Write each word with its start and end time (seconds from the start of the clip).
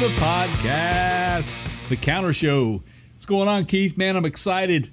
The 0.00 0.06
podcast, 0.16 1.62
the 1.90 1.96
Counter 1.96 2.32
Show. 2.32 2.82
What's 3.12 3.26
going 3.26 3.48
on, 3.48 3.66
Keith? 3.66 3.98
Man, 3.98 4.16
I'm 4.16 4.24
excited. 4.24 4.88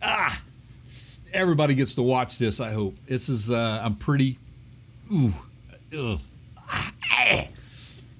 Ah, 0.00 0.40
everybody 1.30 1.74
gets 1.74 1.92
to 1.96 2.02
watch 2.02 2.38
this. 2.38 2.58
I 2.58 2.72
hope 2.72 2.96
this 3.06 3.28
is. 3.28 3.50
Uh, 3.50 3.82
I'm 3.82 3.96
pretty. 3.96 4.38
Ooh, 5.12 5.34
ugh. 5.94 6.20
Ah, 6.56 6.90
ah. 7.12 7.48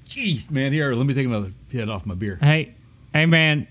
Jeez, 0.06 0.50
man. 0.50 0.74
Here, 0.74 0.92
let 0.92 1.06
me 1.06 1.14
take 1.14 1.24
another 1.24 1.52
hit 1.70 1.88
off 1.88 2.04
my 2.04 2.14
beer. 2.14 2.36
Hey, 2.42 2.74
hey, 3.14 3.24
man. 3.24 3.66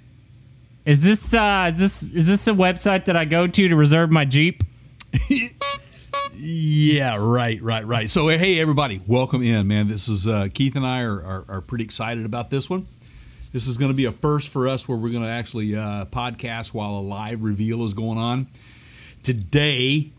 Is 0.85 1.03
this 1.03 1.31
uh, 1.35 1.69
is 1.71 1.77
this 1.77 2.01
is 2.01 2.25
this 2.25 2.47
a 2.47 2.51
website 2.51 3.05
that 3.05 3.15
I 3.15 3.25
go 3.25 3.45
to 3.45 3.67
to 3.67 3.75
reserve 3.75 4.09
my 4.09 4.25
Jeep? 4.25 4.63
Yeah, 6.41 7.17
right, 7.19 7.61
right, 7.61 7.85
right. 7.85 8.09
So, 8.09 8.29
hey, 8.29 8.61
everybody, 8.61 9.01
welcome 9.05 9.43
in, 9.43 9.67
man. 9.67 9.89
This 9.89 10.07
is 10.07 10.25
uh, 10.25 10.47
Keith 10.53 10.77
and 10.77 10.87
I 10.87 11.01
are, 11.01 11.21
are, 11.21 11.45
are 11.49 11.61
pretty 11.61 11.83
excited 11.83 12.25
about 12.25 12.49
this 12.49 12.69
one. 12.69 12.87
This 13.51 13.67
is 13.67 13.77
going 13.77 13.91
to 13.91 13.95
be 13.95 14.05
a 14.05 14.11
first 14.13 14.47
for 14.47 14.69
us 14.69 14.87
where 14.87 14.97
we're 14.97 15.09
going 15.09 15.23
to 15.23 15.29
actually 15.29 15.75
uh, 15.75 16.05
podcast 16.05 16.67
while 16.67 16.91
a 16.91 17.01
live 17.01 17.43
reveal 17.43 17.83
is 17.83 17.93
going 17.93 18.17
on. 18.17 18.47
Today, 19.21 20.11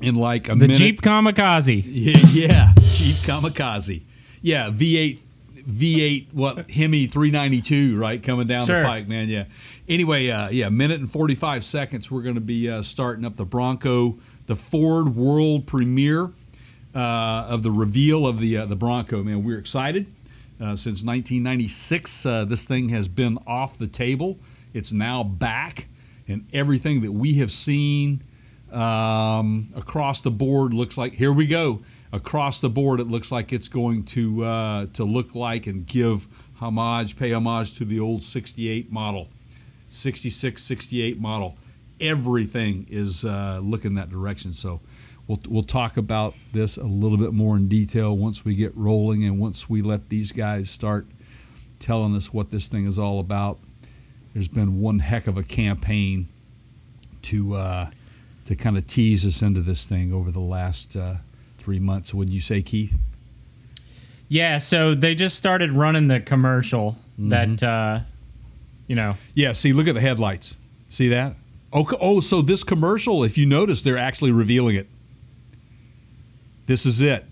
in 0.00 0.16
like 0.16 0.48
a 0.48 0.52
The 0.52 0.56
minute. 0.56 0.78
Jeep 0.78 1.00
Kamikaze. 1.00 1.84
Yeah, 1.86 2.18
yeah, 2.32 2.72
Jeep 2.80 3.14
Kamikaze. 3.18 4.02
Yeah, 4.42 4.70
V8, 4.70 5.20
V8, 5.70 6.34
what 6.34 6.68
Hemi 6.70 7.06
392, 7.06 7.96
right, 7.96 8.20
coming 8.20 8.48
down 8.48 8.66
Sure. 8.66 8.80
the 8.82 8.88
pike, 8.88 9.06
man. 9.06 9.28
Yeah. 9.28 9.44
Anyway, 9.88 10.28
uh, 10.28 10.48
yeah, 10.48 10.70
minute 10.70 10.98
and 10.98 11.08
45 11.10 11.62
seconds. 11.62 12.10
We're 12.10 12.22
going 12.22 12.34
to 12.34 12.40
be 12.40 12.68
uh, 12.68 12.82
starting 12.82 13.24
up 13.24 13.36
the 13.36 13.44
Bronco, 13.44 14.18
the 14.46 14.56
Ford 14.56 15.16
World 15.16 15.66
Premiere 15.66 16.30
uh, 16.94 16.98
of 17.48 17.62
the 17.62 17.70
reveal 17.70 18.26
of 18.26 18.38
the 18.38 18.58
uh, 18.58 18.66
the 18.66 18.76
Bronco. 18.76 19.22
Man, 19.22 19.42
we're 19.42 19.58
excited. 19.58 20.06
Uh, 20.60 20.76
since 20.76 21.02
1996, 21.02 22.26
uh, 22.26 22.44
this 22.44 22.64
thing 22.64 22.90
has 22.90 23.08
been 23.08 23.38
off 23.46 23.76
the 23.76 23.88
table. 23.88 24.38
It's 24.72 24.92
now 24.92 25.24
back, 25.24 25.88
and 26.28 26.46
everything 26.52 27.00
that 27.02 27.12
we 27.12 27.34
have 27.34 27.50
seen 27.50 28.22
um, 28.74 29.68
across 29.74 30.20
the 30.20 30.30
board 30.30 30.74
looks 30.74 30.98
like 30.98 31.14
here 31.14 31.32
we 31.32 31.46
go 31.46 31.80
across 32.12 32.60
the 32.60 32.68
board 32.68 33.00
it 33.00 33.08
looks 33.08 33.30
like 33.30 33.52
it's 33.52 33.68
going 33.68 34.02
to 34.04 34.44
uh, 34.44 34.86
to 34.92 35.04
look 35.04 35.34
like 35.34 35.66
and 35.66 35.86
give 35.86 36.26
homage 36.56 37.16
pay 37.16 37.32
homage 37.32 37.74
to 37.74 37.84
the 37.84 38.00
old 38.00 38.22
68 38.22 38.90
model 38.90 39.28
66 39.90 40.60
68 40.62 41.20
model 41.20 41.56
everything 42.00 42.86
is 42.90 43.24
uh, 43.24 43.60
looking 43.62 43.94
that 43.94 44.10
direction 44.10 44.52
so 44.52 44.80
we'll, 45.26 45.40
we'll 45.48 45.62
talk 45.62 45.96
about 45.96 46.34
this 46.52 46.76
a 46.76 46.84
little 46.84 47.18
bit 47.18 47.32
more 47.32 47.56
in 47.56 47.68
detail 47.68 48.16
once 48.16 48.44
we 48.44 48.54
get 48.54 48.76
rolling 48.76 49.24
and 49.24 49.38
once 49.38 49.68
we 49.68 49.82
let 49.82 50.08
these 50.08 50.32
guys 50.32 50.70
start 50.70 51.06
telling 51.78 52.14
us 52.16 52.32
what 52.32 52.50
this 52.50 52.66
thing 52.66 52.86
is 52.86 52.98
all 52.98 53.20
about 53.20 53.58
there's 54.32 54.48
been 54.48 54.80
one 54.80 54.98
heck 54.98 55.26
of 55.26 55.36
a 55.36 55.42
campaign 55.42 56.28
to 57.22 57.54
uh, 57.54 57.90
to 58.44 58.54
kind 58.54 58.76
of 58.76 58.86
tease 58.86 59.24
us 59.24 59.42
into 59.42 59.60
this 59.60 59.86
thing 59.86 60.12
over 60.12 60.30
the 60.30 60.40
last 60.40 60.96
uh, 60.96 61.14
three 61.58 61.78
months. 61.78 62.12
Would 62.12 62.30
you 62.30 62.40
say, 62.40 62.62
Keith? 62.62 62.94
Yeah, 64.28 64.58
so 64.58 64.94
they 64.94 65.14
just 65.14 65.36
started 65.36 65.72
running 65.72 66.08
the 66.08 66.20
commercial 66.20 66.96
that 67.18 67.62
uh, 67.62 68.00
you 68.86 68.96
know. 68.96 69.16
Yeah. 69.34 69.52
See, 69.52 69.72
look 69.72 69.88
at 69.88 69.94
the 69.94 70.00
headlights. 70.00 70.56
See 70.88 71.08
that? 71.08 71.36
Oh, 71.74 71.86
oh. 72.00 72.20
So 72.20 72.40
this 72.40 72.62
commercial, 72.62 73.24
if 73.24 73.36
you 73.36 73.44
notice, 73.46 73.82
they're 73.82 73.98
actually 73.98 74.30
revealing 74.32 74.76
it. 74.76 74.88
This 76.66 76.86
is 76.86 77.00
it. 77.00 77.24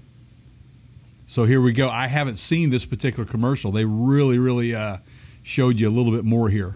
So 1.27 1.45
here 1.45 1.61
we 1.61 1.73
go. 1.73 1.89
I 1.89 2.09
haven't 2.09 2.37
seen 2.37 2.71
this 2.71 2.85
particular 2.85 3.25
commercial. 3.25 3.73
They 3.73 3.85
really, 3.87 4.39
really 4.39 4.75
uh, 4.75 4.99
showed 5.43 5.81
you 5.81 5.89
a 5.89 5.91
little 5.93 6.13
bit 6.13 6.25
more 6.25 6.51
here. 6.51 6.75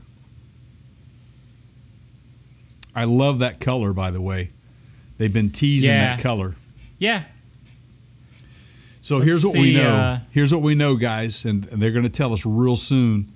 I 2.94 3.04
love 3.04 3.40
that 3.40 3.60
color, 3.60 3.92
by 3.92 4.10
the 4.10 4.20
way. 4.22 4.50
They've 5.18 5.32
been 5.32 5.50
teasing 5.50 5.90
Yeah. 5.90 6.16
that 6.16 6.22
color. 6.22 6.54
Yeah. 6.98 7.24
So 9.02 9.16
Let's 9.16 9.26
here's 9.28 9.44
what 9.44 9.54
we 9.58 9.74
know. 9.74 9.94
uh, 9.94 10.20
here's 10.30 10.52
what 10.52 10.62
we 10.62 10.74
know, 10.74 10.96
guys, 10.96 11.44
and, 11.44 11.66
and 11.68 11.80
they're 11.82 11.90
going 11.92 12.04
to 12.04 12.08
tell 12.08 12.32
us 12.32 12.46
real 12.46 12.76
soon. 12.76 13.32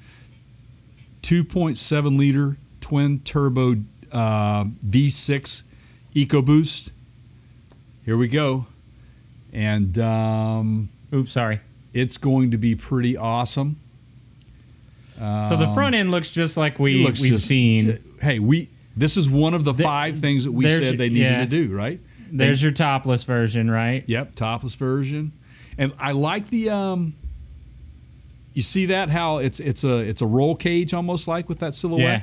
2.7 1.23 2.17
liter 2.19 2.57
twin 2.81 3.21
turbo 3.21 3.77
uh, 4.13 4.65
V6 4.65 5.63
EcoBoost. 6.15 6.91
Here 8.05 8.17
we 8.17 8.29
go, 8.29 8.67
and 9.53 9.97
um, 9.99 10.89
Oops, 11.13 11.31
sorry. 11.31 11.61
it's 11.93 12.17
going 12.17 12.51
to 12.51 12.57
be 12.59 12.75
pretty 12.75 13.17
awesome. 13.17 13.79
So 15.19 15.57
the 15.59 15.71
front 15.75 15.95
end 15.95 16.11
looks 16.11 16.31
just 16.31 16.57
like 16.57 16.79
we 16.79 17.05
we've 17.05 17.15
just- 17.15 17.47
seen. 17.47 18.03
Hey, 18.23 18.39
we 18.39 18.71
this 18.97 19.17
is 19.17 19.29
one 19.29 19.53
of 19.55 19.65
the 19.65 19.73
Th- 19.75 19.85
five 19.85 20.17
things 20.17 20.45
that 20.45 20.53
we 20.53 20.67
said 20.67 20.97
they 20.99 21.09
needed 21.11 21.31
yeah. 21.31 21.39
to 21.41 21.47
do, 21.47 21.75
right? 21.75 22.01
There's 22.33 22.63
your 22.63 22.73
topless 22.73 23.25
version, 23.25 23.71
right? 23.71 24.05
Yep, 24.07 24.35
topless 24.35 24.75
version. 24.75 25.33
And 25.77 25.93
I 25.99 26.13
like 26.13 26.49
the 26.51 26.71
um 26.71 27.15
you 28.55 28.63
see 28.63 28.87
that 28.87 29.11
how 29.11 29.39
it's 29.39 29.61
it's 29.61 29.85
a 29.85 29.99
it's 29.99 30.23
a 30.23 30.27
roll 30.27 30.57
cage 30.57 30.95
almost 30.95 31.29
like 31.29 31.49
with 31.49 31.59
that 31.61 31.75
silhouette. 31.75 32.23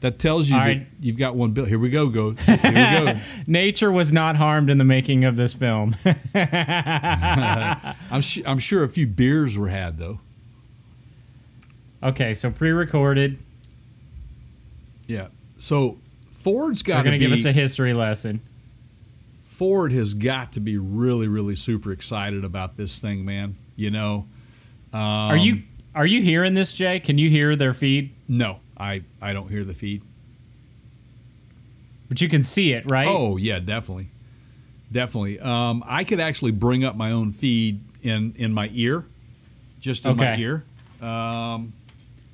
That 0.00 0.18
tells 0.18 0.48
you 0.48 0.54
All 0.56 0.60
that 0.60 0.66
right. 0.68 0.86
you've 1.00 1.16
got 1.16 1.34
one 1.36 1.52
bill. 1.52 1.64
Here 1.64 1.78
we 1.78 1.88
go, 1.88 2.08
go. 2.08 2.32
Here 2.32 2.60
we 2.62 2.70
go. 2.70 3.16
Nature 3.46 3.90
was 3.90 4.12
not 4.12 4.36
harmed 4.36 4.68
in 4.68 4.76
the 4.78 4.84
making 4.84 5.24
of 5.24 5.36
this 5.36 5.54
film. 5.54 5.96
I'm 6.34 8.22
su- 8.22 8.42
I'm 8.46 8.58
sure 8.58 8.84
a 8.84 8.88
few 8.88 9.06
beers 9.06 9.56
were 9.56 9.68
had 9.68 9.98
though. 9.98 10.20
okay, 12.04 12.34
so 12.34 12.50
pre-recorded. 12.50 13.38
Yeah. 15.06 15.28
So 15.58 15.98
Ford's 16.32 16.82
got 16.82 16.98
to 16.98 17.04
going 17.04 17.18
be 17.18 17.24
to 17.24 17.30
give 17.30 17.38
us 17.38 17.44
a 17.46 17.52
history 17.52 17.94
lesson. 17.94 18.42
Ford 19.44 19.92
has 19.92 20.12
got 20.12 20.52
to 20.52 20.60
be 20.60 20.76
really 20.76 21.28
really 21.28 21.56
super 21.56 21.90
excited 21.90 22.44
about 22.44 22.76
this 22.76 22.98
thing, 22.98 23.24
man. 23.24 23.56
You 23.76 23.90
know. 23.90 24.26
Um, 24.92 25.00
Are 25.00 25.36
you 25.36 25.62
are 25.94 26.06
you 26.06 26.20
hearing 26.22 26.52
this, 26.54 26.72
Jay? 26.74 27.00
Can 27.00 27.16
you 27.16 27.30
hear 27.30 27.56
their 27.56 27.72
feed? 27.72 28.14
No, 28.28 28.60
I 28.76 29.02
I 29.20 29.32
don't 29.32 29.48
hear 29.48 29.64
the 29.64 29.74
feed. 29.74 30.02
But 32.08 32.20
you 32.20 32.28
can 32.28 32.42
see 32.42 32.72
it, 32.72 32.88
right? 32.90 33.08
Oh 33.08 33.36
yeah, 33.36 33.58
definitely, 33.58 34.08
definitely. 34.92 35.40
Um, 35.40 35.82
I 35.86 36.04
could 36.04 36.20
actually 36.20 36.52
bring 36.52 36.84
up 36.84 36.96
my 36.96 37.10
own 37.10 37.32
feed 37.32 37.80
in 38.02 38.34
in 38.36 38.52
my 38.52 38.70
ear, 38.72 39.04
just 39.80 40.06
in 40.06 40.16
my 40.16 40.36
ear. 40.36 40.64
Um, 41.00 41.72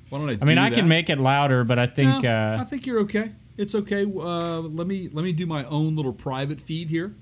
why 0.09 0.19
don't 0.19 0.29
I? 0.29 0.37
I 0.41 0.45
mean, 0.45 0.57
I 0.59 0.69
that? 0.69 0.75
can 0.75 0.87
make 0.87 1.09
it 1.09 1.19
louder, 1.19 1.63
but 1.63 1.79
I 1.79 1.87
think 1.87 2.23
No, 2.23 2.29
uh, 2.29 2.57
I 2.61 2.63
think 2.65 2.85
you're 2.85 2.99
okay. 2.99 3.31
It's 3.57 3.73
okay. 3.73 4.03
Uh, 4.03 4.59
let 4.61 4.85
me 4.85 5.09
let 5.11 5.23
me 5.23 5.33
do 5.33 5.45
my 5.45 5.65
own 5.65 5.95
little 5.95 6.13
private 6.13 6.61
feed 6.61 6.89
here, 6.89 7.15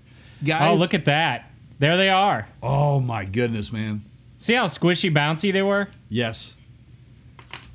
guys. 0.44 0.70
oh, 0.70 0.76
look 0.76 0.94
at 0.94 1.06
that. 1.06 1.52
There 1.80 1.96
they 1.98 2.10
are. 2.10 2.48
Oh 2.62 3.00
my 3.00 3.24
goodness, 3.26 3.72
man. 3.72 4.04
See 4.38 4.54
how 4.54 4.66
squishy 4.66 5.12
bouncy 5.14 5.54
they 5.54 5.62
were? 5.62 5.88
Yes. 6.10 6.56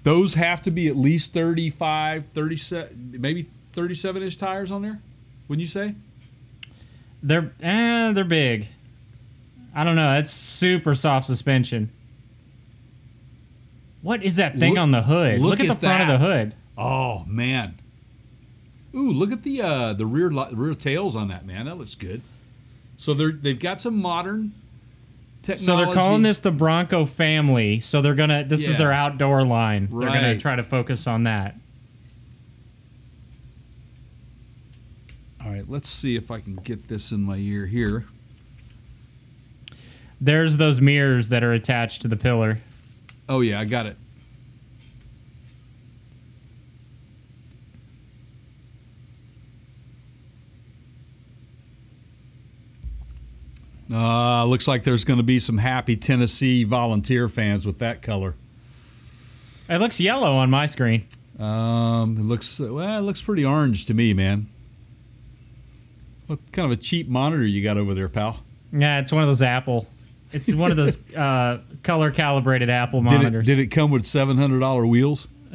Those 0.06 0.34
have 0.34 0.62
to 0.62 0.70
be 0.70 0.86
at 0.86 0.96
least 0.96 1.32
35, 1.32 2.26
37, 2.26 3.16
maybe 3.18 3.42
37 3.72 4.22
inch 4.22 4.38
tires 4.38 4.70
on 4.70 4.82
there. 4.82 5.00
Wouldn't 5.48 5.60
you 5.60 5.66
say? 5.66 5.96
They're 7.24 7.50
eh, 7.60 8.12
they're 8.12 8.22
big. 8.22 8.68
I 9.74 9.82
don't 9.82 9.96
know. 9.96 10.14
That's 10.14 10.30
super 10.30 10.94
soft 10.94 11.26
suspension. 11.26 11.90
What 14.00 14.22
is 14.22 14.36
that 14.36 14.56
thing 14.60 14.74
Look- 14.74 14.78
on 14.82 14.90
the 14.92 15.02
hood? 15.02 15.40
look 15.40 15.58
Look, 15.58 15.60
at, 15.60 15.70
at 15.70 15.80
the 15.80 15.86
front 15.88 16.08
of 16.08 16.20
the 16.20 16.24
hood. 16.24 16.54
Oh 16.78 17.24
man. 17.26 17.74
Ooh, 18.94 19.10
look 19.10 19.32
at 19.32 19.42
the 19.42 19.60
uh, 19.60 19.92
the 19.92 20.06
rear 20.06 20.28
rear 20.28 20.74
tails 20.76 21.16
on 21.16 21.26
that 21.28 21.44
man. 21.44 21.66
That 21.66 21.78
looks 21.78 21.96
good. 21.96 22.22
So 22.96 23.12
they're 23.12 23.32
they've 23.32 23.58
got 23.58 23.80
some 23.80 24.00
modern 24.00 24.52
technology. 25.46 25.64
So 25.64 25.76
they're 25.76 25.94
calling 25.94 26.22
this 26.22 26.40
the 26.40 26.50
Bronco 26.50 27.06
family. 27.06 27.80
So 27.80 28.02
they're 28.02 28.14
gonna. 28.14 28.44
This 28.44 28.64
Yeah. 28.64 28.72
is 28.72 28.76
their 28.78 28.92
outdoor 28.92 29.44
line. 29.44 29.88
They're 29.90 30.08
gonna 30.08 30.28
Right. 30.28 30.40
try 30.40 30.56
to 30.56 30.62
focus 30.64 31.06
on 31.06 31.22
that. 31.24 31.56
All 35.44 35.52
right, 35.52 35.68
let's 35.68 35.88
see 35.88 36.16
if 36.16 36.30
I 36.30 36.40
can 36.40 36.56
get 36.56 36.88
this 36.88 37.12
in 37.12 37.22
my 37.22 37.36
ear 37.36 37.66
here. 37.66 38.04
There's 40.20 40.56
those 40.56 40.80
mirrors 40.80 41.28
that 41.28 41.44
are 41.44 41.52
attached 41.52 42.02
to 42.02 42.08
the 42.08 42.16
pillar. 42.16 42.58
Oh 43.28 43.40
yeah, 43.42 43.60
I 43.60 43.64
got 43.64 43.86
it. 43.86 43.96
Uh, 53.90 54.44
looks 54.46 54.66
like 54.66 54.82
there's 54.82 55.04
going 55.04 55.18
to 55.18 55.22
be 55.22 55.38
some 55.38 55.58
happy 55.58 55.96
Tennessee 55.96 56.64
volunteer 56.64 57.28
fans 57.28 57.64
with 57.66 57.78
that 57.78 58.02
color. 58.02 58.34
It 59.68 59.78
looks 59.78 60.00
yellow 60.00 60.32
on 60.36 60.50
my 60.50 60.66
screen. 60.66 61.06
Um, 61.38 62.18
it 62.18 62.24
looks 62.24 62.58
well, 62.58 62.98
it 62.98 63.02
looks 63.02 63.20
pretty 63.22 63.44
orange 63.44 63.84
to 63.86 63.94
me, 63.94 64.12
man. 64.12 64.48
What 66.26 66.40
kind 66.52 66.66
of 66.66 66.72
a 66.76 66.80
cheap 66.80 67.08
monitor 67.08 67.44
you 67.46 67.62
got 67.62 67.76
over 67.76 67.94
there, 67.94 68.08
pal? 68.08 68.42
Yeah, 68.72 68.98
it's 68.98 69.12
one 69.12 69.22
of 69.22 69.28
those 69.28 69.42
Apple 69.42 69.86
It's 70.32 70.52
one 70.52 70.70
of 70.72 70.76
those 70.76 70.98
uh, 71.14 71.58
color 71.84 72.10
calibrated 72.10 72.68
Apple 72.70 73.00
Did 73.02 73.12
it, 73.12 73.16
monitors. 73.16 73.46
did 73.46 73.58
it 73.60 73.68
come 73.68 73.90
with 73.90 74.04
seven 74.04 74.36
hundred 74.36 74.60
dollar 74.60 74.86
wheels? 74.86 75.28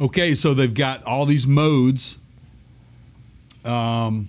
okay, 0.00 0.34
so 0.34 0.54
they've 0.54 0.74
got 0.74 1.02
all 1.04 1.26
these 1.26 1.46
modes. 1.46 2.18
Um, 3.64 4.28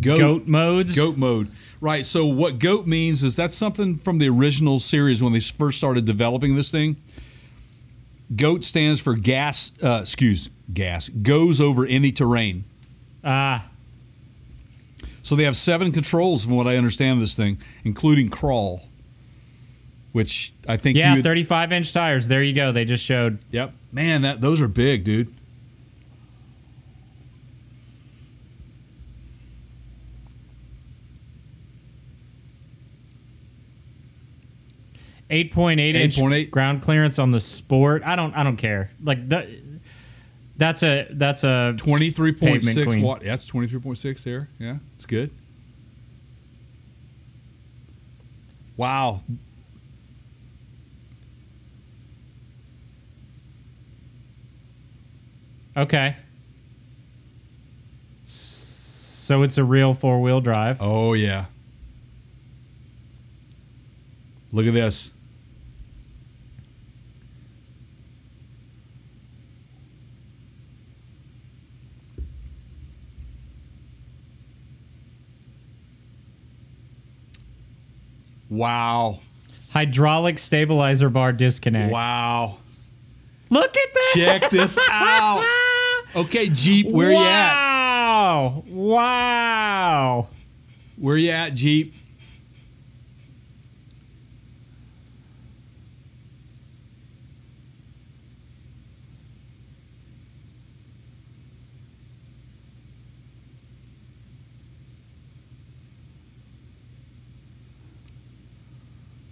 goat, 0.00 0.18
Goat 0.18 0.46
modes. 0.46 0.94
goat 0.94 1.16
mode, 1.16 1.50
right? 1.80 2.04
So 2.04 2.26
what 2.26 2.58
goat 2.58 2.86
means 2.86 3.22
is 3.22 3.36
that's 3.36 3.56
something 3.56 3.96
from 3.96 4.18
the 4.18 4.28
original 4.28 4.78
series 4.80 5.22
when 5.22 5.32
they 5.32 5.40
first 5.40 5.78
started 5.78 6.04
developing 6.04 6.56
this 6.56 6.70
thing. 6.70 6.96
Goat 8.34 8.64
stands 8.64 9.00
for 9.00 9.14
gas. 9.14 9.72
Uh, 9.82 9.98
excuse 10.02 10.48
gas 10.72 11.08
goes 11.10 11.60
over 11.60 11.84
any 11.84 12.10
terrain. 12.12 12.64
Ah, 13.22 13.66
So 15.22 15.36
they 15.36 15.44
have 15.44 15.56
seven 15.56 15.92
controls, 15.92 16.44
from 16.44 16.54
what 16.54 16.66
I 16.66 16.76
understand 16.76 17.18
of 17.18 17.20
this 17.20 17.34
thing, 17.34 17.58
including 17.84 18.30
crawl, 18.30 18.82
which 20.12 20.52
I 20.66 20.76
think 20.78 20.96
yeah, 20.98 21.20
35 21.20 21.72
inch 21.72 21.92
tires. 21.92 22.26
There 22.28 22.42
you 22.42 22.54
go. 22.54 22.72
They 22.72 22.84
just 22.86 23.04
showed. 23.04 23.38
Yep, 23.50 23.72
man, 23.92 24.22
that 24.22 24.40
those 24.40 24.60
are 24.60 24.68
big, 24.68 25.04
dude. 25.04 25.32
Eight 35.30 35.50
point 35.52 35.80
eight 35.80 35.96
inch 35.96 36.16
8.8. 36.16 36.50
ground 36.50 36.82
clearance 36.82 37.18
on 37.18 37.30
the 37.30 37.40
Sport. 37.40 38.02
I 38.04 38.16
don't. 38.16 38.34
I 38.34 38.42
don't 38.42 38.58
care. 38.58 38.90
Like 39.02 39.28
that. 39.30 39.48
That's 40.58 40.82
a. 40.82 41.06
That's 41.10 41.42
a 41.42 41.74
twenty 41.78 42.10
three 42.10 42.32
point 42.32 42.62
six 42.62 42.64
point 42.64 42.64
Pavement 42.64 42.74
six 42.74 42.86
queen. 42.94 43.02
watt. 43.02 43.22
It's 43.22 43.46
twenty 43.46 43.66
three 43.66 43.80
point 43.80 43.96
six 43.96 44.24
there. 44.24 44.48
Yeah, 44.58 44.76
it's 44.94 45.06
good. 45.06 45.30
Wow. 48.76 49.22
Okay. 55.76 56.16
So 58.24 59.42
it's 59.42 59.56
a 59.56 59.64
real 59.64 59.94
four 59.94 60.20
wheel 60.20 60.40
drive. 60.40 60.78
Oh 60.80 61.14
yeah. 61.14 61.46
Look 64.52 64.66
at 64.66 64.74
this. 64.74 65.10
Wow. 78.50 79.20
Hydraulic 79.70 80.38
stabilizer 80.38 81.08
bar 81.08 81.32
disconnect. 81.32 81.90
Wow. 81.90 82.58
Look 83.52 83.76
at 83.76 83.92
that. 83.92 84.12
Check 84.14 84.50
this 84.50 84.78
out. 84.90 85.46
Okay, 86.14 86.50
Jeep, 86.50 86.88
where 86.88 87.10
you 87.10 87.16
at? 87.16 87.54
Wow. 87.54 88.64
Wow. 88.68 90.28
Where 90.98 91.16
you 91.16 91.30
at, 91.30 91.54
Jeep? 91.54 91.94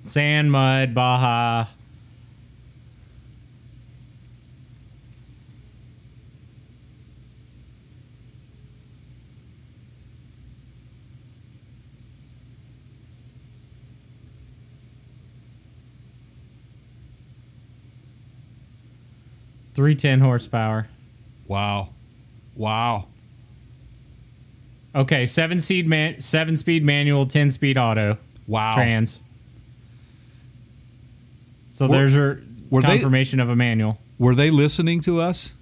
Sand, 0.05 0.51
mud, 0.51 0.95
Baja. 0.95 1.67
Three 19.75 19.95
ten 19.95 20.21
horsepower. 20.21 20.89
Wow. 21.47 21.91
Wow. 22.57 23.07
Okay, 24.95 25.25
seven 25.27 25.61
speed 25.61 25.87
man, 25.87 26.21
seven 26.21 26.57
speed 26.57 26.85
manual, 26.85 27.27
ten 27.27 27.51
speed 27.51 27.79
auto, 27.79 28.19
Wow. 28.47 28.75
trans. 28.75 29.21
So 31.75 31.87
Were- 31.87 31.97
there's 31.97 32.15
your 32.15 32.41
were 32.71 32.83
they- 32.83 32.89
confirmation 32.89 33.39
of 33.41 33.49
a 33.49 33.57
manual. 33.57 33.99
Were 34.19 34.35
they 34.35 34.51
listening 34.51 35.01
to 35.03 35.21
us? 35.21 35.55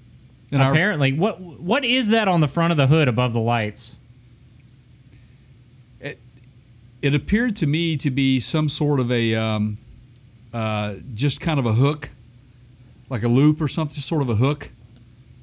In 0.50 0.60
our- 0.62 0.72
Apparently, 0.72 1.12
what 1.12 1.40
what 1.40 1.84
is 1.84 2.08
that 2.08 2.26
on 2.26 2.40
the 2.40 2.48
front 2.48 2.70
of 2.70 2.76
the 2.78 2.86
hood 2.86 3.06
above 3.08 3.32
the 3.34 3.40
lights? 3.40 3.96
it, 6.00 6.18
it 7.02 7.14
appeared 7.14 7.54
to 7.56 7.66
me 7.66 7.96
to 7.98 8.10
be 8.10 8.40
some 8.40 8.68
sort 8.68 8.98
of 8.98 9.12
a 9.12 9.34
um, 9.34 9.76
uh, 10.54 10.94
just 11.14 11.38
kind 11.40 11.60
of 11.60 11.66
a 11.66 11.74
hook, 11.74 12.08
like 13.10 13.22
a 13.22 13.28
loop 13.28 13.60
or 13.60 13.68
something, 13.68 14.00
sort 14.00 14.22
of 14.22 14.28
a 14.28 14.34
hook 14.34 14.70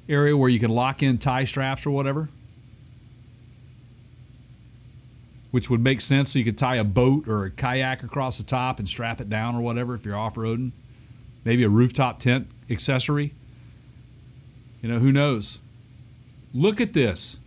area 0.08 0.38
where 0.38 0.50
you 0.50 0.60
can 0.60 0.70
lock 0.70 1.02
in 1.02 1.18
tie 1.18 1.46
straps 1.46 1.86
or 1.86 1.92
whatever. 1.92 2.30
Which 5.52 5.70
would 5.70 5.82
make 5.82 6.02
sense 6.02 6.34
so 6.34 6.40
you 6.40 6.46
could 6.46 6.58
tie 6.58 6.76
a 6.76 6.84
boat 6.84 7.28
or 7.28 7.46
a 7.46 7.52
kayak 7.52 8.04
across 8.04 8.38
the 8.38 8.44
top 8.44 8.80
and 8.80 8.88
strap 8.88 9.22
it 9.22 9.30
down 9.30 9.56
or 9.56 9.62
whatever 9.62 9.96
if 9.96 10.06
you're 10.06 10.18
off 10.18 10.36
roading. 10.36 10.72
Maybe 11.44 11.64
a 11.64 11.70
rooftop 11.70 12.20
tent 12.20 12.48
accessory. 12.70 13.34
You 14.82 14.90
know, 14.90 15.00
who 15.00 15.12
knows? 15.12 15.60
Look 16.54 16.82
at 16.82 16.94
this. 16.94 17.38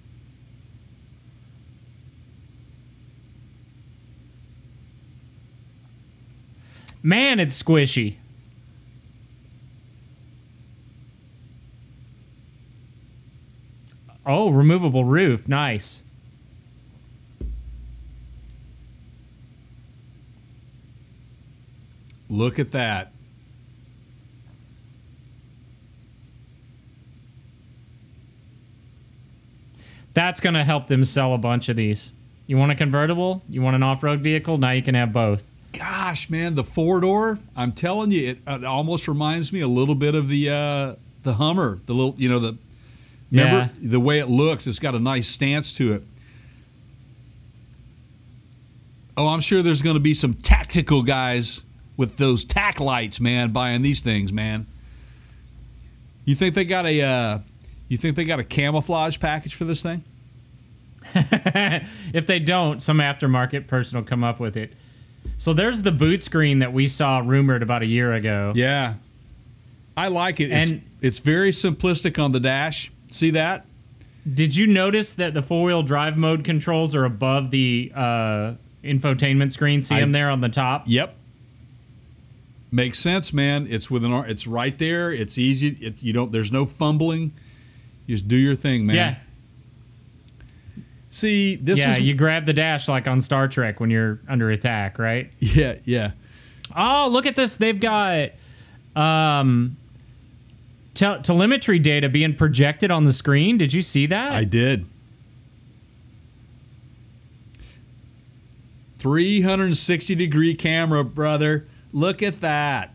Man, 7.03 7.39
it's 7.39 7.63
squishy. 7.63 8.17
Oh, 14.29 14.51
removable 14.51 15.05
roof. 15.05 15.49
Nice. 15.49 16.03
Look 22.29 22.59
at 22.59 22.73
that. 22.73 23.13
That's 30.13 30.41
going 30.41 30.55
to 30.55 30.65
help 30.65 30.89
them 30.89 31.05
sell 31.05 31.33
a 31.33 31.39
bunch 31.39 31.71
of 31.71 31.77
these. 31.77 32.13
You 32.47 32.59
want 32.59 32.71
a 32.71 32.75
convertible? 32.75 33.43
You 33.49 33.63
want 33.63 33.77
an 33.77 33.83
off 33.83 34.03
road 34.03 34.21
vehicle? 34.21 34.59
Now 34.59 34.73
you 34.73 34.83
can 34.83 34.95
have 34.95 35.11
both. 35.11 35.47
Gosh, 35.73 36.29
man, 36.29 36.55
the 36.55 36.65
four 36.65 37.01
door. 37.01 37.39
I'm 37.57 37.73
telling 37.73 38.11
you, 38.11 38.31
it, 38.31 38.39
it 38.47 38.65
almost 38.65 39.09
reminds 39.09 39.55
me 39.55 39.61
a 39.61 39.69
little 39.69 39.95
bit 39.95 40.15
of 40.15 40.29
the 40.29 40.51
uh, 40.51 40.95
the 41.23 41.35
Hummer. 41.35 41.79
The 41.87 41.95
little, 41.95 42.15
you 42.19 42.29
know, 42.29 42.41
the 42.41 42.59
remember 43.31 43.71
the 43.81 44.01
way 44.01 44.19
it 44.19 44.29
looks. 44.29 44.67
It's 44.67 44.79
got 44.79 44.95
a 44.95 44.99
nice 44.99 45.29
stance 45.29 45.73
to 45.75 45.93
it. 45.95 46.03
Oh, 49.17 49.29
I'm 49.29 49.41
sure 49.41 49.63
there's 49.63 49.83
going 49.83 49.97
to 49.97 50.01
be 50.01 50.15
some 50.15 50.35
tactical 50.35 51.03
guys 51.03 51.63
with 51.97 52.17
those 52.17 52.45
tack 52.45 52.79
lights, 52.79 53.19
man, 53.21 53.51
buying 53.51 53.83
these 53.83 54.01
things, 54.01 54.33
man. 54.33 54.67
You 56.25 56.35
think 56.37 56.55
they 56.55 56.65
got 56.65 56.87
a 56.87 57.03
uh, 57.03 57.39
you 57.89 57.97
think 57.97 58.17
they 58.17 58.25
got 58.25 58.39
a 58.39 58.45
camouflage 58.45 59.19
package 59.19 59.55
for 59.55 59.65
this 59.65 59.83
thing? 59.83 60.05
if 61.15 62.27
they 62.27 62.39
don't, 62.39 62.81
some 62.81 62.99
aftermarket 62.99 63.67
person 63.67 63.99
will 63.99 64.05
come 64.05 64.23
up 64.23 64.39
with 64.39 64.57
it. 64.57 64.73
So 65.39 65.53
there's 65.53 65.83
the 65.83 65.93
boot 65.93 66.23
screen 66.23 66.61
that 66.61 66.73
we 66.73 66.87
saw 66.87 67.19
rumored 67.25 67.63
about 67.63 67.83
a 67.83 67.87
year 67.87 68.13
ago. 68.13 68.53
Yeah, 68.55 68.95
I 69.97 70.09
like 70.09 70.39
it. 70.39 70.51
It's, 70.53 70.71
And- 70.71 70.83
it's 71.01 71.19
very 71.19 71.51
simplistic 71.51 72.23
on 72.23 72.33
the 72.33 72.41
dash. 72.41 72.93
See 73.11 73.31
that? 73.31 73.67
Did 74.33 74.55
you 74.55 74.67
notice 74.67 75.15
that 75.15 75.35
the 75.35 75.43
four 75.43 75.65
wheel 75.65 75.83
drive 75.83 76.17
mode 76.17 76.45
controls 76.45 76.95
are 76.95 77.05
above 77.05 77.51
the 77.51 77.91
uh, 77.95 78.55
infotainment 78.85 79.53
screen? 79.53 79.83
See 79.83 79.95
I- 79.95 80.01
them 80.01 80.13
there 80.13 80.31
on 80.31 80.41
the 80.41 80.49
top? 80.49 80.85
Yep. 80.87 81.15
Makes 82.71 82.99
sense, 82.99 83.33
man. 83.33 83.67
It's 83.71 83.91
within 83.91 84.13
our. 84.13 84.27
It's 84.27 84.47
right 84.47 84.77
there. 84.77 85.11
It's 85.11 85.39
easy. 85.39 85.69
It, 85.81 86.03
you 86.03 86.13
don't. 86.13 86.31
There's 86.33 86.53
no 86.53 86.67
fumbling. 86.67 87.33
You 88.05 88.15
just 88.15 88.29
do 88.29 88.37
your 88.37 88.57
thing, 88.57 88.85
man. 88.85 88.97
Yeah. 88.97 89.17
See, 91.09 91.57
this 91.57 91.79
yeah, 91.79 91.93
is. 91.93 92.01
you 92.01 92.13
grab 92.13 92.45
the 92.45 92.53
dash 92.53 92.87
like 92.87 93.07
on 93.07 93.23
Star 93.23 93.49
Trek 93.49 93.81
when 93.81 93.89
you're 93.89 94.21
under 94.29 94.51
attack, 94.51 94.99
right? 94.99 95.33
yeah, 95.39 95.77
yeah. 95.85 96.11
Oh, 96.77 97.09
look 97.11 97.25
at 97.25 97.37
this. 97.37 97.57
They've 97.57 97.81
got 97.81 98.33
um 98.95 99.78
tel- 100.99 101.23
telemetry 101.23 101.79
data 101.79 102.09
being 102.09 102.35
projected 102.35 102.91
on 102.91 103.05
the 103.05 103.13
screen. 103.13 103.57
Did 103.57 103.73
you 103.73 103.83
see 103.83 104.07
that? 104.07 104.33
I 104.33 104.45
did. 104.45 104.85
360 108.99 110.15
degree 110.17 110.55
camera, 110.55 111.05
brother. 111.05 111.67
Look 111.93 112.23
at 112.23 112.41
that. 112.41 112.93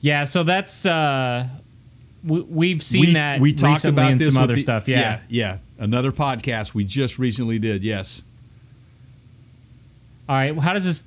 yeah, 0.00 0.24
so 0.24 0.42
that's 0.42 0.84
uh 0.86 1.46
we, 2.24 2.40
we've 2.40 2.82
seen 2.82 3.00
we, 3.00 3.12
that 3.12 3.38
we 3.40 3.52
talked 3.52 3.84
about 3.84 4.12
in 4.12 4.18
this 4.18 4.32
some 4.34 4.42
other 4.42 4.54
the- 4.56 4.62
stuff. 4.62 4.88
Yeah. 4.88 4.98
yeah, 5.00 5.20
yeah. 5.28 5.58
Another 5.78 6.10
podcast 6.12 6.72
we 6.72 6.84
just 6.84 7.18
recently 7.18 7.58
did. 7.58 7.84
Yes. 7.84 8.22
All 10.28 10.36
right, 10.36 10.52
well, 10.52 10.62
how 10.62 10.72
does 10.72 10.84
this 10.84 11.04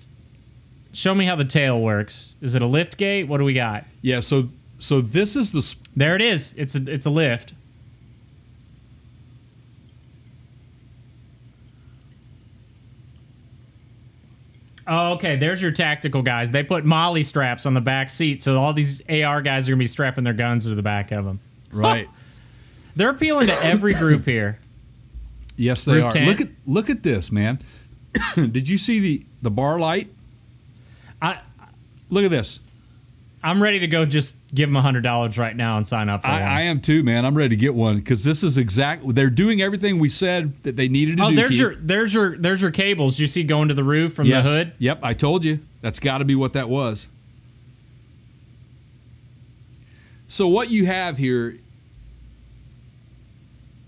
show 0.94 1.16
me 1.16 1.26
how 1.26 1.36
the 1.36 1.46
tail 1.46 1.82
works? 1.82 2.34
Is 2.42 2.54
it 2.54 2.62
a 2.62 2.68
lift 2.68 2.98
gate? 2.98 3.24
What 3.24 3.40
do 3.40 3.46
we 3.46 3.54
got? 3.54 3.86
Yeah. 4.04 4.20
So 4.20 4.50
so 4.80 5.02
this 5.02 5.36
is 5.36 5.52
the 5.52 5.62
sp- 5.64 5.84
There 5.96 6.16
it 6.16 6.22
is. 6.22 6.54
It's 6.58 6.76
a 6.76 6.84
it's 6.92 7.06
a 7.06 7.10
lift. 7.10 7.54
Oh, 14.90 15.14
okay. 15.14 15.36
There's 15.36 15.62
your 15.62 15.72
tactical 15.72 16.22
guys. 16.22 16.52
They 16.52 16.64
put 16.64 16.86
MOLLE 16.86 17.24
straps 17.24 17.66
on 17.66 17.74
the 17.74 17.82
back 17.82 18.10
seat, 18.10 18.42
so 18.42 18.58
all 18.62 18.72
these 18.74 19.02
AR 19.10 19.42
guys 19.42 19.68
are 19.68 19.72
gonna 19.72 19.80
be 19.80 19.88
strapping 19.88 20.24
their 20.24 20.34
guns 20.34 20.64
to 20.64 20.76
the 20.76 20.82
back 20.82 21.12
of 21.12 21.26
them. 21.26 21.40
right. 21.72 22.08
They're 22.96 23.12
appealing 23.12 23.46
to 23.46 23.54
every 23.64 23.94
group 23.94 24.26
here. 24.26 24.58
yes, 25.56 25.86
they 25.86 25.98
Roof 25.98 26.06
are. 26.06 26.12
tent. 26.14 26.28
Look 26.28 26.42
at 26.42 26.48
look 26.66 26.90
at 26.90 27.04
this, 27.04 27.32
man. 27.32 27.60
did 28.36 28.68
you 28.68 28.80
see 28.80 29.00
the 29.00 29.26
the 29.44 29.52
bar 29.52 29.78
light? 29.80 30.12
I 31.22 31.38
Look 32.10 32.26
at 32.26 32.32
this. 32.32 32.60
I'm 33.44 33.62
ready 33.62 33.80
to 33.80 33.88
go. 33.88 34.06
Just 34.06 34.36
give 34.54 34.68
them 34.70 34.76
hundred 34.82 35.02
dollars 35.02 35.38
right 35.38 35.56
now 35.56 35.78
and 35.78 35.86
sign 35.86 36.10
up 36.10 36.24
for 36.24 36.28
I, 36.28 36.34
one. 36.34 36.42
I 36.42 36.62
am 36.64 36.82
too, 36.82 37.04
man. 37.04 37.26
I'm 37.26 37.36
ready 37.38 37.50
to 37.50 37.56
get 37.56 37.76
one 37.76 37.98
because 37.98 38.24
this 38.24 38.42
is 38.44 38.58
exact. 38.58 39.04
They're 39.14 39.30
doing 39.30 39.62
everything 39.62 40.00
we 40.00 40.10
said 40.10 40.60
that 40.64 40.76
they 40.76 40.88
needed 40.88 41.18
to 41.18 41.26
oh, 41.26 41.30
do. 41.30 41.36
there's 41.36 41.52
Keith. 41.52 41.60
your 41.60 41.76
there's 41.76 42.14
your 42.14 42.38
there's 42.38 42.62
your 42.62 42.72
cables. 42.72 43.18
Do 43.18 43.24
you 43.24 43.28
see 43.28 43.44
going 43.44 43.68
to 43.68 43.74
the 43.74 43.84
roof 43.84 44.14
from 44.14 44.28
Yes. 44.28 44.44
the 44.44 44.50
hood? 44.50 44.74
Yep, 44.80 45.00
I 45.04 45.14
told 45.14 45.46
you. 45.46 45.60
That's 45.82 46.00
got 46.00 46.18
to 46.18 46.26
be 46.26 46.36
what 46.36 46.54
that 46.54 46.68
was. 46.68 47.08
So 50.28 50.48
what 50.48 50.70
you 50.70 50.86
have 50.86 51.18
here, 51.18 51.58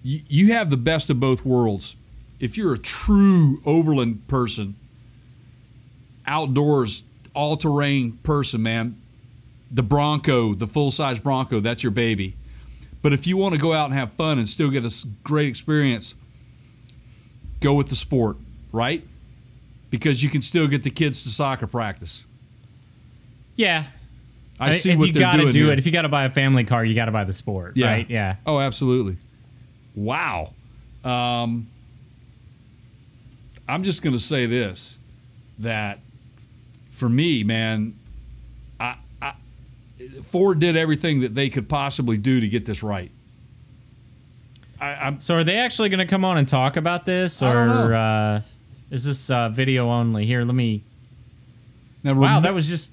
you, 0.04 0.22
you 0.28 0.54
have 0.54 0.70
the 0.70 0.78
best 0.78 1.10
of 1.10 1.20
both 1.20 1.44
worlds. 1.44 1.96
If 2.40 2.56
you're 2.56 2.74
a 2.74 2.78
true 2.78 3.62
overland 3.66 4.28
person, 4.30 4.76
outdoors, 6.26 7.04
all-terrain 7.34 8.20
person, 8.24 8.64
man, 8.64 9.02
the 9.72 9.84
Bronco, 9.84 10.54
the 10.54 10.68
full-size 10.68 11.20
Bronco, 11.20 11.60
that's 11.60 11.84
your 11.84 11.92
baby. 11.92 12.36
But 13.02 13.14
if 13.14 13.28
you 13.28 13.38
want 13.38 13.56
to 13.56 13.62
go 13.62 13.74
out 13.74 13.86
and 13.86 13.94
have 13.94 14.14
fun 14.14 14.40
and 14.40 14.48
still 14.48 14.70
get 14.70 14.84
a 14.84 15.08
great 15.24 15.48
experience, 15.48 16.16
go 17.60 17.74
with 17.74 17.90
the 17.90 17.96
sport, 17.96 18.38
right? 18.72 19.04
because 19.90 20.22
you 20.22 20.30
can 20.30 20.42
still 20.42 20.68
get 20.68 20.84
the 20.84 20.90
kids 20.90 21.24
to 21.24 21.30
soccer 21.30 21.68
practice. 21.68 22.26
Yeah. 23.56 23.86
I 24.60 24.72
see 24.72 24.92
if 24.92 25.00
what 25.00 25.08
you 25.08 25.14
they're 25.14 25.22
gotta 25.22 25.42
doing 25.44 25.54
do 25.54 25.64
here. 25.66 25.74
it, 25.74 25.80
if 25.80 25.86
you 25.86 25.92
got 25.92 26.02
to 26.02 26.10
buy 26.10 26.26
a 26.26 26.30
family 26.30 26.66
car, 26.66 26.84
you 26.84 26.94
got 26.94 27.06
to 27.06 27.12
buy 27.12 27.24
the 27.24 27.34
sport, 27.34 27.78
yeah. 27.78 27.88
right? 27.88 28.10
Yeah. 28.10 28.36
Oh, 28.46 28.60
absolutely. 28.60 29.18
Wow. 29.96 30.54
Um, 31.04 31.70
I'm 33.68 33.84
just 33.84 34.02
going 34.02 34.14
to 34.14 34.22
say 34.22 34.48
this: 34.48 34.98
that 35.60 36.00
for 36.92 37.08
me, 37.08 37.46
man, 37.46 37.98
Ford 40.24 40.60
did 40.60 40.76
everything 40.78 41.22
that 41.22 41.36
they 41.36 41.50
could 41.50 41.68
possibly 41.70 42.18
do 42.18 42.40
to 42.40 42.48
get 42.48 42.66
this 42.66 42.84
right. 42.84 43.12
I, 44.80 44.88
I'm 44.94 45.22
So 45.22 45.36
are 45.36 45.44
they 45.44 45.58
actually 45.58 45.90
going 45.90 46.00
to 46.00 46.06
come 46.06 46.24
on 46.26 46.38
and 46.38 46.48
talk 46.48 46.78
about 46.78 47.06
this, 47.06 47.42
or 47.42 47.94
uh, 47.94 48.42
is 48.92 49.04
this 49.04 49.30
uh, 49.30 49.50
video 49.50 49.90
only? 49.90 50.26
Here, 50.26 50.44
let 50.44 50.56
me. 50.56 50.84
now 52.04 52.14
Wow, 52.14 52.36
rem- 52.36 52.44
that 52.44 52.54
was 52.54 52.68
just 52.68 52.90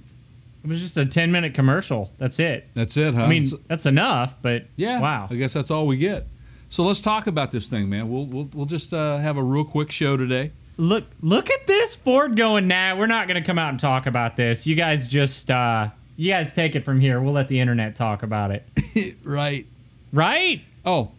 it 0.64 0.68
was 0.68 0.80
just 0.80 0.96
a 0.96 1.06
ten 1.06 1.30
minute 1.30 1.54
commercial. 1.54 2.10
That's 2.18 2.38
it. 2.40 2.68
that's 2.74 2.96
it, 2.96 3.14
huh? 3.14 3.22
I 3.24 3.28
mean, 3.28 3.46
So- 3.46 3.60
that's 3.68 3.86
enough, 3.86 4.34
but 4.42 4.66
Yeah. 4.76 5.00
wow. 5.00 5.28
I 5.30 5.36
guess 5.36 5.52
that's 5.52 5.70
all 5.70 5.86
we 5.86 5.96
get. 5.96 6.26
So 6.68 6.82
let's 6.84 7.00
talk 7.00 7.28
about 7.28 7.52
this 7.52 7.66
thing, 7.68 7.88
man. 7.88 8.10
We'll 8.10 8.26
we'll, 8.26 8.48
we'll 8.52 8.66
just 8.66 8.92
uh, 8.92 9.18
have 9.18 9.36
a 9.36 9.42
real 9.42 9.64
quick 9.64 9.92
show 9.92 10.16
today. 10.16 10.50
Look, 10.78 11.04
look 11.22 11.48
at 11.50 11.66
this 11.68 11.94
Ford 11.94 12.36
going. 12.36 12.66
Nah, 12.68 12.96
we're 12.96 13.06
not 13.06 13.28
going 13.28 13.40
to 13.40 13.46
come 13.46 13.58
out 13.58 13.70
and 13.70 13.80
talk 13.80 14.04
about 14.06 14.36
this. 14.36 14.66
You 14.66 14.74
guys 14.74 15.08
just, 15.08 15.50
uh, 15.50 15.88
you 16.16 16.30
guys 16.30 16.52
take 16.52 16.74
it 16.74 16.84
from 16.84 17.00
here. 17.00 17.20
We'll 17.20 17.32
let 17.34 17.48
the 17.48 17.60
internet 17.60 17.94
talk 17.96 18.22
about 18.22 18.50
it. 18.50 19.16
right. 19.24 19.66
Right? 20.12 20.62
Oh, 20.84 21.10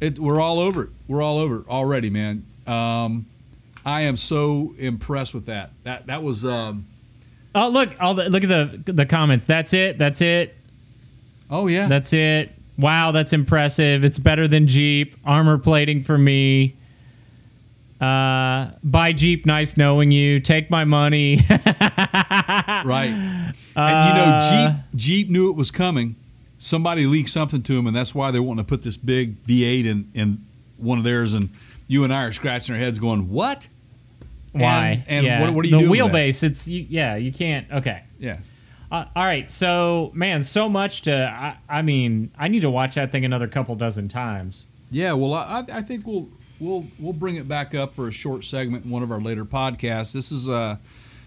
it, 0.00 0.18
we're 0.18 0.40
all 0.40 0.58
over 0.58 0.84
it. 0.84 0.90
We're 1.08 1.22
all 1.22 1.38
over 1.38 1.60
it 1.60 1.68
already, 1.68 2.10
man. 2.10 2.44
Um, 2.66 3.26
I 3.84 4.02
am 4.02 4.16
so 4.16 4.74
impressed 4.78 5.34
with 5.34 5.46
that. 5.46 5.70
That 5.84 6.06
that 6.06 6.22
was. 6.22 6.44
Um, 6.44 6.86
Oh, 7.58 7.70
look! 7.70 7.94
All 7.98 8.12
the, 8.12 8.28
look 8.28 8.44
at 8.44 8.50
the 8.84 8.92
the 8.92 9.06
comments. 9.06 9.46
That's 9.46 9.72
it. 9.72 9.96
That's 9.96 10.20
it. 10.20 10.54
oh 11.50 11.68
yeah. 11.68 11.88
That's 11.88 12.12
it. 12.12 12.52
Wow, 12.76 13.12
that's 13.12 13.32
impressive. 13.32 14.04
It's 14.04 14.18
better 14.18 14.46
than 14.46 14.66
Jeep. 14.66 15.16
Armor 15.24 15.56
plating 15.56 16.02
for 16.04 16.18
me. 16.18 16.76
Uh, 17.98 18.72
buy 18.84 19.14
Jeep. 19.14 19.46
Nice 19.46 19.78
knowing 19.78 20.10
you. 20.10 20.38
Take 20.38 20.68
my 20.70 20.84
money. 20.84 21.46
right. 22.84 23.52
And 23.76 24.08
you 24.08 24.14
know, 24.24 24.72
Jeep 24.94 24.98
Jeep 25.00 25.30
knew 25.30 25.50
it 25.50 25.56
was 25.56 25.70
coming. 25.70 26.16
Somebody 26.58 27.06
leaked 27.06 27.28
something 27.28 27.62
to 27.62 27.74
them, 27.74 27.86
and 27.86 27.94
that's 27.94 28.14
why 28.14 28.30
they 28.30 28.40
want 28.40 28.58
to 28.60 28.64
put 28.64 28.82
this 28.82 28.96
big 28.96 29.42
V8 29.44 29.84
in 29.86 30.10
in 30.14 30.44
one 30.78 30.98
of 30.98 31.04
theirs. 31.04 31.34
And 31.34 31.50
you 31.86 32.02
and 32.04 32.12
I 32.12 32.24
are 32.24 32.32
scratching 32.32 32.74
our 32.74 32.80
heads, 32.80 32.98
going, 32.98 33.30
"What? 33.30 33.68
Why? 34.52 34.86
And- 34.88 35.04
and 35.08 35.26
yeah. 35.26 35.40
what- 35.40 35.52
what 35.52 35.64
are 35.64 35.68
you 35.68 35.76
the 35.76 35.82
doing 35.84 35.98
that? 36.00 36.12
wheelbase? 36.12 36.42
It's 36.42 36.66
you, 36.66 36.86
yeah. 36.88 37.16
You 37.16 37.32
can't. 37.32 37.70
Okay. 37.70 38.02
Yeah." 38.18 38.38
Uh, 38.90 39.04
all 39.16 39.24
right. 39.24 39.50
So 39.50 40.10
man, 40.14 40.42
so 40.42 40.68
much 40.68 41.02
to. 41.02 41.12
I, 41.28 41.56
I 41.68 41.82
mean, 41.82 42.30
I 42.38 42.48
need 42.48 42.60
to 42.60 42.70
watch 42.70 42.94
that 42.94 43.12
thing 43.12 43.24
another 43.24 43.48
couple 43.48 43.74
dozen 43.74 44.08
times. 44.08 44.64
Yeah, 44.90 45.12
well, 45.14 45.34
I, 45.34 45.64
I 45.70 45.82
think 45.82 46.06
we'll 46.06 46.28
we'll 46.60 46.86
we'll 47.00 47.12
bring 47.12 47.34
it 47.36 47.48
back 47.48 47.74
up 47.74 47.94
for 47.94 48.08
a 48.08 48.12
short 48.12 48.44
segment 48.44 48.84
in 48.84 48.90
one 48.90 49.02
of 49.02 49.10
our 49.10 49.20
later 49.20 49.44
podcasts. 49.44 50.12
This 50.12 50.30
is 50.32 50.48
uh 50.48 50.76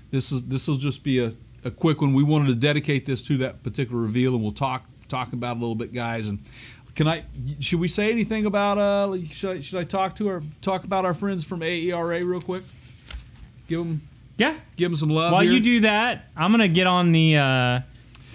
this 0.10 0.32
is 0.32 0.42
this 0.44 0.68
will 0.68 0.78
just 0.78 1.04
be 1.04 1.20
a, 1.20 1.34
a 1.64 1.72
quick 1.72 2.02
one. 2.02 2.14
We 2.14 2.24
wanted 2.24 2.48
to 2.48 2.56
dedicate 2.56 3.06
this 3.06 3.22
to 3.24 3.38
that 3.40 3.64
particular 3.64 4.02
reveal, 4.02 4.34
and 4.34 4.42
we'll 4.44 4.52
talk 4.52 4.86
talk 5.08 5.34
about 5.34 5.56
it 5.56 5.60
a 5.60 5.62
little 5.62 5.76
bit, 5.76 5.94
guys. 5.94 6.28
And 6.28 6.40
can 6.96 7.08
I? 7.08 7.26
Should 7.60 7.80
we 7.80 7.88
say 7.88 8.12
anything 8.12 8.46
about? 8.46 8.78
Uh, 8.78 9.18
should 9.32 9.58
I, 9.58 9.62
should 9.62 9.80
I 9.80 9.84
talk 9.84 10.16
to 10.18 10.28
our 10.30 10.42
talk 10.62 10.84
about 10.84 11.06
our 11.06 11.14
friends 11.14 11.44
from 11.44 11.62
AERA 11.62 12.24
real 12.26 12.42
quick? 12.42 12.64
Give 13.68 13.80
them 13.80 14.02
Yeah. 14.38 14.56
give 14.76 14.92
them 14.92 14.96
some 14.96 15.10
love. 15.10 15.32
While 15.32 15.42
here. 15.42 15.52
you 15.54 15.60
do 15.60 15.80
that, 15.82 16.30
I'm 16.36 16.52
gonna 16.52 16.68
get 16.68 16.88
on 16.88 17.12
the 17.12 17.38
uh, 17.38 17.80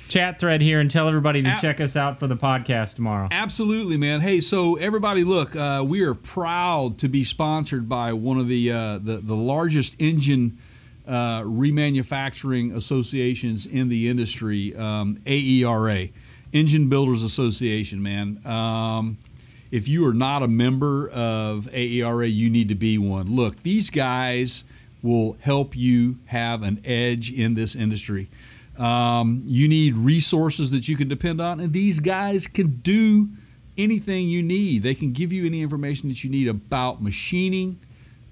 chat 0.08 0.38
thread 0.38 0.62
here 0.62 0.78
and 0.80 0.90
tell 0.90 1.08
everybody 1.08 1.42
to 1.42 1.48
Ab- 1.48 1.60
check 1.60 1.80
us 1.80 1.96
out 1.96 2.20
for 2.20 2.26
the 2.26 2.36
podcast 2.36 2.94
tomorrow. 2.94 3.28
Absolutely, 3.32 3.96
man. 3.96 4.20
Hey, 4.20 4.40
so 4.40 4.76
everybody, 4.76 5.24
look, 5.24 5.56
uh, 5.56 5.82
we 5.86 6.02
are 6.02 6.14
proud 6.14 6.98
to 6.98 7.08
be 7.08 7.24
sponsored 7.24 7.88
by 7.88 8.12
one 8.12 8.38
of 8.38 8.46
the 8.48 8.70
uh, 8.70 8.98
the, 8.98 9.16
the 9.16 9.34
largest 9.34 9.96
engine 9.98 10.58
uh, 11.06 11.42
remanufacturing 11.42 12.74
associations 12.74 13.66
in 13.66 13.88
the 13.88 14.08
industry, 14.08 14.74
um, 14.76 15.20
AERA, 15.26 16.08
Engine 16.52 16.88
Builders 16.88 17.22
Association. 17.22 18.02
Man, 18.02 18.40
um, 18.46 19.18
if 19.70 19.88
you 19.88 20.06
are 20.06 20.14
not 20.14 20.42
a 20.42 20.48
member 20.48 21.08
of 21.10 21.68
AERA, 21.72 22.28
you 22.28 22.48
need 22.48 22.68
to 22.68 22.74
be 22.74 22.96
one. 22.96 23.34
Look, 23.34 23.62
these 23.62 23.90
guys 23.90 24.64
will 25.02 25.36
help 25.40 25.76
you 25.76 26.18
have 26.26 26.62
an 26.62 26.80
edge 26.84 27.30
in 27.30 27.54
this 27.54 27.74
industry. 27.74 28.28
Um, 28.78 29.42
you 29.44 29.68
need 29.68 29.96
resources 29.96 30.70
that 30.70 30.88
you 30.88 30.96
can 30.96 31.08
depend 31.08 31.40
on, 31.40 31.60
and 31.60 31.72
these 31.72 32.00
guys 32.00 32.46
can 32.46 32.68
do 32.82 33.28
anything 33.76 34.28
you 34.28 34.42
need. 34.42 34.82
They 34.82 34.94
can 34.94 35.12
give 35.12 35.32
you 35.32 35.44
any 35.46 35.60
information 35.60 36.08
that 36.08 36.24
you 36.24 36.30
need 36.30 36.48
about 36.48 37.02
machining, 37.02 37.78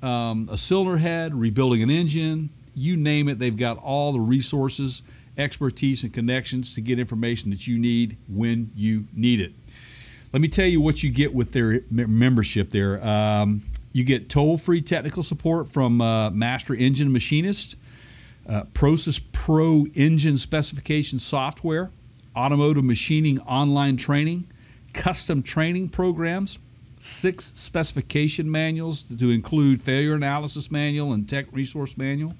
um, 0.02 0.48
a 0.50 0.56
cylinder 0.56 0.96
head, 0.96 1.34
rebuilding 1.34 1.82
an 1.82 1.90
engine, 1.90 2.50
you 2.74 2.96
name 2.96 3.28
it. 3.28 3.38
They've 3.38 3.56
got 3.56 3.78
all 3.78 4.12
the 4.12 4.20
resources, 4.20 5.02
expertise, 5.36 6.02
and 6.02 6.12
connections 6.12 6.74
to 6.74 6.80
get 6.80 6.98
information 6.98 7.50
that 7.50 7.66
you 7.66 7.78
need 7.78 8.16
when 8.28 8.70
you 8.74 9.06
need 9.12 9.40
it. 9.40 9.52
Let 10.32 10.40
me 10.40 10.48
tell 10.48 10.66
you 10.66 10.80
what 10.80 11.02
you 11.02 11.10
get 11.10 11.34
with 11.34 11.52
their 11.52 11.82
membership 11.90 12.70
there. 12.70 13.04
Um, 13.06 13.62
you 13.92 14.04
get 14.04 14.30
toll 14.30 14.56
free 14.56 14.80
technical 14.80 15.22
support 15.22 15.68
from 15.68 16.00
uh, 16.00 16.30
Master 16.30 16.74
Engine 16.74 17.12
Machinist, 17.12 17.76
uh, 18.48 18.64
Process 18.72 19.20
Pro 19.32 19.86
engine 19.94 20.38
specification 20.38 21.18
software, 21.18 21.90
automotive 22.34 22.84
machining 22.84 23.38
online 23.40 23.98
training, 23.98 24.50
custom 24.94 25.42
training 25.42 25.90
programs, 25.90 26.58
six 26.98 27.52
specification 27.54 28.50
manuals 28.50 29.02
to 29.02 29.30
include 29.30 29.80
failure 29.80 30.14
analysis 30.14 30.70
manual 30.70 31.12
and 31.12 31.28
tech 31.28 31.46
resource 31.52 31.98
manual. 31.98 32.32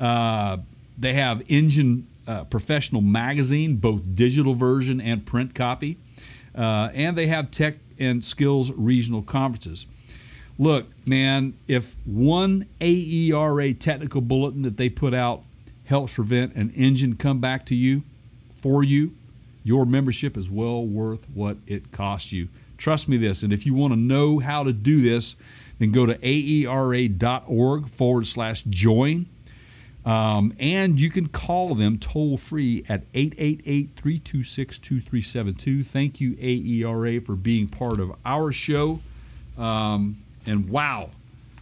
Uh, 0.00 0.58
they 0.98 1.14
have 1.14 1.42
Engine 1.48 2.06
uh, 2.26 2.44
Professional 2.44 3.00
Magazine, 3.02 3.76
both 3.76 4.14
digital 4.14 4.54
version 4.54 5.00
and 5.00 5.24
print 5.26 5.54
copy. 5.54 5.98
uh, 6.56 6.90
and 6.94 7.16
they 7.16 7.26
have 7.26 7.50
tech 7.50 7.76
and 7.98 8.24
skills 8.24 8.70
regional 8.72 9.22
conferences. 9.22 9.86
Look, 10.58 10.86
man, 11.06 11.54
if 11.66 11.96
one 12.04 12.66
AERA 12.80 13.74
technical 13.74 14.20
bulletin 14.20 14.62
that 14.62 14.76
they 14.76 14.88
put 14.88 15.14
out 15.14 15.42
helps 15.86 16.14
prevent 16.14 16.54
an 16.54 16.70
engine 16.76 17.16
come 17.16 17.40
back 17.40 17.66
to 17.66 17.74
you 17.74 18.02
for 18.54 18.84
you, 18.84 19.12
your 19.64 19.86
membership 19.86 20.36
is 20.36 20.50
well 20.50 20.84
worth 20.84 21.26
what 21.34 21.56
it 21.66 21.90
costs 21.92 22.32
you. 22.32 22.48
Trust 22.76 23.08
me 23.08 23.16
this. 23.16 23.42
And 23.42 23.52
if 23.52 23.64
you 23.64 23.74
want 23.74 23.92
to 23.92 23.98
know 23.98 24.40
how 24.40 24.64
to 24.64 24.72
do 24.72 25.00
this, 25.00 25.36
then 25.78 25.90
go 25.92 26.04
to 26.04 26.18
aera.org 26.22 27.88
forward 27.88 28.26
slash 28.26 28.62
join. 28.64 29.26
Um, 30.04 30.52
and 30.58 30.98
you 30.98 31.10
can 31.10 31.28
call 31.28 31.74
them 31.74 31.98
toll 31.98 32.36
free 32.36 32.84
at 32.88 33.04
888 33.14 33.90
326 33.94 34.78
2372. 34.78 35.84
Thank 35.84 36.20
you, 36.20 36.34
AERA, 36.34 37.24
for 37.24 37.36
being 37.36 37.68
part 37.68 38.00
of 38.00 38.12
our 38.24 38.50
show. 38.50 39.00
Um, 39.56 40.22
and 40.44 40.68
wow, 40.68 41.10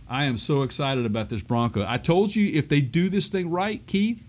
I 0.09 0.25
am 0.25 0.39
so 0.39 0.63
excited 0.63 1.05
about 1.05 1.29
this 1.29 1.43
Bronco. 1.43 1.85
I 1.87 1.99
told 1.99 2.35
you 2.35 2.47
if 2.47 2.69
they 2.69 2.81
do 2.81 3.11
this 3.11 3.29
thing 3.29 3.51
right, 3.51 3.87
Keith, 3.87 4.23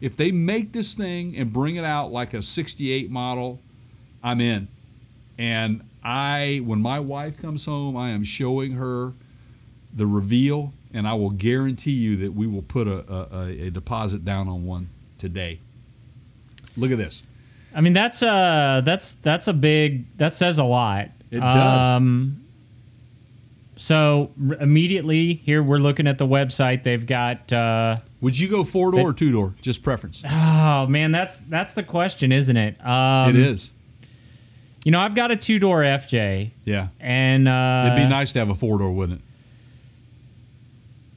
if 0.00 0.16
they 0.16 0.30
make 0.30 0.72
this 0.72 0.92
thing 0.92 1.34
and 1.36 1.50
bring 1.50 1.76
it 1.76 1.84
out 1.84 2.12
like 2.12 2.34
a 2.34 2.42
68 2.42 3.10
model, 3.10 3.60
I'm 4.22 4.40
in. 4.42 4.68
And 5.38 5.82
I, 6.04 6.60
when 6.64 6.80
my 6.80 7.00
wife 7.00 7.38
comes 7.38 7.64
home, 7.64 7.96
I 7.96 8.10
am 8.10 8.22
showing 8.22 8.72
her 8.72 9.14
the 9.94 10.06
reveal, 10.06 10.74
and 10.96 11.06
I 11.06 11.14
will 11.14 11.30
guarantee 11.30 11.92
you 11.92 12.16
that 12.18 12.32
we 12.34 12.46
will 12.46 12.62
put 12.62 12.88
a, 12.88 13.12
a, 13.36 13.66
a 13.66 13.70
deposit 13.70 14.24
down 14.24 14.48
on 14.48 14.64
one 14.64 14.88
today. 15.18 15.60
Look 16.76 16.90
at 16.90 16.98
this. 16.98 17.22
I 17.74 17.80
mean, 17.82 17.92
that's 17.92 18.22
uh 18.22 18.80
that's 18.84 19.12
that's 19.22 19.48
a 19.48 19.52
big 19.52 20.16
that 20.18 20.34
says 20.34 20.58
a 20.58 20.64
lot. 20.64 21.10
It 21.30 21.40
does. 21.40 21.84
Um, 21.96 22.42
so 23.76 24.30
r- 24.48 24.54
immediately 24.56 25.34
here 25.34 25.62
we're 25.62 25.78
looking 25.78 26.06
at 26.06 26.18
the 26.18 26.26
website. 26.26 26.82
They've 26.82 27.04
got. 27.06 27.52
Uh, 27.52 27.98
Would 28.20 28.38
you 28.38 28.48
go 28.48 28.64
four 28.64 28.90
door 28.92 29.10
or 29.10 29.12
two 29.12 29.30
door? 29.32 29.54
Just 29.60 29.82
preference. 29.82 30.22
oh 30.28 30.86
man, 30.86 31.12
that's 31.12 31.38
that's 31.40 31.74
the 31.74 31.82
question, 31.82 32.32
isn't 32.32 32.56
it? 32.56 32.84
Um, 32.84 33.30
it 33.30 33.36
is. 33.36 33.70
You 34.84 34.92
know, 34.92 35.00
I've 35.00 35.16
got 35.16 35.30
a 35.32 35.36
two 35.36 35.58
door 35.58 35.80
FJ, 35.82 36.52
Yeah. 36.64 36.88
and 37.00 37.48
uh, 37.48 37.84
It'd 37.92 37.96
be 37.98 38.08
nice 38.08 38.30
to 38.32 38.38
have 38.38 38.50
a 38.50 38.54
four 38.54 38.78
door, 38.78 38.92
wouldn't 38.92 39.18
it? 39.20 39.24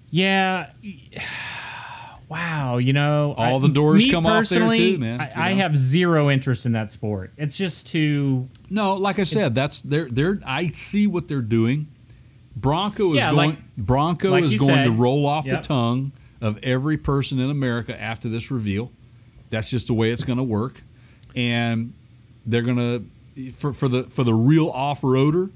Yeah. 0.10 0.70
Wow, 2.28 2.78
you 2.78 2.94
know, 2.94 3.34
All 3.40 3.60
the 3.60 3.70
doors 3.70 4.06
come 4.12 4.28
off 4.28 4.50
there, 4.50 4.60
too, 4.72 5.00
man, 5.00 5.20
I, 5.20 5.50
I 5.50 5.54
have 5.54 5.76
zero 5.76 6.30
interest 6.30 6.64
in 6.68 6.74
that 6.74 6.92
sport. 6.92 7.34
It's 7.38 7.58
just 7.58 7.88
too. 7.88 8.48
No, 8.70 8.94
like 8.98 9.18
I 9.18 9.24
said, 9.24 9.56
that's 9.56 9.82
they're 9.82 10.08
they're. 10.08 10.40
I 10.46 10.68
see 10.68 11.08
what 11.08 11.28
they're 11.28 11.42
doing. 11.42 11.88
Bronco 12.56 13.14
is 13.14 13.18
Yeah, 13.18 13.32
going. 13.32 13.50
like- 13.52 13.76
Bronco 13.78 14.30
like 14.30 14.44
is 14.44 14.54
going 14.60 14.84
to 14.84 14.92
roll 14.92 15.26
off 15.26 15.48
Yep. 15.48 15.64
the 15.64 15.68
tongue 15.68 16.12
of 16.40 16.60
every 16.62 16.98
person 16.98 17.40
in 17.40 17.50
America 17.50 18.00
after 18.00 18.30
this 18.30 18.52
reveal. 18.52 18.92
That's 19.50 19.72
just 19.72 19.88
the 19.88 19.96
way 19.96 20.12
it's 20.12 20.24
going 20.24 20.38
to 20.38 20.44
work, 20.44 20.84
and 21.36 21.94
they're 22.46 22.62
going 22.62 22.78
to 22.78 23.52
for 23.54 23.74
for 23.74 23.88
the 23.88 24.04
for 24.04 24.24
the 24.24 24.36
real 24.36 24.70
off 24.70 25.02
roader. 25.02 25.50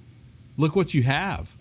Look 0.57 0.75
what 0.75 0.95
you 0.95 1.03
have. 1.03 1.55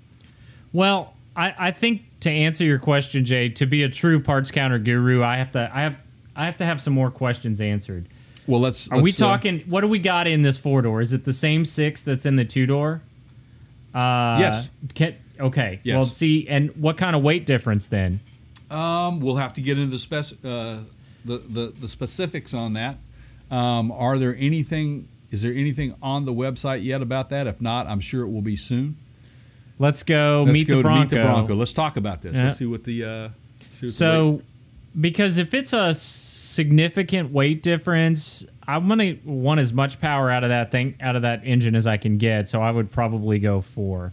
Well, 0.73 1.13
I, 1.37 1.55
I 1.59 1.71
think 1.71 2.03
to 2.21 2.31
answer 2.31 2.65
your 2.65 2.79
question, 2.79 3.25
Jay, 3.25 3.49
to 3.51 3.67
be 3.67 3.83
a 3.83 3.89
true 3.89 4.21
parts 4.21 4.51
counter 4.51 4.79
guru, 4.79 5.23
I 5.23 5.37
have 5.37 5.53
to 5.53 5.71
I 5.73 5.83
have 5.83 5.97
I 6.37 6.45
have 6.47 6.57
to 6.59 6.65
have 6.65 6.81
some 6.81 6.93
more 6.93 7.11
questions 7.11 7.61
answered. 7.61 8.09
Well, 8.47 8.61
let's. 8.61 8.91
Are 8.91 8.97
we 8.97 9.11
let's, 9.11 9.21
uh, 9.21 9.27
talking? 9.27 9.61
what 9.61 9.83
do 9.83 9.89
we 9.89 9.99
got 9.99 10.27
in 10.27 10.43
this 10.43 10.59
four 10.59 10.83
door? 10.83 11.01
Is 11.01 11.13
it 11.13 11.25
the 11.25 11.33
same 11.33 11.65
six 11.65 12.03
that's 12.03 12.27
in 12.27 12.37
the 12.37 12.45
two 12.45 12.67
door? 12.67 13.03
Uh, 13.95 14.37
Yes. 14.41 14.71
Can, 14.95 15.17
okay. 15.39 15.81
Yes. 15.83 15.97
Well, 15.97 16.07
see, 16.07 16.49
and 16.49 16.71
what 16.77 16.97
kind 16.97 17.15
of 17.15 17.23
weight 17.23 17.47
difference 17.47 17.89
then? 17.89 18.21
Um, 18.71 19.21
we'll 19.21 19.37
have 19.37 19.53
to 19.55 19.61
get 19.61 19.79
into 19.79 19.91
the 19.91 19.99
spec, 19.99 20.25
uh, 20.45 20.79
the, 21.25 21.39
the 21.39 21.73
the 21.81 21.89
specifics 21.89 22.55
on 22.55 22.73
that. 22.73 22.97
Um, 23.51 23.93
are 23.93 24.19
there 24.19 24.35
anything? 24.39 25.09
Is 25.31 25.43
there 25.43 25.53
anything 25.53 25.95
on 26.03 26.25
the 26.25 26.33
website 26.33 26.83
yet 26.85 27.01
about 27.03 27.31
that? 27.31 27.47
If 27.47 27.61
not, 27.61 27.87
I'm 27.87 28.01
sure 28.01 28.23
it 28.23 28.31
will 28.31 28.43
be 28.43 28.57
soon. 28.57 28.97
Let's 29.83 30.05
go 30.05 30.45
Let's 30.47 30.53
meet 30.53 30.69
go 30.69 30.81
the 30.81 30.91
meet 30.91 31.09
the 31.09 31.17
Bronco. 31.23 31.57
Let's 31.57 31.73
talk 31.73 31.97
about 31.97 32.23
this. 32.23 32.37
Yeah. 32.37 32.45
Let's 32.45 32.57
see 32.57 32.67
what 32.67 32.85
the. 32.85 33.03
Uh, 33.05 33.09
see 33.09 33.17
what 33.17 33.81
the 33.81 33.89
So, 33.91 34.43
because 35.01 35.39
if 35.39 35.55
it's 35.55 35.73
a 35.73 35.93
significant 35.93 37.33
weight 37.33 37.65
difference, 37.65 38.47
I'm 38.69 38.87
gonna 38.87 39.17
want 39.25 39.59
as 39.59 39.73
much 39.73 40.01
power 40.01 40.31
out 40.31 40.45
of 40.45 40.51
that 40.51 40.71
thing, 40.71 40.95
out 41.01 41.17
of 41.17 41.23
that 41.23 41.45
engine 41.45 41.75
as 41.75 41.89
I 41.89 41.97
can 41.97 42.17
get. 42.17 42.49
So 42.49 42.63
I 42.63 42.71
would 42.71 42.93
probably 42.93 43.41
go 43.41 43.61
four. 43.61 44.13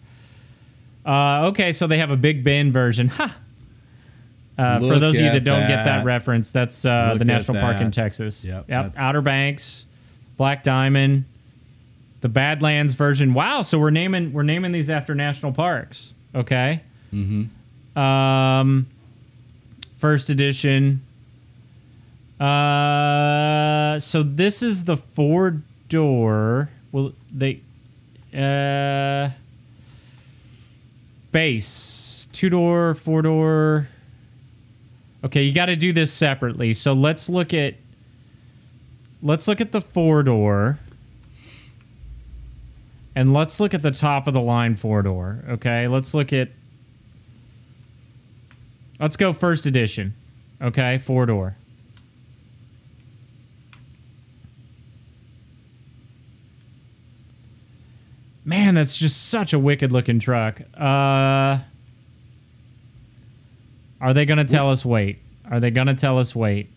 Uh, 1.06 1.50
okay, 1.50 1.72
so 1.72 1.86
they 1.86 2.00
have 2.00 2.10
a 2.10 2.18
Big 2.18 2.44
Bend 2.44 2.74
version. 2.74 3.10
Ha. 3.20 3.38
Uh, 4.58 4.80
for 4.80 5.00
those 5.00 5.16
of 5.16 5.22
you 5.22 5.32
that 5.32 5.46
don't 5.46 5.62
get 5.62 5.86
that 5.86 6.00
that. 6.00 6.06
reference, 6.06 6.50
that's 6.50 6.84
uh, 6.84 7.16
the 7.18 7.24
national 7.24 7.62
park 7.62 7.80
in. 7.80 7.92
Texas. 7.92 8.44
Yep, 8.44 8.66
Yep. 8.68 8.94
Outer 8.98 9.22
Banks, 9.22 9.86
Black 10.36 10.64
Diamond, 10.64 11.24
the 12.22 12.30
Badlands 12.30 12.94
version. 12.94 13.34
Wow. 13.34 13.62
So 13.62 13.80
we're 13.80 13.90
naming 13.90 14.34
we're 14.34 14.44
naming 14.44 14.72
these 14.72 14.90
after 14.90 15.16
national 15.16 15.54
parks. 15.54 16.14
Okay. 16.36 16.82
Mm-hmm. 17.14 18.00
Um, 18.00 18.88
first 19.98 20.30
edition. 20.30 21.02
Uh, 22.40 24.00
so 24.00 24.24
this 24.24 24.62
is 24.62 24.86
the 24.86 24.98
four 24.98 25.62
door. 25.90 26.70
Well, 26.92 27.14
they 27.32 27.62
uh 28.34 29.32
base 31.32 32.28
two 32.32 32.50
door, 32.50 32.96
four 32.96 33.22
door. 33.22 33.90
Okay, 35.24 35.44
you 35.44 35.54
got 35.54 35.66
to 35.66 35.76
do 35.76 35.92
this 35.92 36.14
separately. 36.14 36.74
So 36.74 36.94
let's 36.94 37.28
look 37.28 37.54
at 37.54 37.76
let's 39.22 39.48
look 39.48 39.60
at 39.60 39.72
the 39.72 39.82
four 39.82 40.24
door. 40.24 40.80
And 43.20 43.34
let's 43.34 43.60
look 43.60 43.74
at 43.74 43.82
the 43.82 43.92
top 43.92 44.28
of 44.28 44.34
the 44.34 44.40
line 44.40 44.78
four 44.78 45.02
door. 45.02 45.44
Okay, 45.50 45.90
let's 45.90 46.14
look 46.14 46.32
at 46.32 46.52
Let's 48.98 49.18
go 49.18 49.34
first 49.34 49.66
edition. 49.66 50.16
Okay, 50.62 51.00
four 51.00 51.26
door. 51.26 51.58
Man, 58.46 58.76
that's 58.76 58.96
just 58.96 59.28
such 59.28 59.52
a 59.52 59.60
wicked 59.60 59.92
looking 59.92 60.20
truck. 60.20 60.62
Uh 60.74 61.60
Are 64.00 64.14
they 64.14 64.24
going 64.24 64.38
to 64.38 64.46
tell 64.46 64.72
us 64.72 64.86
weight? 64.86 65.20
Are 65.52 65.60
they 65.60 65.72
going 65.72 65.88
to 65.88 65.94
tell 65.94 66.20
us 66.20 66.34
weight? 66.34 66.70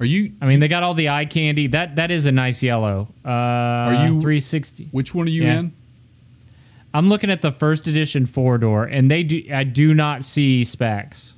Are 0.00 0.06
you? 0.06 0.32
I 0.40 0.46
mean, 0.46 0.60
they 0.60 0.68
got 0.68 0.82
all 0.82 0.94
the 0.94 1.10
eye 1.10 1.26
candy. 1.26 1.66
That 1.66 1.96
that 1.96 2.10
is 2.10 2.24
a 2.26 2.32
nice 2.32 2.62
yellow. 2.62 3.08
Uh 3.24 3.28
Are 3.28 3.92
you- 4.06 4.20
360? 4.20 4.88
Which 4.92 5.14
one 5.14 5.26
are 5.26 5.30
you 5.30 5.42
Yeah. 5.44 5.58
in? 5.60 5.72
I'm 6.92 7.08
looking 7.08 7.30
at 7.30 7.42
the 7.42 7.52
first 7.52 7.86
edition 7.86 8.26
four 8.26 8.58
door, 8.58 8.84
and 8.84 9.10
they 9.10 9.22
do. 9.22 9.42
I 9.52 9.62
do 9.64 9.94
not 9.94 10.24
see 10.24 10.64
specs. 10.64 11.34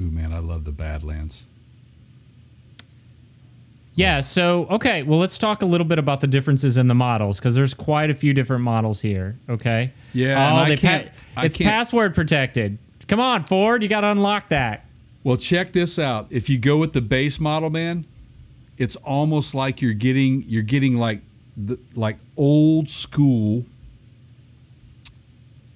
Ooh 0.00 0.04
man, 0.10 0.32
I 0.32 0.38
love 0.38 0.64
the 0.64 0.70
Badlands. 0.70 1.44
Yeah. 3.94 4.20
So 4.20 4.66
okay. 4.70 5.02
Well, 5.02 5.18
let's 5.18 5.38
talk 5.38 5.62
a 5.62 5.66
little 5.66 5.86
bit 5.86 5.98
about 5.98 6.20
the 6.20 6.28
differences 6.28 6.76
in 6.76 6.86
the 6.86 6.94
models 6.94 7.38
because 7.38 7.54
there's 7.56 7.74
quite 7.74 8.10
a 8.10 8.14
few 8.14 8.32
different 8.32 8.62
models 8.62 9.00
here. 9.00 9.36
Okay. 9.48 9.92
Yeah, 10.12 10.52
Oh, 10.52 10.56
I 10.56 10.68
they 10.68 10.76
can't- 10.76 11.08
I 11.36 11.46
it's 11.46 11.56
can't- 11.56 11.68
password 11.70 12.14
protected. 12.14 12.78
Come 13.08 13.18
on, 13.18 13.44
Ford. 13.44 13.82
You 13.82 13.88
got 13.88 14.02
to 14.02 14.08
unlock 14.08 14.50
that. 14.50 14.84
Well, 15.28 15.36
check 15.36 15.72
this 15.72 15.98
out. 15.98 16.28
If 16.30 16.48
you 16.48 16.56
go 16.56 16.78
with 16.78 16.94
the 16.94 17.02
base 17.02 17.38
model, 17.38 17.68
man, 17.68 18.06
it's 18.78 18.96
almost 18.96 19.54
like 19.54 19.82
you're 19.82 19.92
getting 19.92 20.42
you're 20.48 20.62
getting 20.62 20.96
like 20.96 21.20
the 21.54 21.78
like 21.94 22.16
old 22.38 22.88
school 22.88 23.66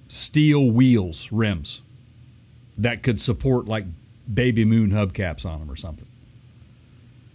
steel 0.07 0.71
wheels 0.71 1.31
rims 1.31 1.81
that 2.79 3.03
could 3.03 3.21
support 3.21 3.67
like 3.67 3.85
baby 4.33 4.65
moon 4.65 4.89
hubcaps 4.89 5.45
on 5.45 5.59
them 5.59 5.69
or 5.69 5.75
something. 5.75 6.07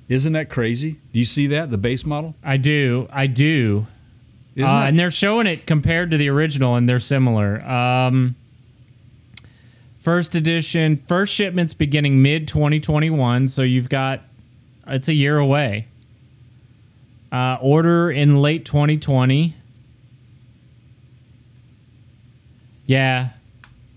Isn't 0.09 0.33
that 0.33 0.51
crazy? 0.51 0.95
Do 1.13 1.21
you 1.21 1.25
see 1.25 1.47
that 1.47 1.71
the 1.71 1.79
base 1.79 2.05
model? 2.05 2.35
I 2.43 2.57
do. 2.57 3.07
I 3.13 3.29
do. 3.29 3.87
Uh, 4.59 4.87
and 4.89 4.99
they're 4.99 5.13
showing 5.13 5.47
it 5.47 5.67
compared 5.67 6.11
to 6.11 6.17
the 6.17 6.31
original, 6.31 6.75
and 6.75 6.89
they're 6.89 6.99
similar. 6.99 7.65
Um, 7.65 8.35
first 10.09 10.35
edition, 10.35 10.97
first 11.07 11.35
shipments 11.35 11.75
beginning 11.75 12.23
mid 12.23 12.49
2021, 12.49 13.47
so 13.47 13.61
you've 13.61 13.91
got 13.91 14.23
it's 14.87 15.07
a 15.07 15.13
year 15.13 15.37
away. 15.37 15.87
Uh, 17.31 17.59
order 17.61 18.11
in 18.11 18.41
late 18.41 18.65
2020. 18.65 19.55
Yeah, 22.87 23.29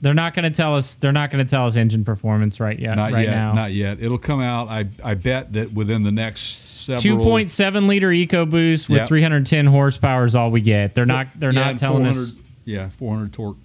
They're 0.02 0.14
not 0.14 0.34
going 0.34 0.44
to 0.44 0.50
tell 0.50 0.76
us. 0.76 0.96
They're 0.96 1.14
not 1.14 1.32
going 1.32 1.46
to 1.46 1.50
tell 1.50 1.66
us 1.66 1.78
engine 1.78 2.04
performance 2.04 2.60
right 2.60 2.78
yet. 2.78 2.98
Not 2.98 3.14
right 3.14 3.24
yet. 3.24 3.32
now. 3.32 3.54
Not 3.54 3.72
yet. 3.72 4.04
It'll 4.04 4.18
come 4.18 4.42
out. 4.42 4.68
I 4.68 4.88
I 5.02 5.14
bet 5.14 5.54
that 5.54 5.72
within 5.72 6.04
the 6.04 6.12
next 6.12 6.86
several. 6.86 7.02
Two 7.02 7.18
point 7.20 7.50
seven 7.50 7.88
liter 7.88 8.10
EcoBoost 8.10 8.90
with 8.90 8.98
Yep. 8.98 9.08
310 9.08 9.66
horsepower 9.66 10.26
is 10.26 10.36
all 10.36 10.52
we 10.52 10.60
get. 10.60 10.94
They're 10.94 11.06
not. 11.06 11.28
They're 11.40 11.54
Yeah, 11.54 11.72
not 11.72 11.80
telling 11.80 12.06
us. 12.06 12.36
Yeah, 12.66 12.90
400 12.90 13.32
torque. 13.32 13.56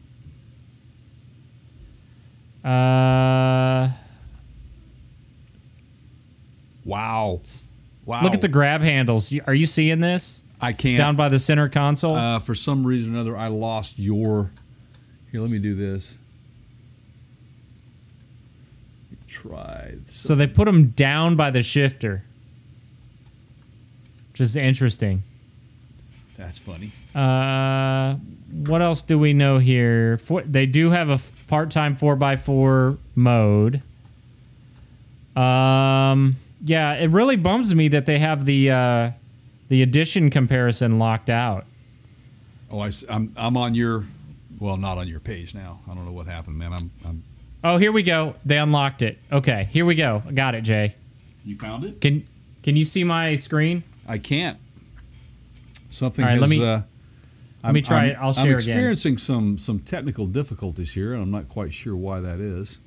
Uh, 2.67 3.93
Wow. 6.85 7.41
Wow. 8.05 8.23
look 8.23 8.35
at 8.35 8.41
the 8.41 8.49
grab 8.49 8.81
handles. 8.81 9.33
Are 9.47 9.55
you 9.55 9.67
seeing 9.67 9.99
this 10.01 10.41
I 10.61 10.73
can't. 10.73 10.97
down 10.97 11.17
by 11.17 11.29
the 11.29 11.39
center 11.41 11.69
console? 11.69 12.15
Uh, 12.15 12.39
for 12.39 12.55
some 12.55 12.87
reason 12.87 13.13
or 13.13 13.17
another, 13.17 13.37
I 13.37 13.49
lost 13.49 13.99
your. 13.99 14.53
Here, 15.33 15.41
let 15.41 15.51
me 15.51 15.59
do 15.59 15.75
this. 15.75 16.17
Try. 19.27 19.95
so 20.09 20.35
they 20.35 20.47
put 20.47 20.65
them 20.65 20.89
down 20.91 21.37
by 21.37 21.51
the 21.51 21.63
shifter, 21.63 22.23
which 24.33 24.41
is 24.41 24.57
interesting. 24.57 25.25
That's 26.37 26.59
funny. 26.59 26.91
Uh, 27.15 28.17
what 28.67 28.83
else 28.83 29.03
do 29.03 29.19
we 29.19 29.33
know 29.33 29.59
here? 29.59 30.19
For, 30.19 30.43
they 30.43 30.67
do 30.67 30.91
have 30.91 31.09
a 31.09 31.15
f- 31.15 31.45
part-time 31.49 31.97
four 31.97 32.23
x 32.23 32.43
four 32.43 32.99
mode. 33.15 33.83
Um, 35.35 36.37
yeah, 36.65 36.95
it 36.95 37.11
really 37.11 37.37
bums 37.37 37.75
me 37.75 37.89
that 37.89 38.07
they 38.07 38.19
have 38.19 38.45
the 38.45 38.71
uh, 38.71 39.11
the 39.69 39.83
edition 39.83 40.31
comparison 40.31 40.99
locked 40.99 41.31
out. 41.31 41.65
Oh, 42.71 42.81
I, 42.81 42.91
am 43.09 43.33
I'm 43.37 43.57
on 43.57 43.75
your. 43.75 44.05
Well, 44.59 44.77
not 44.77 44.97
on 44.97 45.07
your 45.07 45.21
page 45.21 45.55
now. 45.55 45.81
I 45.91 45.95
don't 45.95 46.07
know 46.07 46.13
what 46.13 46.27
happened, 46.27 46.59
man. 46.59 46.73
I'm. 46.73 46.91
I'm 47.07 47.23
Oh, 47.65 47.79
here 47.79 47.91
we 47.91 48.03
go. 48.05 48.37
They 48.45 48.59
unlocked 48.59 49.03
it. 49.03 49.19
Okay, 49.33 49.69
here 49.73 49.85
we 49.85 49.97
go. 49.97 50.23
I 50.27 50.31
got 50.33 50.55
it, 50.55 50.61
Jay. 50.61 50.95
you 51.45 51.57
found 51.59 51.85
it? 51.85 52.01
Can 52.01 52.27
can 52.63 52.77
you 52.77 52.85
see 52.85 53.05
my 53.05 53.37
screen? 53.37 53.83
I 54.07 54.19
can't. 54.19 54.59
Something 55.97 56.25
All 56.25 56.29
right, 56.29 56.33
has. 56.35 56.41
let 56.43 56.51
me- 56.51 56.63
uh, 56.63 56.83
let 57.65 57.73
me 57.73 57.81
try 57.81 57.97
I'm- 58.03 58.11
it. 58.11 58.17
I'll 58.21 58.33
share 58.35 58.43
I'm 58.43 58.49
share 58.49 58.59
again. 58.59 58.77
experiencing 58.77 59.17
some 59.19 59.57
some 59.57 59.79
technical 59.79 60.27
difficulties 60.27 60.93
here, 60.93 61.15
and 61.15 61.23
I'm 61.23 61.31
not 61.31 61.49
quite 61.49 61.73
sure 61.73 61.97
why 61.97 62.21
that 62.21 62.39
is. 62.39 62.79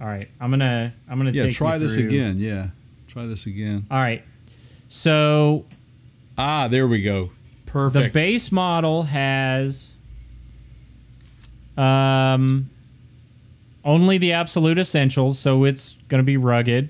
All 0.00 0.08
right, 0.08 0.28
I'm 0.40 0.50
gonna 0.50 0.92
I'm 1.08 1.18
gonna 1.18 1.30
Yeah, 1.30 1.44
take 1.44 1.54
try 1.54 1.78
this 1.78 1.94
through- 1.94 2.08
again. 2.08 2.40
Yeah, 2.40 2.70
try 3.06 3.26
this 3.26 3.46
again. 3.46 3.86
All 3.92 3.98
right, 4.00 4.24
so 4.88 5.66
Ah, 6.36 6.66
there 6.66 6.88
we 6.88 7.00
go. 7.02 7.30
Perfect. 7.66 8.12
The 8.12 8.18
base 8.20 8.50
model 8.50 9.04
has 9.04 9.92
um 11.76 12.68
only 13.84 14.18
the 14.18 14.32
absolute 14.32 14.78
essentials, 14.78 15.38
so 15.38 15.62
it's 15.64 15.96
going 16.08 16.18
to 16.20 16.24
be 16.24 16.36
rugged. 16.36 16.88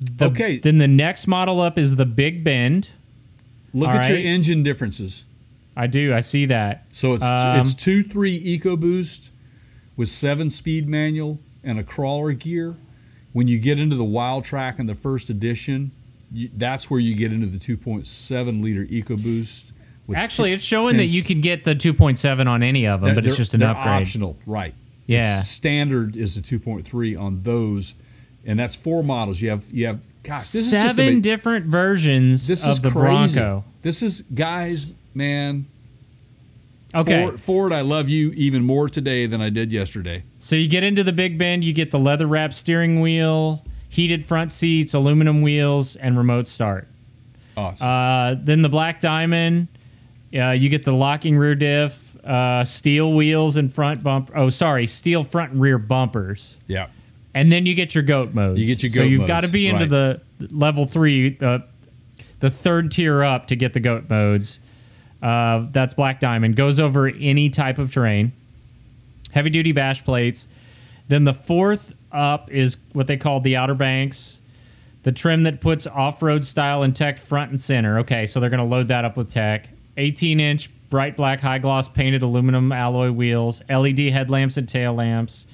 The- 0.00 0.26
Okay. 0.26 0.58
Then 0.58 0.78
the 0.78 0.88
next 0.88 1.26
model 1.26 1.60
up 1.60 1.76
is 1.78 1.96
the 1.96 2.04
Big 2.06 2.42
Bend. 2.44 2.90
Look 3.76 3.90
all 3.90 3.96
at 3.96 4.08
your 4.08 4.18
engine 4.18 4.62
differences. 4.62 5.24
I 5.76 5.86
do. 5.86 6.14
I 6.14 6.20
see 6.20 6.46
that. 6.46 6.86
So 6.92 7.14
it's 7.14 7.24
Um, 7.24 7.60
it's 7.60 7.74
two 7.74 8.02
three 8.02 8.58
EcoBoost 8.58 9.28
with 9.96 10.08
seven 10.08 10.50
speed 10.50 10.88
manual 10.88 11.38
and 11.62 11.78
a 11.78 11.84
crawler 11.84 12.32
gear. 12.32 12.76
When 13.32 13.48
you 13.48 13.58
get 13.58 13.78
into 13.78 13.96
the 13.96 14.04
Wildtrak 14.04 14.78
in 14.78 14.86
the 14.86 14.94
first 14.94 15.28
edition, 15.28 15.90
you, 16.32 16.48
that's 16.56 16.88
where 16.88 16.98
you 16.98 17.14
get 17.14 17.32
into 17.32 17.46
the 17.46 17.58
2.7 17.58 18.62
liter 18.62 18.86
EcoBoost. 18.86 19.64
With 20.06 20.16
Actually, 20.16 20.52
it's 20.52 20.64
showing 20.64 20.96
that 20.96 21.06
you 21.06 21.22
can 21.22 21.40
get 21.40 21.64
the 21.64 21.74
2.7 21.74 22.46
on 22.46 22.62
any 22.62 22.86
of 22.86 23.00
them, 23.02 23.14
but 23.14 23.26
it's 23.26 23.36
just 23.36 23.52
an 23.54 23.62
upgrade. 23.62 24.02
optional, 24.02 24.38
right? 24.46 24.74
Yeah. 25.06 25.40
It's 25.40 25.48
standard 25.48 26.16
is 26.16 26.34
the 26.34 26.40
2.3 26.40 27.20
on 27.20 27.42
those, 27.42 27.94
and 28.44 28.58
that's 28.58 28.74
four 28.74 29.02
models. 29.02 29.40
You 29.42 29.50
have 29.50 29.64
you 29.70 29.86
have 29.86 30.00
gosh, 30.26 30.50
this 30.50 30.54
is 30.66 30.70
just 30.70 30.96
Seven 30.96 31.20
different 31.20 31.66
versions 31.66 32.46
This 32.46 32.62
of 32.64 32.70
is 32.70 32.80
the 32.80 32.90
crazy. 32.90 33.34
Bronco. 33.34 33.64
This 33.82 34.02
is 34.02 34.22
guys, 34.34 34.94
man. 35.14 35.66
Okay. 36.94 37.24
Ford, 37.24 37.40
Ford, 37.40 37.72
I 37.72 37.82
love 37.82 38.08
you 38.08 38.30
even 38.32 38.64
more 38.64 38.88
today 38.88 39.26
than 39.26 39.40
I 39.40 39.50
did 39.50 39.72
yesterday. 39.72 40.22
So 40.38 40.56
you 40.56 40.66
get 40.68 40.82
into 40.82 41.04
the 41.04 41.12
Big 41.12 41.36
Bend, 41.38 41.64
you 41.64 41.72
get 41.72 41.90
the 41.90 41.98
leather 41.98 42.26
wrapped 42.26 42.54
steering 42.54 43.00
wheel, 43.00 43.64
heated 43.88 44.24
front 44.24 44.50
seats, 44.52 44.94
aluminum 44.94 45.42
wheels, 45.42 45.96
and 45.96 46.16
remote 46.16 46.48
start. 46.48 46.88
Awesome. 47.56 47.86
Uh, 47.86 48.34
then 48.42 48.62
the 48.62 48.68
Black 48.68 49.00
Diamond, 49.00 49.68
uh, 50.34 50.50
you 50.50 50.68
get 50.68 50.84
the 50.84 50.92
locking 50.92 51.36
rear 51.36 51.54
diff, 51.54 52.16
uh, 52.24 52.64
steel 52.64 53.12
wheels 53.12 53.56
and 53.56 53.72
front 53.72 54.02
bump. 54.02 54.30
Oh, 54.34 54.48
sorry, 54.50 54.86
steel 54.86 55.22
front 55.24 55.52
and 55.52 55.60
rear 55.60 55.78
bumpers. 55.78 56.56
yeah. 56.66 56.88
And 57.36 57.52
then 57.52 57.66
you 57.66 57.74
get 57.74 57.94
your 57.94 58.02
goat 58.02 58.32
modes. 58.32 58.58
You 58.58 58.66
get 58.66 58.82
your 58.82 58.90
goat. 58.90 59.00
So 59.00 59.04
you've 59.04 59.26
got 59.26 59.42
to 59.42 59.48
be 59.48 59.66
into 59.66 59.80
right. 59.80 59.90
the 60.38 60.46
level 60.48 60.86
three, 60.86 61.36
the 61.36 61.64
the 62.40 62.48
third 62.48 62.90
tier 62.90 63.22
up 63.22 63.48
to 63.48 63.56
get 63.56 63.74
the 63.74 63.80
goat 63.80 64.08
modes. 64.08 64.58
Uh, 65.22 65.66
that's 65.70 65.92
Black 65.92 66.18
Diamond. 66.18 66.56
Goes 66.56 66.80
over 66.80 67.08
any 67.08 67.50
type 67.50 67.76
of 67.78 67.92
terrain. 67.92 68.32
Heavy 69.32 69.50
duty 69.50 69.72
bash 69.72 70.02
plates. 70.02 70.46
Then 71.08 71.24
the 71.24 71.34
fourth 71.34 71.94
up 72.10 72.50
is 72.50 72.78
what 72.94 73.06
they 73.06 73.18
call 73.18 73.40
the 73.40 73.54
Outer 73.54 73.74
Banks. 73.74 74.40
The 75.02 75.12
trim 75.12 75.42
that 75.42 75.60
puts 75.60 75.86
off 75.86 76.22
road 76.22 76.42
style 76.42 76.82
and 76.82 76.96
tech 76.96 77.18
front 77.18 77.50
and 77.50 77.60
center. 77.60 77.98
Okay, 77.98 78.24
so 78.24 78.40
they're 78.40 78.48
going 78.48 78.60
to 78.60 78.64
load 78.64 78.88
that 78.88 79.04
up 79.04 79.14
with 79.18 79.28
tech. 79.28 79.68
18 79.98 80.40
inch 80.40 80.70
bright 80.88 81.18
black 81.18 81.40
high 81.40 81.58
gloss 81.58 81.86
painted 81.86 82.22
aluminum 82.22 82.72
alloy 82.72 83.10
wheels, 83.10 83.60
LED 83.68 83.98
headlamps 83.98 84.56
and 84.56 84.66
tail 84.66 84.94
lamps. 84.94 85.44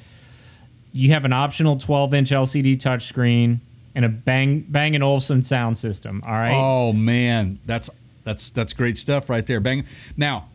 You 0.92 1.10
have 1.10 1.24
an 1.24 1.32
optional 1.32 1.76
12 1.76 2.14
inch 2.14 2.30
LCD 2.30 2.80
touchscreen 2.80 3.60
and 3.94 4.04
a 4.04 4.08
Bang 4.08 4.60
Bang 4.68 4.94
and 4.94 5.02
Olufsen 5.02 5.42
sound 5.42 5.78
system. 5.78 6.22
All 6.26 6.32
right. 6.32 6.54
Oh 6.54 6.92
man, 6.92 7.58
that's 7.66 7.90
that's 8.24 8.50
that's 8.50 8.72
great 8.72 8.98
stuff 8.98 9.28
right 9.28 9.44
there. 9.46 9.60
Bang. 9.60 9.84
Now, 10.16 10.48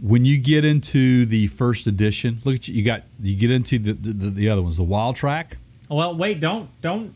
when 0.00 0.24
you 0.24 0.38
get 0.38 0.64
into 0.64 1.26
the 1.26 1.46
first 1.48 1.86
edition, 1.86 2.40
look 2.44 2.56
at 2.56 2.68
you. 2.68 2.74
You 2.74 2.84
got 2.84 3.02
you 3.20 3.36
get 3.36 3.50
into 3.50 3.78
the 3.78 3.92
the, 3.92 4.30
the 4.30 4.48
other 4.48 4.62
ones, 4.62 4.76
the 4.76 4.84
Wildtrak. 4.84 5.54
Well, 5.88 6.14
wait, 6.16 6.40
don't 6.40 6.68
don't. 6.80 7.14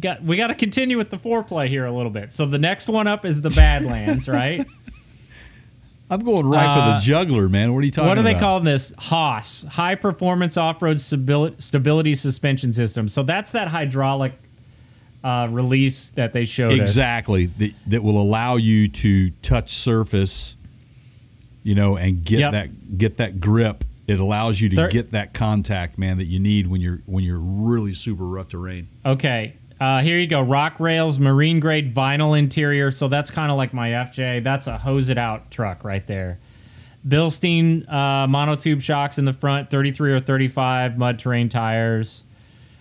Got 0.00 0.22
we 0.22 0.36
got 0.36 0.48
to 0.48 0.54
continue 0.54 0.98
with 0.98 1.10
the 1.10 1.16
foreplay 1.16 1.68
here 1.68 1.86
a 1.86 1.92
little 1.92 2.10
bit. 2.10 2.32
So 2.32 2.44
the 2.44 2.58
next 2.58 2.88
one 2.88 3.06
up 3.06 3.24
is 3.24 3.40
the 3.40 3.50
Badlands, 3.50 4.28
right? 4.28 4.66
I'm 6.10 6.20
going 6.20 6.46
right 6.46 6.64
for 6.74 6.82
Uh, 6.84 6.92
the 6.92 6.98
juggler, 7.02 7.48
man. 7.48 7.74
What 7.74 7.80
are 7.80 7.84
you 7.86 7.90
talking 7.90 8.06
about? 8.10 8.24
what 8.24 8.28
do 8.28 8.34
they 8.34 8.40
call 8.40 8.60
this? 8.60 8.92
HOSS, 8.96 9.64
high 9.70 9.94
performance 9.94 10.56
off 10.56 10.80
road 10.80 11.00
stability, 11.00 12.14
suspension 12.14 12.72
system. 12.72 13.08
So 13.08 13.22
that's 13.22 13.52
that 13.52 13.68
hydraulic 13.68 14.32
uh, 15.22 15.48
release 15.50 16.10
that 16.12 16.32
they 16.32 16.44
showed 16.44 16.72
us. 16.72 16.78
Exactly. 16.78 17.46
That, 17.46 17.74
that 17.88 18.02
will 18.02 18.20
allow 18.20 18.56
you 18.56 18.88
to 18.88 19.30
touch 19.42 19.72
surface, 19.74 20.56
you 21.62 21.74
know, 21.74 21.96
and 21.96 22.24
get 22.24 22.38
Yep. 22.40 22.52
that 22.52 22.98
get 22.98 23.16
that 23.18 23.40
grip. 23.40 23.84
It 24.06 24.20
allows 24.20 24.58
you 24.58 24.70
to 24.70 24.76
There- 24.76 24.88
get 24.88 25.10
that 25.10 25.34
contact, 25.34 25.98
man, 25.98 26.16
that 26.18 26.24
you 26.26 26.38
need 26.38 26.66
when 26.68 26.80
you're 26.80 27.02
when 27.04 27.22
you're 27.24 27.38
really 27.40 27.92
super 27.92 28.24
rough 28.24 28.48
terrain. 28.48 28.88
Okay. 29.04 29.54
Uh, 29.80 30.00
here 30.02 30.18
you 30.18 30.26
go. 30.26 30.40
Rock 30.40 30.80
rails, 30.80 31.18
marine 31.18 31.60
grade 31.60 31.94
vinyl 31.94 32.36
interior. 32.38 32.90
So 32.90 33.08
that's 33.08 33.30
kind 33.30 33.50
of 33.50 33.56
like 33.56 33.72
my 33.72 33.90
FJ. 33.90 34.42
That's 34.42 34.66
a 34.66 34.78
hose 34.78 35.08
it 35.08 35.18
out 35.18 35.50
truck 35.50 35.84
right 35.84 36.06
there. 36.06 36.38
Bilstein 37.06 37.88
uh, 37.88 38.26
monotube 38.26 38.82
shocks 38.82 39.18
in 39.18 39.24
the 39.24 39.32
front, 39.32 39.70
33 39.70 40.12
or 40.12 40.20
35 40.20 40.98
mud 40.98 41.18
terrain 41.18 41.48
tires. 41.48 42.24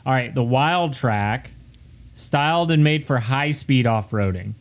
All 0.05 0.13
right, 0.13 0.33
the 0.33 0.41
Wildtrak, 0.41 1.47
styled 2.15 2.71
and 2.71 2.83
made 2.83 3.05
for 3.05 3.19
high 3.19 3.51
speed 3.51 3.85
off 3.85 4.11
roading. 4.11 4.53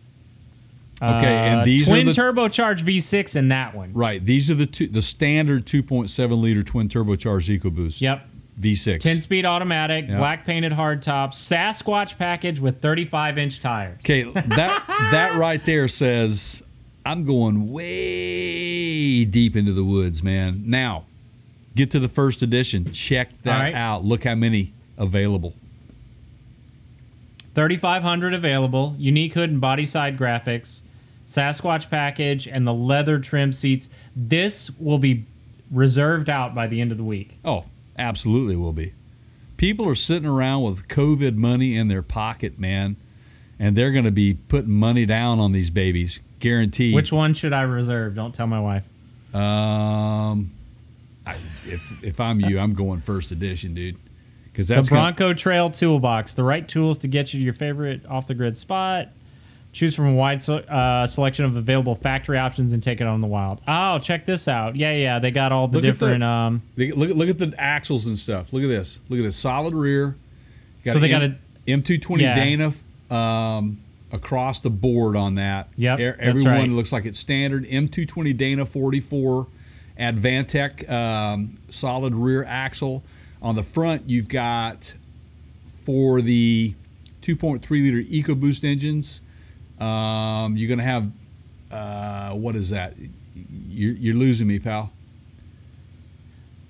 Okay, 1.03 1.27
and 1.27 1.64
these 1.64 1.87
twin 1.87 2.09
are 2.09 2.12
the 2.12 2.20
turbocharged 2.20 2.81
V6 2.83 3.37
in 3.37 3.49
that 3.49 3.75
one. 3.75 3.92
right. 3.92 4.25
These 4.25 4.51
are 4.51 4.55
the 4.55 4.66
two, 4.66 4.87
the 4.87 5.03
standard 5.03 5.66
2.7 5.66 6.40
liter 6.40 6.62
twin 6.62 6.88
turbocharged 6.88 7.61
EcoBoost. 7.61 8.01
Yep. 8.01 8.27
V6. 8.60 9.00
10 9.00 9.20
speed 9.20 9.44
automatic, 9.44 10.08
Yep. 10.08 10.18
black 10.18 10.46
painted 10.46 10.72
hardtop, 10.72 11.34
Sasquatch 11.34 12.16
package 12.16 12.58
with 12.58 12.80
35 12.80 13.38
inch 13.38 13.60
tires. 13.60 13.98
Okay, 14.00 14.22
that 14.24 14.84
that 15.12 15.36
right 15.36 15.62
there 15.64 15.88
says 15.88 16.62
I'm 17.04 17.24
going 17.24 17.70
way 17.70 19.24
deep 19.24 19.56
into 19.56 19.72
the 19.72 19.84
woods, 19.84 20.22
man. 20.22 20.62
Now, 20.66 21.04
get 21.74 21.90
to 21.92 21.98
the 22.00 22.08
first 22.08 22.42
edition. 22.42 22.90
Check 22.92 23.30
that 23.42 23.60
right. 23.60 23.74
out. 23.74 24.04
Look 24.04 24.24
how 24.24 24.34
many 24.34 24.72
available. 24.98 25.54
3500 27.54 28.34
available, 28.34 28.94
unique 28.98 29.34
hood 29.34 29.50
and 29.50 29.60
body 29.60 29.86
side 29.86 30.18
graphics, 30.18 30.80
Sasquatch 31.26 31.88
package, 31.88 32.46
and 32.46 32.66
the 32.66 32.74
leather 32.74 33.18
trim 33.18 33.52
seats. 33.52 33.88
This 34.14 34.70
will 34.78 34.98
be 34.98 35.24
reserved 35.70 36.28
out 36.28 36.54
by 36.54 36.66
the 36.66 36.80
end 36.80 36.92
of 36.92 36.98
the 36.98 37.04
week. 37.04 37.38
Oh, 37.44 37.64
absolutely 37.98 38.56
will 38.56 38.72
be. 38.72 38.92
People 39.56 39.88
are 39.88 39.94
sitting 39.94 40.28
around 40.28 40.62
with 40.62 40.88
COVID 40.88 41.37
money 41.37 41.76
in 41.76 41.88
their 41.88 42.02
pocket, 42.02 42.59
man, 42.59 42.96
and 43.59 43.74
they're 43.76 43.90
going 43.92 44.04
to 44.04 44.11
be 44.11 44.35
putting 44.35 44.72
money 44.72 45.06
down 45.06 45.38
on 45.40 45.52
these 45.52 45.70
babies, 45.70 46.20
guaranteed. 46.40 46.94
Which 46.94 47.11
one 47.12 47.32
should 47.35 47.52
I 47.54 47.62
reserve? 47.62 48.14
Don't 48.14 48.35
tell 48.35 48.46
my 48.46 48.61
wife. 48.61 48.85
Um, 49.35 50.52
I, 51.26 51.37
if 51.66 52.04
if 52.04 52.20
I'm 52.20 52.40
you, 52.40 52.59
I'm 52.59 52.74
going 52.74 53.00
first 53.00 53.32
edition, 53.32 53.74
dude. 53.74 53.96
Because 54.44 54.68
The 54.68 54.74
that's 54.76 54.88
gonna- 54.88 55.02
Bronco 55.02 55.35
Trail 55.35 55.70
Toolbox, 55.70 56.35
the 56.35 56.44
right 56.44 56.66
tools 56.66 56.98
to 56.98 57.09
get 57.09 57.32
you 57.35 57.40
to 57.40 57.44
your 57.44 57.52
favorite 57.54 58.06
off 58.06 58.26
the 58.26 58.35
grid 58.35 58.56
spot. 58.56 59.09
Choose 59.76 59.94
from 59.94 60.06
a 60.06 60.14
wide 60.14 60.42
uh, 60.48 61.06
selection 61.06 61.44
of 61.44 61.54
available 61.54 61.94
factory 61.94 62.38
options 62.38 62.72
and 62.72 62.82
take 62.82 63.02
it 63.02 63.06
on 63.06 63.20
the 63.20 63.26
wild. 63.26 63.60
Oh, 63.68 63.98
check 63.98 64.24
this 64.24 64.48
out. 64.48 64.74
Yeah, 64.74 64.92
yeah, 64.94 65.18
they 65.18 65.30
got 65.30 65.52
all 65.52 65.68
the 65.68 65.76
Look 65.76 65.84
at 65.84 65.98
the- 65.98 66.06
different. 66.06 66.24
um, 66.24 66.62
Look, 66.78 66.96
look, 66.96 67.10
look 67.10 67.28
at 67.28 67.36
the 67.36 67.52
axles 67.58 68.06
and 68.06 68.18
stuff. 68.18 68.54
Look 68.54 68.62
at 68.62 68.68
this. 68.68 69.00
Look 69.10 69.20
at 69.20 69.24
this 69.24 69.36
solid 69.36 69.74
rear. 69.74 70.16
So 70.82 70.98
they 70.98 71.12
an 71.12 71.20
got 71.20 71.38
M- 71.68 71.82
M220 71.82 72.20
Yeah. 72.22 72.34
Dana 72.34 72.72
um, 73.14 73.78
across 74.12 74.60
the 74.60 74.70
board 74.70 75.14
on 75.14 75.34
that. 75.34 75.68
Yep, 75.76 76.00
E- 76.00 76.04
everyone 76.20 76.52
right. 76.52 76.70
looks 76.70 76.90
like 76.90 77.04
it's 77.04 77.18
standard. 77.18 77.66
M220 77.68 78.34
Dana 78.34 78.64
44 78.64 79.46
AdvanTEK 80.00 80.88
um, 80.90 81.58
solid 81.68 82.14
rear 82.14 82.44
axle. 82.44 83.02
On 83.42 83.54
the 83.54 83.62
front, 83.62 84.08
you've 84.08 84.28
got 84.28 84.94
for 85.76 86.22
the 86.22 86.72
2.3 87.20 87.68
liter 87.70 88.00
EcoBoost 88.02 88.64
engines. 88.64 89.20
Um, 89.80 90.56
you're 90.56 90.68
going 90.68 90.78
to 90.78 90.84
have 90.84 91.10
uh, 91.70 92.30
what 92.32 92.56
is 92.56 92.70
that? 92.70 92.94
You're, 93.68 93.92
you're 93.92 94.14
losing 94.14 94.46
me, 94.46 94.58
pal. 94.58 94.90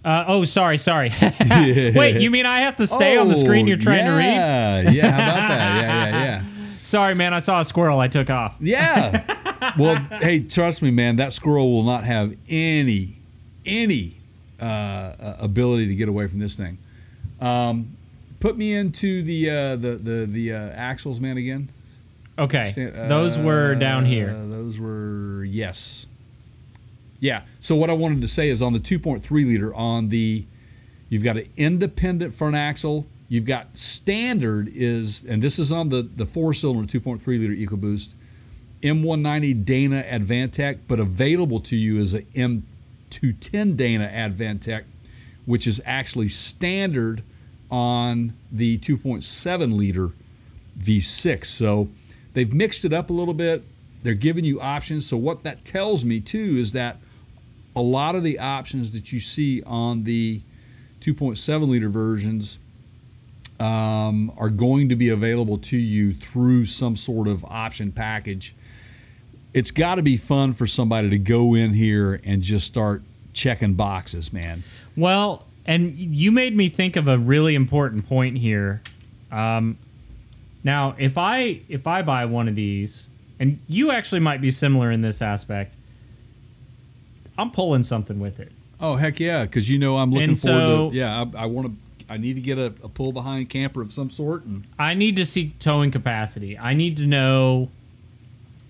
uh, 0.04 0.24
oh, 0.26 0.44
sorry, 0.44 0.78
sorry. 0.78 1.12
Wait, 1.50 2.20
you 2.20 2.30
mean 2.30 2.46
I 2.46 2.60
have 2.60 2.76
to 2.76 2.86
stay 2.86 3.16
on 3.16 3.28
the 3.28 3.34
screen 3.36 3.66
you're 3.66 3.76
trying 3.76 4.06
to 4.06 4.12
read? 4.12 4.24
yeah, 4.34 4.90
Yeah, 4.90 5.10
how 5.10 5.16
about 5.22 5.48
that? 5.48 5.76
Yeah, 5.82 6.08
yeah, 6.08 6.24
yeah. 6.24 6.44
Sorry, 6.82 7.14
man, 7.14 7.34
I 7.34 7.40
saw 7.40 7.60
a 7.60 7.64
squirrel. 7.64 7.98
I 7.98 8.08
took 8.08 8.30
off. 8.30 8.56
Yeah. 8.60 9.72
well, 9.76 9.96
hey, 10.20 10.40
trust 10.40 10.82
me, 10.82 10.90
man. 10.92 11.16
That 11.16 11.32
squirrel 11.32 11.72
will 11.72 11.82
not 11.82 12.04
have 12.04 12.36
any, 12.48 13.16
any 13.64 14.16
uh, 14.60 14.64
uh, 14.64 15.36
ability 15.40 15.88
to 15.88 15.96
get 15.96 16.08
away 16.08 16.28
from 16.28 16.38
this 16.38 16.54
thing. 16.54 16.78
Um, 17.40 17.96
put 18.38 18.56
me 18.56 18.72
into 18.72 19.22
the 19.22 19.50
uh, 19.50 19.76
the 19.76 19.96
the 19.96 20.26
the 20.26 20.52
uh, 20.52 20.58
axles, 20.70 21.18
man. 21.20 21.36
Again. 21.36 21.68
Okay, 22.38 22.72
Stand- 22.72 23.10
those 23.10 23.38
were 23.38 23.74
down 23.74 24.04
uh, 24.04 24.08
here. 24.08 24.32
Those 24.32 24.78
were 24.78 25.44
yes. 25.44 26.06
Yeah. 27.18 27.42
So 27.60 27.76
what 27.76 27.90
I 27.90 27.94
wanted 27.94 28.20
to 28.20 28.28
say 28.28 28.48
is 28.50 28.60
on 28.60 28.72
the 28.72 28.78
2.3 28.78 29.28
liter 29.30 29.74
on 29.74 30.10
the, 30.10 30.44
you've 31.08 31.22
got 31.22 31.36
an 31.38 31.48
independent 31.56 32.34
front 32.34 32.56
axle. 32.56 33.06
You've 33.28 33.46
got 33.46 33.76
standard 33.76 34.70
is, 34.72 35.24
and 35.26 35.42
this 35.42 35.58
is 35.58 35.72
on 35.72 35.88
the 35.88 36.02
the 36.02 36.26
four 36.26 36.54
cylinder 36.54 36.86
2.3 36.86 37.26
liter 37.26 37.54
EcoBoost, 37.54 38.08
M190 38.82 39.64
Dana 39.64 40.04
AdvanTEK, 40.08 40.80
but 40.86 41.00
available 41.00 41.58
to 41.60 41.74
you 41.74 41.98
is 41.98 42.14
a 42.14 42.22
M210 42.22 43.76
Dana 43.76 44.08
AdvanTEK, 44.14 44.84
which 45.44 45.66
is 45.66 45.80
actually 45.84 46.28
standard 46.28 47.24
on 47.68 48.34
the 48.52 48.78
2.7 48.78 49.76
liter 49.76 50.10
V6. 50.78 51.46
So 51.46 51.88
they've 52.36 52.52
mixed 52.52 52.84
it 52.84 52.92
up 52.92 53.08
a 53.08 53.12
little 53.14 53.32
bit. 53.32 53.64
They're 54.02 54.12
giving 54.12 54.44
you 54.44 54.60
options. 54.60 55.06
So 55.06 55.16
what 55.16 55.42
that 55.44 55.64
tells 55.64 56.04
me 56.04 56.20
too 56.20 56.56
is 56.58 56.72
that 56.72 56.98
a 57.74 57.80
lot 57.80 58.14
of 58.14 58.22
the 58.22 58.38
options 58.38 58.90
that 58.90 59.10
you 59.10 59.20
see 59.20 59.62
on 59.62 60.04
the 60.04 60.42
2.7 61.00 61.66
liter 61.66 61.88
versions 61.88 62.58
um, 63.58 64.30
are 64.36 64.50
going 64.50 64.90
to 64.90 64.96
be 64.96 65.08
available 65.08 65.56
to 65.56 65.78
you 65.78 66.12
through 66.12 66.66
some 66.66 66.94
sort 66.94 67.26
of 67.26 67.42
option 67.46 67.90
package. 67.90 68.54
It's 69.54 69.70
got 69.70 69.94
to 69.94 70.02
be 70.02 70.18
fun 70.18 70.52
for 70.52 70.66
somebody 70.66 71.08
to 71.08 71.18
go 71.18 71.54
in 71.54 71.72
here 71.72 72.20
and 72.22 72.42
just 72.42 72.66
start 72.66 73.02
checking 73.32 73.72
boxes, 73.72 74.30
man. 74.30 74.62
Well, 74.94 75.46
and 75.64 75.96
you 75.96 76.32
made 76.32 76.54
me 76.54 76.68
think 76.68 76.96
of 76.96 77.08
a 77.08 77.16
really 77.16 77.54
important 77.54 78.06
point 78.06 78.36
here. 78.36 78.82
Um, 79.32 79.78
now, 80.66 80.96
if 80.98 81.16
I 81.16 81.60
if 81.68 81.86
I 81.86 82.02
buy 82.02 82.24
one 82.24 82.48
of 82.48 82.56
these, 82.56 83.06
and 83.38 83.60
you 83.68 83.92
actually 83.92 84.18
might 84.18 84.40
be 84.40 84.50
similar 84.50 84.90
in 84.90 85.00
this 85.00 85.22
aspect, 85.22 85.76
I'm 87.38 87.52
pulling 87.52 87.84
something 87.84 88.18
with 88.18 88.40
it. 88.40 88.50
Oh 88.80 88.96
heck 88.96 89.20
yeah! 89.20 89.44
Because 89.44 89.70
you 89.70 89.78
know 89.78 89.96
I'm 89.96 90.10
looking 90.10 90.30
And 90.30 90.40
forward 90.40 90.58
so- 90.58 90.90
to. 90.90 90.96
Yeah, 90.96 91.24
I, 91.36 91.44
I 91.44 91.46
want 91.46 91.68
to. 91.68 92.12
I 92.12 92.16
need 92.16 92.34
to 92.34 92.40
get 92.40 92.58
a, 92.58 92.66
a 92.82 92.88
pull 92.88 93.12
behind 93.12 93.48
camper 93.48 93.80
of 93.80 93.92
some 93.92 94.10
sort, 94.10 94.44
and 94.44 94.66
I 94.76 94.94
need 94.94 95.16
to 95.16 95.24
see 95.26 95.54
towing 95.60 95.92
capacity. 95.92 96.58
I 96.58 96.74
need 96.74 96.96
to 96.96 97.06
know, 97.06 97.70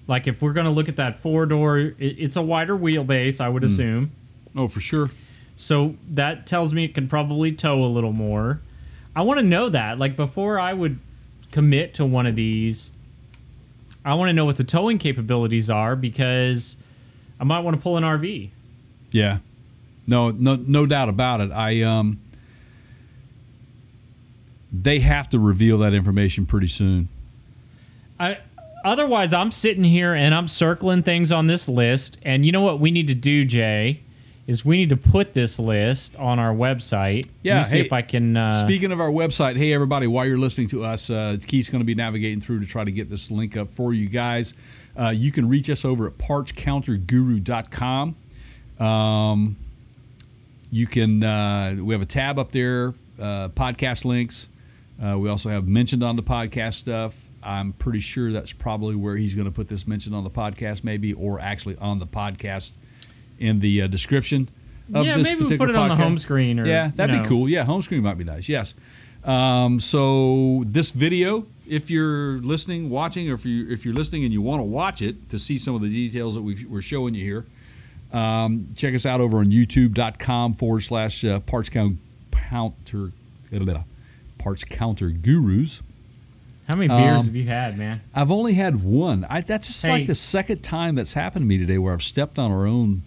like, 0.07 0.27
if 0.27 0.41
we're 0.41 0.55
going 0.55 0.65
to 0.65 0.73
look 0.73 0.89
at 0.89 0.97
that 0.97 1.21
four 1.21 1.45
door, 1.47 1.79
it, 1.79 1.95
it's 1.99 2.37
a 2.37 2.43
wider 2.43 2.77
wheelbase, 2.77 3.41
I 3.41 3.49
would 3.49 3.63
hmm. 3.63 3.73
assume. 3.73 4.11
oh 4.55 4.69
for 4.69 4.81
sure. 4.81 5.11
So 5.57 5.97
that 6.11 6.47
tells 6.47 6.75
me 6.75 6.85
it 6.85 6.95
can 6.95 7.09
probably 7.09 7.53
tow 7.53 7.83
a 7.83 7.89
little 7.89 8.13
more. 8.13 8.61
I 9.15 9.23
want 9.23 9.41
to 9.41 9.47
know 9.47 9.71
that. 9.71 9.99
Like 9.99 10.15
before 10.15 10.61
I 10.61 10.75
would 10.75 10.99
commit 11.57 11.95
to 11.95 12.05
one 12.05 12.27
of 12.27 12.37
these, 12.37 12.91
I 14.05 14.13
want 14.13 14.29
to 14.29 14.35
know 14.35 14.45
what 14.45 14.59
the 14.59 14.65
towing 14.65 14.99
capabilities 14.99 15.71
are 15.71 15.97
because 15.97 16.77
I 17.41 17.45
might 17.45 17.61
want 17.61 17.79
to 17.79 17.83
pull 17.83 17.97
an 17.97 18.05
RV. 18.05 18.51
Yeah. 19.11 19.39
No, 20.07 20.29
no, 20.33 20.57
no 20.57 20.85
doubt 20.85 21.09
about 21.09 21.41
it. 21.41 21.51
I 21.51 21.81
um, 21.81 22.21
they 24.71 24.99
have 24.99 25.31
to 25.31 25.39
reveal 25.39 25.79
that 25.79 25.95
information 25.95 26.45
pretty 26.45 26.69
soon. 26.69 27.09
I 28.21 28.37
otherwise 28.85 29.33
I'm 29.33 29.51
sitting 29.51 29.85
here 29.85 30.13
and 30.13 30.35
I'm 30.35 30.49
circling 30.49 31.05
things 31.05 31.33
on 31.33 31.47
this 31.47 31.69
list 31.69 32.19
and 32.23 32.45
you 32.45 32.53
know 32.53 32.61
what 32.61 32.81
we 32.81 32.91
need 32.91 33.09
to 33.09 33.15
do, 33.15 33.47
Jay, 33.47 34.03
is 34.47 34.65
we 34.65 34.77
need 34.77 34.91
to 34.91 34.97
put 34.97 35.35
this 35.35 35.59
list 35.59 36.15
on 36.17 36.39
our 36.39 36.55
website. 36.55 37.27
Yeah, 37.43 37.55
Let 37.55 37.59
me 37.61 37.65
see 37.65 37.79
hey, 37.79 37.87
if 37.87 37.93
I 37.93 38.03
can 38.03 38.37
uh, 38.37 38.65
Speaking 38.65 38.93
of 38.93 39.01
our 39.01 39.11
website, 39.11 39.57
hey 39.57 39.73
everybody, 39.73 40.07
while 40.07 40.25
you're 40.25 40.39
listening 40.39 40.69
to 40.69 40.85
us, 40.85 41.11
uh, 41.11 41.37
Keith's 41.47 41.69
going 41.69 41.81
to 41.81 41.87
be 41.87 41.97
navigating 41.97 42.41
through 42.41 42.61
to 42.61 42.67
try 42.67 42.85
to 42.85 42.93
get 42.93 43.11
this 43.11 43.31
link 43.31 43.57
up 43.57 43.73
for 43.73 43.93
you 43.93 44.09
guys. 44.09 44.55
Uh, 44.99 45.09
you 45.09 45.33
can 45.33 45.49
reach 45.49 45.69
us 45.69 45.85
over 45.85 46.07
at 46.07 46.17
partscounterguru.com. 46.19 48.17
Um, 48.79 49.57
you 50.71 50.87
can 50.87 51.25
uh, 51.25 51.77
we 51.81 51.95
have 51.95 52.03
a 52.03 52.07
tab 52.07 52.39
up 52.39 52.53
there, 52.53 52.95
uh, 53.19 53.49
podcast 53.49 54.05
links. 54.05 54.49
Uh, 55.03 55.19
we 55.19 55.29
also 55.29 55.49
have 55.49 55.67
mentioned 55.67 56.03
on 56.03 56.17
the 56.17 56.23
podcast 56.23 56.75
stuff. 56.75 57.29
I'm 57.43 57.73
pretty 57.75 58.01
sure 58.01 58.33
that's 58.33 58.53
probably 58.53 58.97
where 58.97 59.17
he's 59.17 59.35
going 59.35 59.45
to 59.45 59.53
put 59.53 59.69
this 59.69 59.87
mentioned 59.87 60.15
on 60.15 60.25
the 60.25 60.31
podcast, 60.31 60.85
maybe, 60.85 61.13
or 61.13 61.39
actually 61.41 61.77
on 61.79 61.99
the 61.99 62.07
podcast 62.07 62.73
in 63.39 63.59
the 63.61 63.83
uh, 63.83 63.87
description. 63.87 64.49
Of 64.95 65.05
Yeah, 65.05 65.17
this 65.17 65.25
maybe 65.25 65.37
we 65.45 65.57
put 65.57 65.59
particular 65.59 65.75
it 65.75 65.77
on 65.77 65.89
the 65.89 65.97
home 65.97 66.19
screen 66.19 66.61
or, 66.61 66.67
yeah, 66.67 66.91
that'd 66.95 67.15
know. 67.15 67.23
be 67.23 67.29
cool. 67.29 67.49
Yeah, 67.49 67.65
home 67.65 67.83
screen 67.83 68.03
might 68.03 68.19
be 68.19 68.25
nice. 68.25 68.49
Yes. 68.49 68.75
Um, 69.25 69.81
so 69.81 70.63
this 70.67 70.93
video, 70.93 71.47
if 71.69 71.91
you're 71.91 72.39
listening, 72.39 72.89
watching, 72.91 73.29
or 73.29 73.35
if 73.35 73.45
you 73.45 73.69
if 73.69 73.85
you're 73.85 73.95
listening 73.95 74.23
and 74.23 74.33
you 74.33 74.41
want 74.41 74.61
to 74.61 74.65
watch 74.65 75.03
it 75.03 75.29
to 75.31 75.39
see 75.39 75.59
some 75.59 75.75
of 75.75 75.81
the 75.81 75.89
details 75.89 76.37
that 76.37 76.43
we've, 76.43 76.65
we're 76.71 76.81
showing 76.83 77.15
you 77.15 77.25
here, 77.25 77.47
um, 78.17 78.69
check 78.77 78.95
us 78.95 79.05
out 79.05 79.21
over 79.21 79.39
on 79.39 79.51
YouTube.com 79.51 80.55
forward 80.55 80.83
slash 80.83 81.25
uh, 81.25 81.41
parts 81.41 81.69
count 81.69 81.99
counter 82.31 83.11
parts 84.39 84.63
counter 84.63 85.11
gurus. 85.11 85.81
How 86.69 86.77
many 86.77 86.89
beers 86.89 87.19
um, 87.21 87.25
have 87.27 87.37
you 87.37 87.47
had, 87.47 87.79
man? 87.79 88.01
I've 88.15 88.31
only 88.31 88.55
had 88.55 88.83
one. 88.83 89.25
I, 89.29 89.41
that's 89.41 89.69
just 89.69 89.85
Hey. 89.85 89.91
like 89.91 90.07
the 90.07 90.15
second 90.15 90.63
time 90.63 90.95
that's 90.95 91.13
happened 91.13 91.43
to 91.43 91.47
me 91.47 91.59
today 91.59 91.79
where 91.79 91.93
I've 91.93 92.03
stepped 92.03 92.39
on 92.39 92.51
our 92.51 92.67
own 92.67 93.03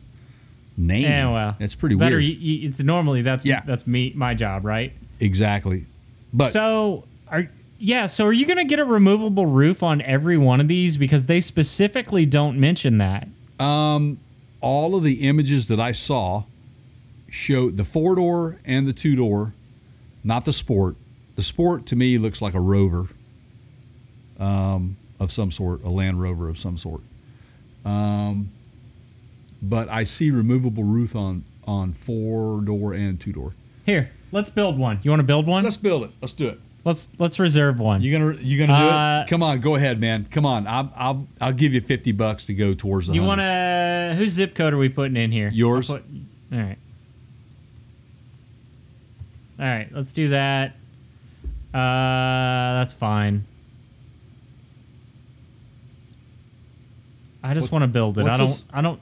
name. 0.80 1.04
Yeah, 1.04 1.32
well, 1.32 1.56
it's 1.60 1.76
pretty 1.76 1.96
better. 1.96 2.18
weird. 2.18 2.24
You, 2.42 2.68
it's 2.68 2.80
normally 2.80 3.22
that's 3.22 3.46
Yeah. 3.46 3.62
that's 3.66 3.86
me 3.86 4.14
my 4.16 4.34
job, 4.34 4.66
right? 4.66 4.94
exactly. 5.20 5.86
But 6.34 6.54
So 6.54 7.06
are 7.28 7.50
yeah. 7.78 8.06
So 8.06 8.26
are 8.26 8.34
you 8.34 8.46
gonna 8.46 8.66
get 8.66 8.80
a 8.80 8.86
removable 8.86 9.46
roof 9.46 9.84
on 9.84 10.02
every 10.02 10.38
one 10.38 10.60
of 10.62 10.68
these 10.68 10.98
because 10.98 11.26
they 11.26 11.42
specifically 11.42 12.26
don't 12.26 12.58
mention 12.58 12.98
that? 13.00 13.28
Um, 13.60 14.20
all 14.62 14.96
of 14.96 15.04
the 15.04 15.28
images 15.28 15.68
that 15.68 15.80
I 15.80 15.92
saw 15.92 16.44
showed 17.30 17.78
the 17.78 17.84
four 17.84 18.16
door 18.16 18.58
and 18.66 18.88
the 18.88 18.94
two 18.94 19.16
door, 19.16 19.54
not 20.24 20.46
the 20.46 20.54
sport. 20.54 20.96
The 21.36 21.42
sport 21.44 21.86
to 21.88 21.96
me 21.96 22.18
looks 22.18 22.42
like 22.42 22.54
a 22.54 22.60
rover 22.60 23.08
um, 24.40 24.96
of 25.20 25.32
some 25.32 25.52
sort, 25.52 25.84
a 25.84 25.90
Land 25.90 26.22
Rover 26.22 26.50
of 26.50 26.58
some 26.58 26.78
sort. 26.78 27.02
Um, 27.86 28.50
but 29.62 29.90
I 29.90 30.04
see 30.04 30.32
removable 30.32 30.84
roof 30.84 31.16
on 31.16 31.44
on 31.66 31.94
four 31.94 32.62
door 32.62 32.94
and 32.94 33.20
two 33.20 33.34
door. 33.34 33.54
Here, 33.86 34.12
let's 34.32 34.50
build 34.50 34.78
one. 34.78 35.00
You 35.04 35.12
want 35.12 35.20
to 35.20 35.26
build 35.26 35.48
one? 35.48 35.64
Let's 35.64 35.78
build 35.78 36.04
it. 36.04 36.12
Let's 36.22 36.34
do 36.34 36.48
it. 36.50 36.60
let's 36.86 37.08
let's 37.18 37.40
reserve 37.40 37.80
one. 37.80 38.02
You 38.02 38.12
gonna 38.12 38.36
you 38.42 38.58
gonna 38.66 38.80
do 38.80 38.90
Uh, 38.90 39.22
it? 39.22 39.30
Come 39.30 39.44
on, 39.44 39.60
go 39.60 39.76
ahead, 39.76 40.00
man. 40.00 40.28
Come 40.32 40.46
on. 40.46 40.66
I'll 40.68 40.92
I'll 40.96 41.28
I'll 41.42 41.54
give 41.54 41.74
you 41.74 41.82
fifty 41.82 42.12
bucks 42.12 42.46
to 42.46 42.54
go 42.54 42.74
towards 42.74 43.08
the. 43.08 43.14
You 43.14 43.24
want 43.24 43.42
to? 43.42 44.16
Whose 44.18 44.34
zip 44.34 44.56
code 44.56 44.74
are 44.74 44.78
we 44.78 44.90
putting 44.90 45.18
in 45.18 45.32
here? 45.32 45.50
Yours. 45.54 45.88
Put- 45.88 46.04
all 46.52 46.58
right. 46.58 46.78
All 49.60 49.66
right. 49.66 49.88
Let's 49.92 50.12
do 50.14 50.30
that. 50.30 50.76
Uh, 51.74 51.78
that's 52.80 52.94
fine. 52.94 53.46
I 57.44 57.54
just 57.54 57.72
want 57.72 57.84
to 57.84 57.88
build 57.88 58.18
it. 58.20 58.26
I 58.26 58.38
don't. 58.38 58.48
this? 58.48 58.64
I 58.72 58.82
don't. 58.82 59.00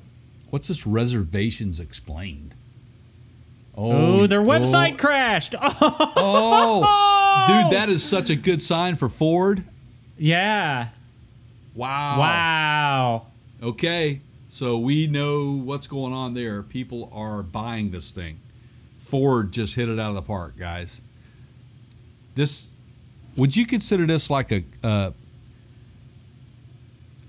What's 0.49 0.67
this 0.67 0.87
reservations 0.87 1.79
explained? 1.79 2.55
Oh, 3.75 4.25
their 4.25 4.41
oh, 4.41 4.45
website 4.45 4.97
crashed. 4.97 5.53
Oh, 6.19 7.45
dude, 7.47 7.71
that 7.71 7.89
is 7.89 8.03
such 8.03 8.29
a 8.29 8.35
good 8.35 8.61
sign 8.61 8.95
for 8.95 9.07
Ford. 9.07 9.63
yeah. 10.17 10.89
Wow. 11.75 12.19
Wow. 12.19 13.25
Okay, 13.61 14.21
so 14.49 14.79
we 14.79 15.05
know 15.07 15.51
what's 15.51 15.85
going 15.85 16.11
on 16.11 16.33
there. 16.33 16.63
People 16.63 17.09
are 17.13 17.43
buying 17.43 17.91
this 17.91 18.09
thing. 18.09 18.39
Ford 19.03 19.51
just 19.51 19.75
hit 19.75 19.87
it 19.87 19.99
out 19.99 20.09
of 20.09 20.15
the 20.15 20.21
park, 20.23 20.57
guys. 20.57 20.99
This, 22.35 22.67
would 23.35 23.55
you 23.55 23.65
consider 23.65 24.05
this 24.05 24.29
like 24.29 24.51
a? 24.51 24.63
Uh, 24.83 25.11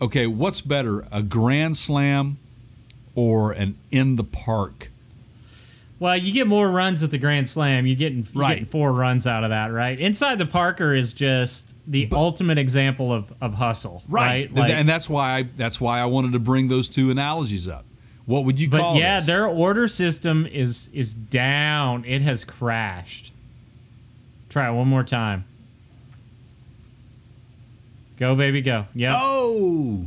okay, 0.00 0.26
what's 0.26 0.61
better, 0.61 1.07
a 1.12 1.22
grand 1.22 1.76
slam 1.76 2.38
or 3.18 3.50
an 3.50 3.76
in 3.90 4.14
the 4.14 4.22
park? 4.22 4.90
Well, 5.98 6.16
you 6.16 6.33
get 6.33 6.46
more 6.46 6.70
runs 6.70 7.02
with 7.02 7.11
the 7.11 7.18
Grand 7.18 7.48
Slam. 7.48 7.85
You're 7.85 7.96
getting, 7.96 8.18
you're 8.33 8.40
Right. 8.42 8.50
getting 8.50 8.66
four 8.66 8.92
runs 8.92 9.26
out 9.26 9.42
of 9.42 9.50
that, 9.50 9.72
right? 9.72 9.98
Inside 10.00 10.38
the 10.38 10.46
Parker 10.46 10.94
is 10.94 11.12
just 11.12 11.64
the 11.88 12.09
ultimate 12.12 12.59
example 12.59 13.12
of, 13.12 13.33
of 13.40 13.54
hustle, 13.54 14.04
right? 14.09 14.46
Th- 14.46 14.57
Like, 14.57 14.72
and 14.72 14.88
that's 14.88 15.09
why 15.09 15.38
I, 15.38 15.42
that's 15.57 15.81
why 15.81 15.98
I 15.98 16.04
wanted 16.04 16.35
to 16.35 16.38
bring 16.38 16.68
those 16.68 16.88
two 16.88 17.11
analogies 17.11 17.66
up. 17.66 17.85
What 18.26 18.44
would 18.44 18.61
you 18.61 18.68
call 18.70 18.78
but 18.78 18.83
call 18.85 18.96
yeah, 18.96 19.18
this? 19.18 19.26
their 19.26 19.46
order 19.48 19.88
system 19.88 20.46
is 20.46 20.88
is 20.92 21.12
down. 21.14 22.04
It 22.04 22.22
has 22.22 22.44
crashed. 22.44 23.33
Try 24.50 24.68
it 24.70 24.74
one 24.74 24.87
more 24.87 25.02
time. 25.02 25.44
Go, 28.18 28.37
baby, 28.37 28.61
go. 28.61 28.87
Yep. 28.94 29.12
Oh, 29.16 30.07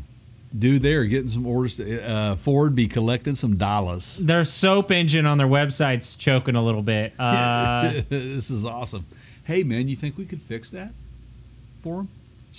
dude, 0.57 0.81
they're 0.81 1.05
getting 1.05 1.29
some 1.29 1.45
orders. 1.45 1.75
To, 1.77 2.03
uh, 2.09 2.35
Ford 2.35 2.75
be 2.75 2.87
collecting 2.87 3.35
some 3.35 3.55
dollars. 3.57 4.17
Their 4.17 4.45
soap 4.45 4.91
engine 4.91 5.25
on 5.25 5.37
their 5.37 5.47
website's 5.47 6.15
choking 6.15 6.55
a 6.55 6.63
little 6.63 6.81
bit. 6.81 7.13
Uh, 7.19 8.01
this 8.09 8.49
is 8.49 8.65
awesome. 8.65 9.05
Hey, 9.43 9.63
man, 9.63 9.87
you 9.87 9.95
think 9.95 10.17
we 10.17 10.25
could 10.25 10.41
fix 10.41 10.69
that 10.71 10.91
for 11.81 11.97
them? 11.97 12.09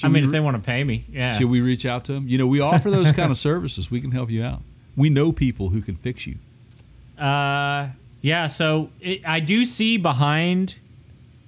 I 0.03 0.09
mean, 0.09 0.25
if 0.25 0.31
they 0.31 0.41
want 0.41 0.57
to 0.57 0.63
pay 0.63 0.83
me, 0.85 1.05
yeah. 1.13 1.37
should 1.37 1.51
we 1.51 1.61
reach 1.61 1.85
out 1.85 2.05
to 2.07 2.13
them? 2.15 2.27
You 2.27 2.39
know, 2.39 2.47
we 2.47 2.61
offer 2.61 2.91
those 2.91 3.13
kind 3.21 3.31
of 3.31 3.37
services. 3.39 3.91
We 3.91 4.01
can 4.01 4.11
help 4.11 4.31
you 4.31 4.43
out. 4.43 4.63
We 4.97 5.11
know 5.11 5.33
people 5.33 5.69
who 5.69 5.81
can 5.83 5.97
fix 5.97 6.27
you. 6.27 6.37
Uh, 7.23 7.89
yeah. 8.23 8.47
So 8.49 8.89
it, 9.01 9.27
I 9.27 9.41
do 9.41 9.65
see 9.65 9.97
behind 9.99 10.77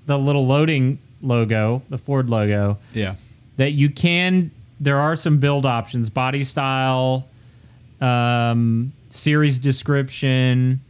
the 0.07 0.19
little 0.19 0.47
loading 0.47 0.99
logo, 1.23 1.83
the 1.89 1.99
Ford 1.99 2.29
logo, 2.29 2.79
Yeah. 2.93 3.15
that 3.57 3.73
you 3.73 3.89
can. 3.91 4.51
There 4.81 4.99
are 4.99 5.17
some 5.17 5.39
build 5.39 5.65
options: 5.67 6.11
body 6.11 6.45
style, 6.45 7.29
um, 8.01 8.93
series 9.11 9.59
description. 9.59 10.81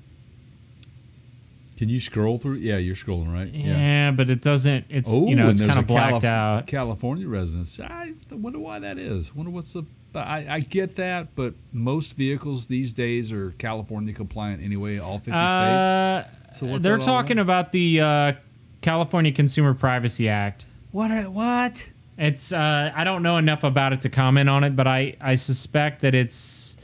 Can 1.77 1.89
you 1.89 1.99
scroll 2.01 2.39
through? 2.39 2.55
Yeah, 2.57 2.77
you're 2.77 2.95
scrolling, 2.95 3.33
right? 3.33 3.49
Yeah, 3.53 3.77
yeah. 3.77 4.11
but 4.13 4.31
it 4.31 4.41
doesn't. 4.41 4.85
It's 4.89 5.09
Oh, 5.11 5.27
you 5.27 5.35
know, 5.35 5.51
it's 5.51 5.61
kind 5.61 5.79
of 5.79 5.87
blacked 5.89 6.11
Calif- 6.23 6.25
out. 6.25 6.67
California 6.69 7.27
residence. 7.27 7.79
I 7.81 8.13
wonder 8.31 8.61
why 8.61 8.79
that 8.79 8.97
is. 8.99 9.35
Wonder 9.35 9.51
what's 9.51 9.73
the. 9.73 9.83
I, 10.15 10.47
I 10.49 10.61
get 10.61 10.95
that, 10.97 11.35
but 11.35 11.55
most 11.73 12.15
vehicles 12.15 12.67
these 12.69 12.93
days 12.93 13.33
are 13.33 13.51
California 13.59 14.15
compliant 14.15 14.63
anyway. 14.63 14.99
All 14.99 15.19
50 15.19 15.33
states. 15.33 15.35
Uh, 15.43 16.25
So 16.55 16.67
what's 16.67 16.85
they're 16.85 16.99
talking 16.99 17.39
about? 17.39 17.61
about 17.65 17.73
the 17.73 18.01
uh, 18.01 18.33
California 18.81 19.33
Consumer 19.33 19.75
Privacy 19.75 20.29
Act. 20.29 20.67
What? 20.93 21.11
are- 21.11 21.29
What? 21.29 21.89
It's 22.17 22.53
uh, 22.53 22.93
I 22.95 23.03
don't 23.05 23.23
know 23.23 23.37
enough 23.39 23.65
about 23.65 23.93
it 23.93 24.01
to 24.03 24.09
comment 24.09 24.49
on 24.49 24.63
it, 24.65 24.77
but 24.77 24.87
I, 24.87 25.17
I 25.21 25.35
suspect 25.35 26.01
that 26.03 26.15
it's 26.15 26.77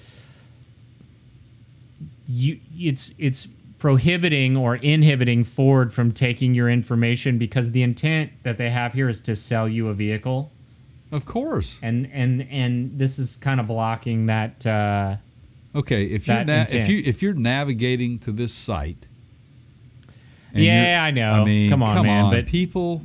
you 2.26 2.58
it's 2.76 3.12
it's 3.18 3.46
prohibiting 3.78 4.56
or 4.56 4.76
inhibiting 4.76 5.44
Ford 5.44 5.92
from 5.92 6.12
taking 6.12 6.54
your 6.54 6.68
information 6.68 7.38
because 7.38 7.72
the 7.72 7.82
intent 7.82 8.30
that 8.42 8.58
they 8.58 8.70
have 8.70 8.92
here 8.92 9.08
is 9.08 9.20
to 9.20 9.34
sell 9.34 9.68
you 9.68 9.88
a 9.88 9.94
vehicle, 9.94 10.50
Of 11.12 11.24
course. 11.26 11.78
and 11.82 12.08
and 12.12 12.46
and 12.50 12.98
this 12.98 13.18
is 13.18 13.36
kind 13.36 13.60
of 13.60 13.66
blocking 13.66 14.26
that. 14.26 14.66
Uh, 14.66 15.16
Okay, 15.72 16.06
if 16.06 16.26
you're 16.26 16.44
na- 16.44 16.66
if 16.68 16.88
you 16.88 17.00
if 17.06 17.22
you're 17.22 17.32
navigating 17.34 18.18
to 18.20 18.32
this 18.32 18.52
site, 18.52 19.06
Yeah, 20.52 21.00
I 21.04 21.12
know. 21.12 21.42
I 21.42 21.44
mean, 21.44 21.70
Come 21.70 21.84
on, 21.84 22.04
man, 22.04 22.30
but- 22.30 22.46
people 22.46 23.00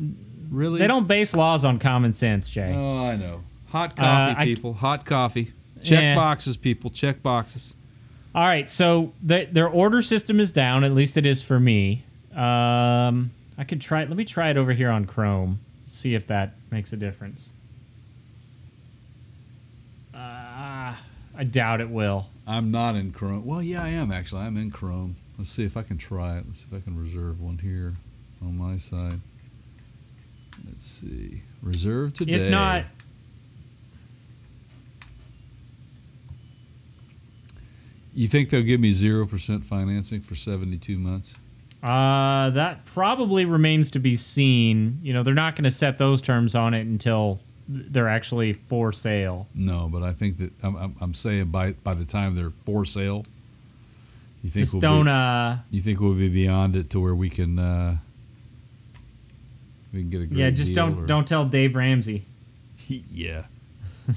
really 0.56 0.80
they 0.80 0.88
don't 0.88 1.08
base 1.08 1.34
laws 1.36 1.64
on 1.66 1.80
common 1.80 2.14
sense, 2.14 2.48
Jay. 2.50 2.74
Oh, 2.76 3.06
I 3.06 3.16
know. 3.16 3.42
Hot 3.70 3.96
coffee, 3.96 4.34
Uh, 4.36 4.40
I- 4.42 4.46
people. 4.46 4.74
Hot 4.76 5.06
coffee. 5.06 5.52
Check 5.84 6.02
Yeah. 6.02 6.16
boxes, 6.16 6.58
people. 6.58 6.90
Check 6.90 7.22
boxes. 7.22 7.74
All 8.34 8.44
right, 8.44 8.70
so 8.70 9.14
the, 9.22 9.48
their 9.52 9.68
order 9.70 10.02
system 10.02 10.40
is 10.40 10.52
down. 10.52 10.84
At 10.84 10.94
least 10.94 11.16
it 11.18 11.26
is 11.26 11.42
for 11.44 11.60
me. 11.60 12.04
Um, 12.34 13.32
I 13.58 13.64
could 13.66 13.80
try. 13.82 14.02
it. 14.02 14.10
Let 14.10 14.18
me 14.18 14.26
try 14.26 14.50
it 14.50 14.58
over 14.58 14.74
here 14.74 14.90
on 14.90 15.06
Chrome. 15.06 15.60
See 15.90 16.16
if 16.16 16.28
that 16.28 16.54
makes 16.72 16.92
a 16.92 16.98
difference. 16.98 17.50
Uh, 20.14 20.96
I 21.38 21.44
doubt 21.50 21.82
it 21.82 21.90
will. 21.90 22.28
I'm 22.48 22.72
not 22.72 22.96
in 22.96 23.12
Chrome. 23.12 23.46
Well, 23.46 23.62
yeah, 23.62 23.84
I 23.84 23.90
am 23.90 24.12
actually. 24.12 24.42
I'm 24.42 24.58
in 24.58 24.72
Chrome. 24.72 25.16
Let's 25.38 25.50
see 25.50 25.64
if 25.64 25.76
I 25.78 25.84
can 25.84 25.98
try 25.98 26.38
it. 26.38 26.46
Let's 26.48 26.60
see 26.60 26.66
if 26.72 26.78
I 26.78 26.82
can 26.82 26.98
reserve 27.02 27.42
one 27.42 27.58
here 27.58 27.94
on 28.42 28.58
my 28.58 28.78
side. 28.78 29.20
Let's 30.76 30.86
see. 30.86 31.42
Reserve 31.62 32.14
today. 32.14 32.34
If 32.34 32.52
not, 32.52 32.84
you 38.14 38.28
think 38.28 38.50
they'll 38.50 38.62
give 38.64 38.80
me 38.80 38.92
zero 38.92 39.26
percent 39.26 39.66
financing 39.66 40.22
for 40.22 40.36
72 40.36 40.98
months? 40.98 41.34
uh, 41.84 42.50
that 42.52 42.84
probably 42.86 43.46
remains 43.46 43.92
to 43.92 44.00
be 44.00 44.16
seen. 44.16 45.00
You 45.04 45.14
know, 45.14 45.22
they're 45.24 45.34
not 45.36 45.56
going 45.56 45.66
to 45.66 45.72
set 45.72 45.98
those 46.00 46.20
terms 46.20 46.56
on 46.56 46.74
it 46.74 46.82
until 46.88 47.40
they're 47.68 48.08
actually 48.10 48.54
for 48.54 48.92
sale. 48.92 49.48
No, 49.54 49.88
but 49.92 50.02
I 50.02 50.12
think 50.14 50.38
that 50.40 50.52
I'm, 50.64 50.76
I'm, 50.76 50.96
I'm 51.00 51.14
saying 51.14 51.46
by 51.46 51.72
by 51.74 51.94
the 51.94 52.06
time 52.06 52.36
they're 52.36 52.50
for 52.50 52.86
sale, 52.86 53.26
you 54.44 54.50
think 54.50 54.64
Just 54.66 54.74
we'll 54.74 54.82
don't. 54.82 55.06
be, 55.06 55.12
Uh, 55.12 55.58
you 55.70 55.82
think 55.82 56.00
we'll 56.00 56.14
be 56.16 56.30
beyond 56.30 56.76
it 56.76 56.90
to 56.92 57.00
where 57.00 57.14
we 57.16 57.30
can 57.30 57.60
uh, 57.60 57.98
we 59.96 60.02
can 60.02 60.10
get 60.10 60.22
a 60.22 60.26
great 60.26 60.38
yeah, 60.40 60.50
just 60.52 60.76
deal 60.76 60.88
don't 60.88 61.04
or- 61.04 61.08
don't 61.08 61.28
tell 61.28 61.46
Dave 61.46 61.76
Ramsey. 61.76 62.26
yeah. 62.88 63.46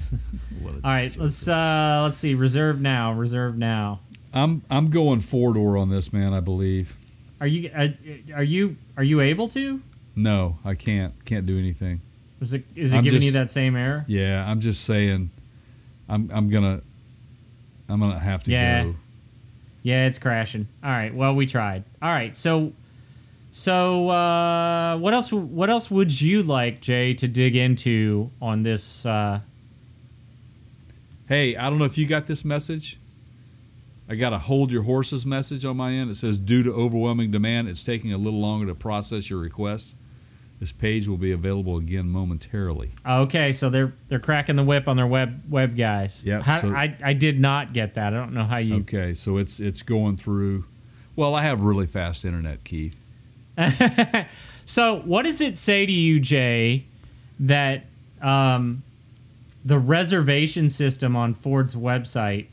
All 0.63 0.71
right, 0.83 1.11
joke. 1.11 1.23
let's 1.23 1.47
uh 1.47 2.01
let's 2.03 2.17
see. 2.19 2.35
Reserve 2.35 2.79
now. 2.79 3.13
Reserve 3.13 3.57
now. 3.57 4.01
I'm 4.33 4.61
I'm 4.69 4.89
going 4.91 5.21
four 5.21 5.53
door 5.53 5.77
on 5.77 5.89
this 5.89 6.13
man. 6.13 6.33
I 6.33 6.39
believe. 6.41 6.95
Are 7.41 7.47
you 7.47 7.71
are, 7.75 7.87
are 8.35 8.43
you 8.43 8.75
are 8.97 9.03
you 9.03 9.21
able 9.21 9.47
to? 9.49 9.81
No, 10.15 10.59
I 10.65 10.75
can't. 10.75 11.13
Can't 11.25 11.45
do 11.45 11.57
anything. 11.57 12.01
Is 12.41 12.53
it 12.53 12.65
is 12.75 12.93
it 12.93 12.97
I'm 12.97 13.03
giving 13.03 13.21
you 13.21 13.31
that 13.31 13.49
same 13.49 13.75
error? 13.75 14.05
Yeah, 14.07 14.45
I'm 14.47 14.59
just 14.59 14.83
saying. 14.83 15.31
I'm 16.07 16.29
I'm 16.33 16.49
gonna 16.49 16.81
I'm 17.87 17.99
gonna 17.99 18.19
have 18.19 18.43
to 18.43 18.51
Yeah. 18.51 18.83
go. 18.83 18.95
Yeah, 19.81 20.05
it's 20.07 20.19
crashing. 20.19 20.67
All 20.83 20.89
right. 20.91 21.13
Well, 21.15 21.33
we 21.33 21.45
tried. 21.45 21.85
All 22.01 22.09
right. 22.09 22.35
So 22.35 22.73
so 23.51 24.09
uh 24.09 24.97
what 24.97 25.13
else 25.13 25.31
what 25.31 25.69
else 25.69 25.89
would 25.89 26.19
you 26.21 26.43
like, 26.43 26.81
Jay, 26.81 27.13
to 27.15 27.27
dig 27.27 27.55
into 27.55 28.31
on 28.41 28.63
this 28.63 29.05
uh 29.05 29.39
Hey, 31.27 31.55
I 31.55 31.69
don't 31.69 31.77
know 31.77 31.85
if 31.85 31.95
you 31.97 32.07
got 32.07 32.25
this 32.25 32.43
message. 32.43 32.97
I 34.09 34.15
got 34.15 34.33
a 34.33 34.39
hold 34.39 34.71
your 34.71 34.81
horses 34.81 35.27
message 35.27 35.63
on 35.63 35.77
my 35.77 35.91
end. 35.91 36.09
It 36.09 36.15
says 36.15 36.39
due 36.39 36.63
to 36.63 36.73
overwhelming 36.73 37.29
demand, 37.29 37.67
it's 37.69 37.83
taking 37.83 38.11
a 38.13 38.17
little 38.17 38.39
longer 38.39 38.65
to 38.65 38.73
process 38.73 39.29
your 39.29 39.39
request. 39.39 39.93
This 40.59 40.71
page 40.71 41.07
will 41.07 41.17
be 41.17 41.31
available 41.31 41.77
again 41.77 42.09
momentarily. 42.09 42.91
Okay, 43.07 43.51
so 43.51 43.69
they're 43.69 43.93
they're 44.09 44.19
cracking 44.19 44.55
the 44.57 44.63
whip 44.63 44.87
on 44.87 44.97
their 44.97 45.07
web 45.07 45.41
web 45.49 45.77
guys. 45.77 46.21
Yeah, 46.25 46.43
so- 46.61 46.75
I 46.75 46.97
I 47.03 47.13
did 47.13 47.39
not 47.39 47.73
get 47.73 47.93
that. 47.93 48.13
I 48.13 48.17
don't 48.17 48.33
know 48.33 48.43
how 48.43 48.57
you 48.57 48.77
Okay, 48.77 49.13
so 49.13 49.37
it's 49.37 49.59
it's 49.59 49.83
going 49.83 50.17
through. 50.17 50.65
Well, 51.15 51.33
I 51.35 51.43
have 51.43 51.61
really 51.61 51.85
fast 51.87 52.25
internet, 52.25 52.63
Keith. 52.63 52.95
So, 54.65 54.99
what 54.99 55.23
does 55.23 55.41
it 55.41 55.57
say 55.57 55.87
to 55.87 55.91
you, 55.91 56.19
Jay, 56.19 56.85
that 57.39 57.85
um, 58.21 58.83
the 59.65 59.79
reservation 59.79 60.69
system 60.69 61.15
on 61.15 61.33
Ford's 61.33 61.73
website 61.73 62.45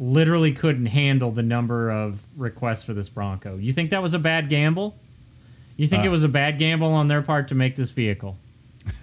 literally 0.00 0.50
couldn't 0.52 0.86
handle 0.86 1.30
the 1.30 1.44
number 1.44 1.92
of 1.92 2.18
requests 2.36 2.82
for 2.82 2.92
this 2.92 3.08
Bronco? 3.08 3.56
You 3.56 3.72
think 3.72 3.90
that 3.90 4.02
was 4.02 4.14
a 4.14 4.18
bad 4.18 4.48
gamble? 4.48 4.96
You 5.76 5.86
think 5.86 6.02
Uh, 6.02 6.06
it 6.06 6.08
was 6.08 6.24
a 6.24 6.28
bad 6.28 6.58
gamble 6.58 6.88
on 6.92 7.06
their 7.06 7.22
part 7.22 7.46
to 7.48 7.54
make 7.54 7.76
this 7.76 7.92
vehicle? 7.92 8.36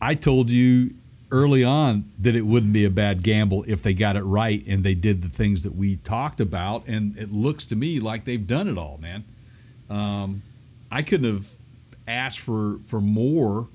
I 0.00 0.14
told 0.14 0.50
you 0.50 0.94
early 1.30 1.64
on 1.64 2.10
that 2.18 2.34
it 2.36 2.42
wouldn't 2.42 2.74
be 2.74 2.84
a 2.84 2.90
bad 2.90 3.22
gamble 3.22 3.64
if 3.66 3.82
they 3.82 3.94
got 3.94 4.16
it 4.16 4.22
right 4.22 4.62
and 4.66 4.84
they 4.84 4.94
did 4.94 5.22
the 5.22 5.28
things 5.30 5.62
that 5.62 5.74
we 5.74 5.96
talked 5.96 6.40
about. 6.40 6.84
And 6.86 7.16
it 7.16 7.32
looks 7.32 7.64
to 7.66 7.74
me 7.76 8.00
like 8.00 8.26
they've 8.26 8.46
done 8.46 8.68
it 8.68 8.76
all, 8.76 8.98
man. 9.00 9.24
Um, 9.90 10.42
I 10.90 11.02
couldn't 11.02 11.32
have 11.32 11.48
asked 12.06 12.40
for 12.40 12.78
for 12.86 13.00
more 13.00 13.68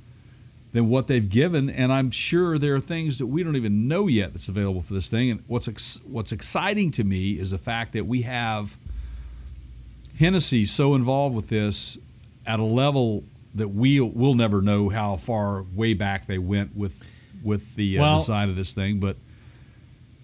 than 0.71 0.89
what 0.89 1.05
they've 1.07 1.29
given, 1.29 1.69
and 1.69 1.93
I'm 1.93 2.09
sure 2.09 2.57
there 2.57 2.73
are 2.75 2.79
things 2.79 3.19
that 3.19 3.27
we 3.27 3.43
don't 3.43 3.55
even 3.55 3.87
know 3.87 4.07
yet 4.07 4.33
that's 4.33 4.47
available 4.47 4.81
for 4.81 4.93
this 4.95 5.07
thing. 5.07 5.29
And 5.31 5.43
what's 5.47 5.67
ex- 5.67 5.99
what's 6.05 6.31
exciting 6.31 6.89
to 6.91 7.03
me 7.03 7.31
is 7.33 7.51
the 7.51 7.57
fact 7.59 7.93
that 7.93 8.05
we 8.07 8.23
have 8.23 8.75
Hennessy's 10.19 10.71
so 10.71 10.95
involved 10.95 11.35
with 11.35 11.49
this 11.49 11.97
at 12.45 12.59
a 12.59 12.63
level 12.63 13.23
that 13.55 13.67
we'll 13.67 14.05
we'll 14.09 14.33
never 14.33 14.61
know 14.61 14.89
how 14.89 15.15
far 15.15 15.63
way 15.75 15.93
back 15.93 16.25
they 16.25 16.37
went 16.37 16.75
with 16.75 16.95
with 17.43 17.75
the 17.75 17.97
uh, 17.97 18.01
Well- 18.01 18.17
design 18.19 18.49
of 18.49 18.55
this 18.55 18.73
thing, 18.73 18.99
but 18.99 19.17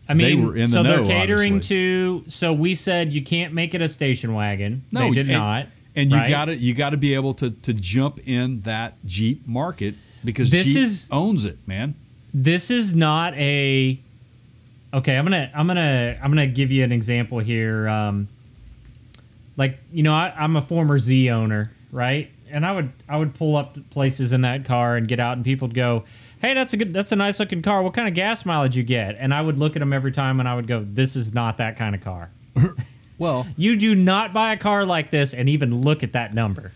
I 0.08 0.16
They 0.16 0.36
mean, 0.36 0.46
were 0.48 0.56
in 0.56 0.72
the 0.72 0.78
so 0.78 0.84
they're 0.84 1.06
catering 1.06 1.56
obviously. 1.58 1.76
to. 1.76 2.24
So 2.30 2.52
we 2.54 2.74
said 2.74 3.14
you 3.14 3.22
can't 3.22 3.54
make 3.54 3.76
it 3.76 3.82
a 3.84 3.90
station 3.90 4.34
wagon. 4.34 4.84
no, 4.92 5.02
they 5.02 5.12
did 5.14 5.28
not. 5.28 5.68
And 6.00 6.12
you 6.12 6.18
right? 6.18 6.30
got 6.30 6.45
to 6.45 6.56
you 6.56 6.74
got 6.74 6.91
to 6.91 6.97
be 6.97 7.14
able 7.14 7.34
to 7.36 7.52
to 7.52 7.74
jump 7.74 8.20
in 8.28 8.62
that 8.62 8.93
Jeep 9.06 9.47
market 9.47 9.95
because 10.24 10.50
This 10.50 10.66
Jeep 10.66 10.78
is- 10.78 11.08
owns 11.12 11.45
it, 11.45 11.58
man. 11.68 11.95
this 12.34 12.70
is 12.72 12.93
not 12.93 13.34
a 13.36 14.00
okay 14.93 15.16
i'm 15.18 15.24
gonna 15.26 15.50
i'm 15.56 15.68
gonna 15.68 16.18
i'm 16.22 16.32
gonna 16.32 16.47
give 16.47 16.72
you 16.72 16.84
an 16.84 16.91
example 16.91 17.38
here 17.39 17.88
um 17.88 18.28
like 19.58 19.78
you 19.91 20.04
know 20.04 20.14
I, 20.14 20.34
i'm 20.38 20.56
a 20.56 20.62
former 20.62 20.97
z 21.00 21.30
owner 21.30 21.72
right 21.91 22.30
and 22.52 22.66
i 22.66 22.72
would 22.72 22.91
i 23.08 23.16
would 23.18 23.36
pull 23.36 23.56
up 23.56 23.78
places 23.91 24.32
in 24.32 24.41
that 24.41 24.66
car 24.66 24.95
and 24.95 25.08
get 25.08 25.20
out 25.20 25.38
and 25.38 25.45
people 25.45 25.68
would 25.68 25.76
go 25.76 26.04
hey 26.41 26.54
that's 26.54 26.74
a 26.74 26.78
good 26.78 26.91
that's 26.93 27.12
a 27.12 27.16
nice 27.16 27.39
looking 27.39 27.62
car 27.62 27.84
what 27.84 27.93
kind 27.93 28.08
of 28.08 28.14
gas 28.16 28.45
mileage 28.45 28.76
you 28.76 28.84
get 28.84 29.16
and 29.20 29.34
i 29.34 29.41
would 29.41 29.58
look 29.60 29.76
at 29.76 29.80
them 29.80 29.93
every 29.93 30.12
time 30.12 30.39
and 30.39 30.50
i 30.50 30.56
would 30.56 30.68
go 30.68 30.84
this 30.84 31.16
is 31.16 31.34
not 31.34 31.58
that 31.58 31.78
kind 31.78 31.93
of 31.95 32.02
car 32.02 32.30
Well, 33.20 33.45
you 33.57 33.76
do 33.76 33.93
not 33.93 34.34
buy 34.34 34.53
a 34.53 34.57
car 34.57 34.86
like 34.86 35.11
this 35.11 35.34
and 35.36 35.47
even 35.47 35.82
look 35.82 36.01
at 36.01 36.13
that 36.13 36.34
number 36.34 36.72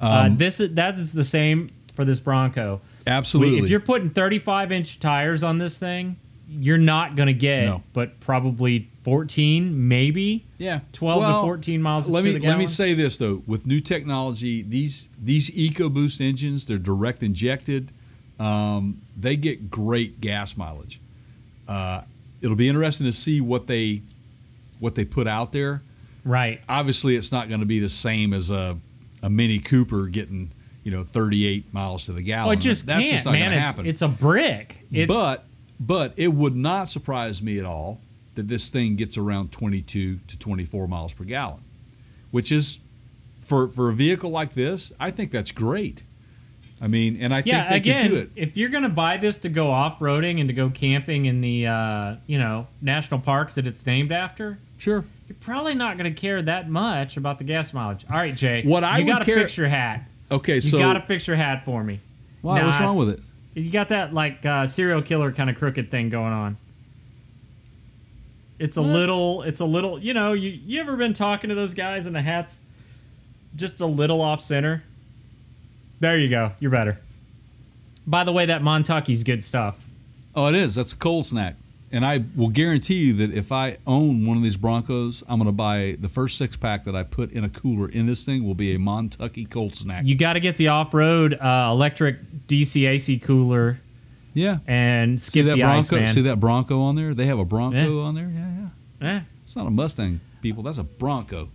uh, 0.00 0.28
this 0.32 0.60
is 0.60 0.74
that 0.74 0.94
is 0.94 1.12
the 1.12 1.24
same 1.24 1.70
for 1.94 2.04
this 2.04 2.20
bronco 2.20 2.80
absolutely. 3.06 3.60
if 3.60 3.70
you're 3.70 3.80
putting 3.80 4.10
35 4.10 4.72
inch 4.72 5.00
tires 5.00 5.42
on 5.42 5.58
this 5.58 5.78
thing, 5.78 6.16
you're 6.48 6.78
not 6.78 7.16
going 7.16 7.26
to 7.28 7.32
get, 7.32 7.64
No. 7.66 7.82
but 7.92 8.20
probably 8.20 8.88
14, 9.02 9.88
maybe. 9.88 10.44
yeah, 10.58 10.80
12 10.92 11.22
to 11.22 11.46
14 11.46 11.82
miles 11.82 12.08
Let 12.08 12.24
me 12.24 12.38
let 12.38 12.58
me 12.58 12.66
say 12.66 12.94
this 12.94 13.16
though: 13.16 13.42
with 13.46 13.66
new 13.66 13.80
technology, 13.80 14.62
these 14.62 15.08
these 15.22 15.50
EcoBoost 15.50 16.20
engines, 16.20 16.66
they're 16.66 16.78
direct 16.78 17.22
injected. 17.22 17.90
Um, 18.38 19.00
they 19.16 19.36
get 19.36 19.70
great 19.70 20.20
gas 20.20 20.56
mileage. 20.56 21.00
Uh, 21.68 22.02
it'll 22.42 22.56
be 22.56 22.68
interesting 22.68 23.06
to 23.06 23.12
see 23.12 23.40
what 23.40 23.66
they 23.66 24.02
what 24.84 24.94
they 24.94 25.04
put 25.04 25.26
out 25.26 25.50
there. 25.50 25.82
Right. 26.24 26.60
Obviously, 26.68 27.16
it's 27.16 27.32
not 27.32 27.48
going 27.48 27.60
to 27.60 27.66
be 27.66 27.80
the 27.80 27.88
same 27.88 28.32
as 28.32 28.50
a 28.50 28.78
a 29.22 29.30
Mini 29.30 29.58
Cooper 29.58 30.06
getting 30.06 30.52
you 30.84 30.90
know 30.92 31.02
38 31.02 31.72
miles 31.72 32.04
to 32.04 32.12
the 32.12 32.22
gallon. 32.22 32.50
Oh, 32.50 32.52
it 32.52 32.56
just 32.60 32.86
That's 32.86 33.00
can't, 33.00 33.12
just 33.12 33.24
not 33.24 33.32
man. 33.32 33.40
going 33.40 33.52
to 33.52 33.56
It's, 33.58 33.66
happen. 33.66 33.86
it's 33.86 34.02
a 34.02 34.08
brick. 34.08 34.80
It's, 34.92 35.08
but 35.08 35.44
but 35.80 36.12
it 36.16 36.28
would 36.28 36.54
not 36.54 36.88
surprise 36.88 37.42
me 37.42 37.58
at 37.58 37.64
all 37.64 38.00
that 38.34 38.46
this 38.48 38.68
thing 38.68 38.96
gets 38.96 39.16
around 39.16 39.50
22 39.52 40.18
to 40.26 40.38
24 40.38 40.86
miles 40.88 41.12
per 41.12 41.24
gallon, 41.24 41.62
which 42.30 42.52
is 42.52 42.78
for 43.42 43.68
for 43.68 43.88
a 43.88 43.94
vehicle 43.94 44.30
like 44.30 44.52
this, 44.54 44.92
I 45.00 45.10
think 45.10 45.30
that's 45.30 45.50
great. 45.50 46.02
I 46.84 46.88
mean, 46.88 47.16
and 47.22 47.32
I 47.34 47.42
yeah, 47.46 47.70
think 47.70 47.70
they 47.70 47.90
again, 47.90 48.02
can 48.02 48.10
do 48.10 48.16
it. 48.18 48.30
if 48.36 48.56
you're 48.58 48.68
going 48.68 48.82
to 48.82 48.88
buy 48.90 49.16
this 49.16 49.38
to 49.38 49.48
go 49.48 49.70
off 49.70 50.00
roading 50.00 50.38
and 50.38 50.48
to 50.50 50.52
go 50.52 50.68
camping 50.68 51.24
in 51.24 51.40
the, 51.40 51.66
uh, 51.66 52.16
you 52.26 52.38
know, 52.38 52.66
national 52.82 53.20
parks 53.20 53.54
that 53.54 53.66
it's 53.66 53.86
named 53.86 54.12
after, 54.12 54.58
Sure. 54.76 55.02
you're 55.26 55.36
probably 55.40 55.74
not 55.74 55.96
going 55.96 56.12
to 56.14 56.20
care 56.20 56.42
that 56.42 56.68
much 56.68 57.16
about 57.16 57.38
the 57.38 57.44
gas 57.44 57.72
mileage. 57.72 58.04
All 58.10 58.18
right, 58.18 58.34
Jay. 58.34 58.62
What 58.64 58.84
I 58.84 58.98
you 58.98 59.06
gotta 59.06 59.24
care- 59.24 59.36
fix 59.38 59.56
your 59.56 59.68
hat. 59.68 60.04
Okay, 60.30 60.58
You 60.58 60.72
got 60.72 60.92
to 60.94 61.00
fix 61.00 61.26
your 61.26 61.36
hat 61.36 61.64
for 61.64 61.82
me. 61.82 62.00
why, 62.42 62.60
Nah, 62.60 62.66
what's 62.66 62.80
wrong 62.80 62.96
with 62.96 63.08
it? 63.10 63.20
You 63.54 63.70
got 63.70 63.88
that 63.88 64.12
like 64.12 64.44
uh, 64.44 64.66
serial 64.66 65.00
killer 65.00 65.32
kind 65.32 65.48
of 65.48 65.56
crooked 65.56 65.90
thing 65.90 66.10
going 66.10 66.32
on. 66.32 66.56
It's 68.58 68.76
a 68.76 68.82
little. 68.82 69.42
It's 69.42 69.60
a 69.60 69.64
little. 69.64 69.98
You 69.98 70.14
know, 70.14 70.32
you 70.32 70.50
you 70.50 70.80
ever 70.80 70.96
been 70.96 71.12
talking 71.12 71.48
to 71.50 71.54
those 71.56 71.74
guys 71.74 72.06
and 72.06 72.14
the 72.14 72.22
hats 72.22 72.58
just 73.56 73.80
a 73.80 73.86
little 73.86 74.20
off 74.20 74.40
center? 74.40 74.82
There 76.00 76.18
you 76.18 76.28
go. 76.28 76.52
You're 76.60 76.70
better. 76.70 76.98
By 78.06 78.24
the 78.24 78.32
way, 78.32 78.46
that 78.46 78.62
Montucky's 78.62 79.22
good 79.22 79.42
stuff. 79.42 79.76
Oh, 80.34 80.48
it 80.48 80.54
is. 80.54 80.74
That's 80.74 80.92
a 80.92 80.96
cold 80.96 81.26
snack. 81.26 81.56
And 81.92 82.04
I 82.04 82.24
will 82.34 82.48
guarantee 82.48 82.96
you 82.96 83.12
that 83.14 83.32
if 83.32 83.52
I 83.52 83.78
own 83.86 84.26
one 84.26 84.36
of 84.36 84.42
these 84.42 84.56
Broncos, 84.56 85.22
I'm 85.28 85.38
going 85.38 85.46
to 85.46 85.52
buy 85.52 85.96
the 85.98 86.08
first 86.08 86.36
six 86.36 86.56
pack 86.56 86.84
that 86.84 86.96
I 86.96 87.04
put 87.04 87.30
in 87.30 87.44
a 87.44 87.48
cooler 87.48 87.88
in 87.88 88.06
this 88.06 88.24
thing 88.24 88.44
will 88.44 88.56
be 88.56 88.74
a 88.74 88.78
Montucky 88.78 89.48
cold 89.48 89.76
snack. 89.76 90.04
You 90.04 90.16
got 90.16 90.32
to 90.32 90.40
get 90.40 90.56
the 90.56 90.68
off 90.68 90.92
road 90.92 91.34
uh, 91.34 91.68
electric 91.70 92.48
DC 92.48 92.88
AC 92.88 93.20
cooler 93.20 93.78
yeah. 94.32 94.58
and 94.66 95.20
See 95.20 95.30
skip 95.30 95.46
that 95.46 95.54
the 95.56 95.62
Bronco? 95.62 96.04
See 96.06 96.22
that 96.22 96.40
Bronco 96.40 96.80
on 96.80 96.96
there? 96.96 97.14
They 97.14 97.26
have 97.26 97.38
a 97.38 97.44
Bronco 97.44 98.00
Yeah. 98.00 98.04
on 98.04 98.14
there? 98.16 98.28
Yeah, 98.34 98.68
yeah. 99.00 99.16
Eh. 99.16 99.20
It's 99.44 99.54
not 99.54 99.68
a 99.68 99.70
Mustang, 99.70 100.20
people. 100.42 100.64
That's 100.64 100.78
a 100.78 100.82
Bronco. 100.82 101.48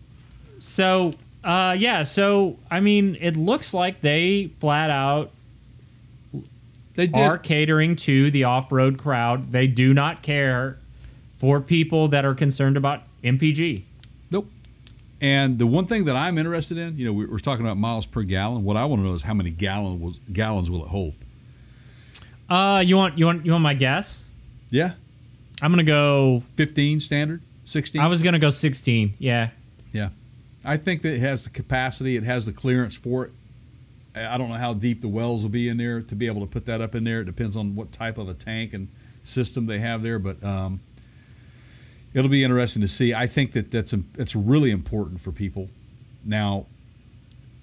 So, 0.60 1.16
uh, 1.44 1.76
yeah. 1.78 2.04
So, 2.04 2.58
I 2.70 2.80
mean, 2.80 3.18
it 3.20 3.36
looks 3.38 3.74
like 3.74 4.02
they 4.02 4.52
flat 4.60 4.90
out 4.90 5.32
They 6.96 7.08
did. 7.08 7.18
are 7.18 7.38
catering 7.38 7.96
to 7.98 8.30
the 8.32 8.44
off-road 8.44 8.98
crowd. 8.98 9.52
They 9.52 9.68
do 9.68 9.94
not 9.94 10.22
care 10.22 10.78
for 11.38 11.62
people 11.62 12.10
that 12.10 12.26
are 12.26 12.36
concerned 12.36 12.76
about 12.78 13.04
MPG. 13.24 13.84
Nope. 14.32 14.50
And 15.22 15.58
the 15.60 15.68
one 15.68 15.86
thing 15.86 16.06
that 16.06 16.16
I'm 16.16 16.38
interested 16.38 16.78
in, 16.78 16.98
you 16.98 17.06
know, 17.06 17.14
we- 17.14 17.26
we're 17.26 17.40
talking 17.40 17.66
about 17.66 17.78
miles 17.78 18.06
per 18.06 18.24
gallon. 18.24 18.64
What 18.64 18.78
I 18.78 18.86
want 18.86 19.02
to 19.02 19.08
know 19.08 19.14
is 19.14 19.22
how 19.24 19.34
many 19.34 19.50
gallon 19.50 20.00
was, 20.02 20.20
gallons 20.32 20.70
will 20.70 20.84
it 20.84 20.90
hold? 20.90 21.14
Uh, 22.50 22.82
you 22.86 22.96
want 22.96 23.18
you 23.18 23.26
want 23.26 23.46
you 23.46 23.52
want 23.52 23.62
my 23.62 23.76
guess? 23.76 24.24
Yeah. 24.72 24.94
I'm 25.62 25.72
gonna 25.72 25.84
go. 25.84 26.42
15 26.56 27.00
standard? 27.00 27.42
16? 27.66 28.02
I 28.02 28.08
was 28.08 28.24
gonna 28.24 28.40
go 28.40 28.50
16. 28.50 29.14
Yeah. 29.20 29.50
I 30.64 30.78
think 30.78 31.02
that 31.04 31.14
it 31.14 31.20
has 31.20 31.44
the 31.44 31.50
capacity, 31.50 32.16
it 32.16 32.24
has 32.24 32.46
the 32.46 32.52
clearance 32.52 32.96
for 32.96 33.26
it. 33.26 33.32
I 34.16 34.38
don't 34.38 34.50
know 34.50 34.56
how 34.56 34.74
deep 34.74 35.02
the 35.02 35.08
wells 35.08 35.44
will 35.44 35.50
be 35.50 35.70
in 35.70 35.78
there 35.78 36.02
to 36.02 36.16
be 36.16 36.28
able 36.28 36.42
to 36.42 36.48
put 36.48 36.66
that 36.66 36.82
up 36.82 36.96
in 36.96 37.04
there. 37.04 37.22
It 37.22 37.26
depends 37.26 37.56
on 37.56 37.76
what 37.76 37.92
type 37.92 38.18
of 38.18 38.28
a 38.28 38.34
tank 38.34 38.74
and 38.74 38.90
system 39.24 39.68
they 39.68 39.80
have 39.80 40.02
there, 40.02 40.20
but 40.20 40.44
um, 40.44 40.82
it'll 42.14 42.30
be 42.30 42.44
interesting 42.44 42.82
to 42.82 42.88
see. 42.88 43.14
I 43.14 43.28
think 43.28 43.52
that 43.54 43.72
that's 43.72 43.94
that's 44.14 44.36
really 44.36 44.72
important 44.72 45.22
for 45.22 45.32
people. 45.32 45.70
Now, 46.26 46.66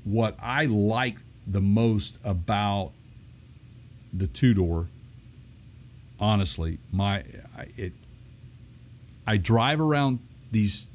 what 0.04 0.36
I 0.40 0.66
like 0.66 1.18
the 1.46 1.60
most 1.60 2.18
about 2.24 2.92
the 4.12 4.26
two 4.26 4.54
door, 4.54 4.86
honestly, 6.18 6.78
my 6.92 7.24
I, 7.56 7.66
it 7.76 7.92
I 9.26 9.36
drive 9.36 9.80
around 9.80 10.20
these 10.52 10.86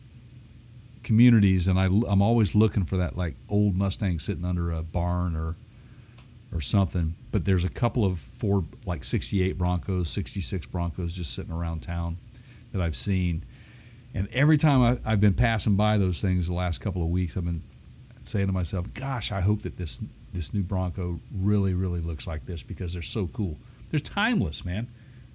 communities 1.03 1.67
and 1.67 1.79
I, 1.79 1.85
I'm 1.85 2.21
always 2.21 2.53
looking 2.53 2.85
for 2.85 2.97
that 2.97 3.17
like 3.17 3.35
old 3.49 3.75
Mustang 3.75 4.19
sitting 4.19 4.45
under 4.45 4.71
a 4.71 4.81
barn 4.81 5.35
or 5.35 5.55
or 6.53 6.61
something. 6.61 7.15
But 7.31 7.45
there's 7.45 7.63
a 7.63 7.69
couple 7.69 8.05
of 8.05 8.19
Ford 8.19 8.65
like 8.85 9.03
68 9.03 9.57
Broncos, 9.57 10.09
66 10.09 10.65
Broncos 10.67 11.13
just 11.13 11.33
sitting 11.33 11.51
around 11.51 11.81
town 11.81 12.17
that 12.71 12.81
I've 12.81 12.95
seen. 12.95 13.43
And 14.13 14.27
every 14.33 14.57
time 14.57 14.81
I, 14.81 15.11
I've 15.11 15.21
been 15.21 15.33
passing 15.33 15.75
by 15.75 15.97
those 15.97 16.19
things 16.19 16.47
the 16.47 16.53
last 16.53 16.81
couple 16.81 17.01
of 17.01 17.09
weeks, 17.09 17.37
I've 17.37 17.45
been 17.45 17.63
saying 18.23 18.47
to 18.47 18.53
myself, 18.53 18.93
"Gosh, 18.93 19.31
I 19.31 19.41
hope 19.41 19.61
that 19.61 19.77
this 19.77 19.97
this 20.33 20.53
new 20.53 20.63
Bronco 20.63 21.19
really, 21.33 21.73
really 21.73 22.01
looks 22.01 22.27
like 22.27 22.45
this 22.45 22.63
because 22.63 22.93
they're 22.93 23.01
so 23.01 23.27
cool. 23.27 23.57
They're 23.89 23.99
timeless, 23.99 24.65
man." 24.65 24.89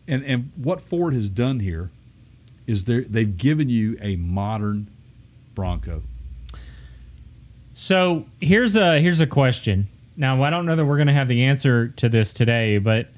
And 0.06 0.22
and 0.24 0.52
what 0.56 0.80
Ford 0.80 1.14
has 1.14 1.30
done 1.30 1.60
here 1.60 1.90
is 2.66 2.84
they 2.84 3.00
they've 3.00 3.36
given 3.36 3.70
you 3.70 3.96
a 4.00 4.16
modern 4.16 4.88
Bronco. 5.56 6.04
So 7.74 8.26
here's 8.40 8.76
a 8.76 9.00
here's 9.00 9.20
a 9.20 9.26
question. 9.26 9.88
Now 10.16 10.40
I 10.44 10.50
don't 10.50 10.64
know 10.64 10.76
that 10.76 10.84
we're 10.84 10.98
gonna 10.98 11.12
have 11.12 11.26
the 11.26 11.42
answer 11.42 11.88
to 11.88 12.08
this 12.08 12.32
today, 12.32 12.78
but 12.78 13.08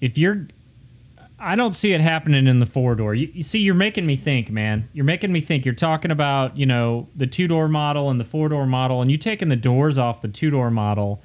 if 0.00 0.16
you're, 0.16 0.46
I 1.38 1.56
don't 1.56 1.72
see 1.72 1.92
it 1.92 2.00
happening 2.00 2.46
in 2.46 2.60
the 2.60 2.66
four 2.66 2.94
door. 2.94 3.14
You, 3.14 3.30
you 3.34 3.42
see, 3.42 3.58
you're 3.58 3.74
making 3.74 4.06
me 4.06 4.14
think, 4.14 4.50
man. 4.50 4.88
You're 4.92 5.04
making 5.04 5.32
me 5.32 5.40
think. 5.40 5.64
You're 5.64 5.74
talking 5.74 6.10
about 6.10 6.56
you 6.56 6.66
know 6.66 7.08
the 7.16 7.26
two 7.26 7.48
door 7.48 7.68
model 7.68 8.08
and 8.08 8.20
the 8.20 8.24
four 8.24 8.48
door 8.48 8.66
model, 8.66 9.02
and 9.02 9.10
you 9.10 9.16
taking 9.16 9.48
the 9.48 9.56
doors 9.56 9.98
off 9.98 10.20
the 10.20 10.28
two 10.28 10.50
door 10.50 10.70
model. 10.70 11.20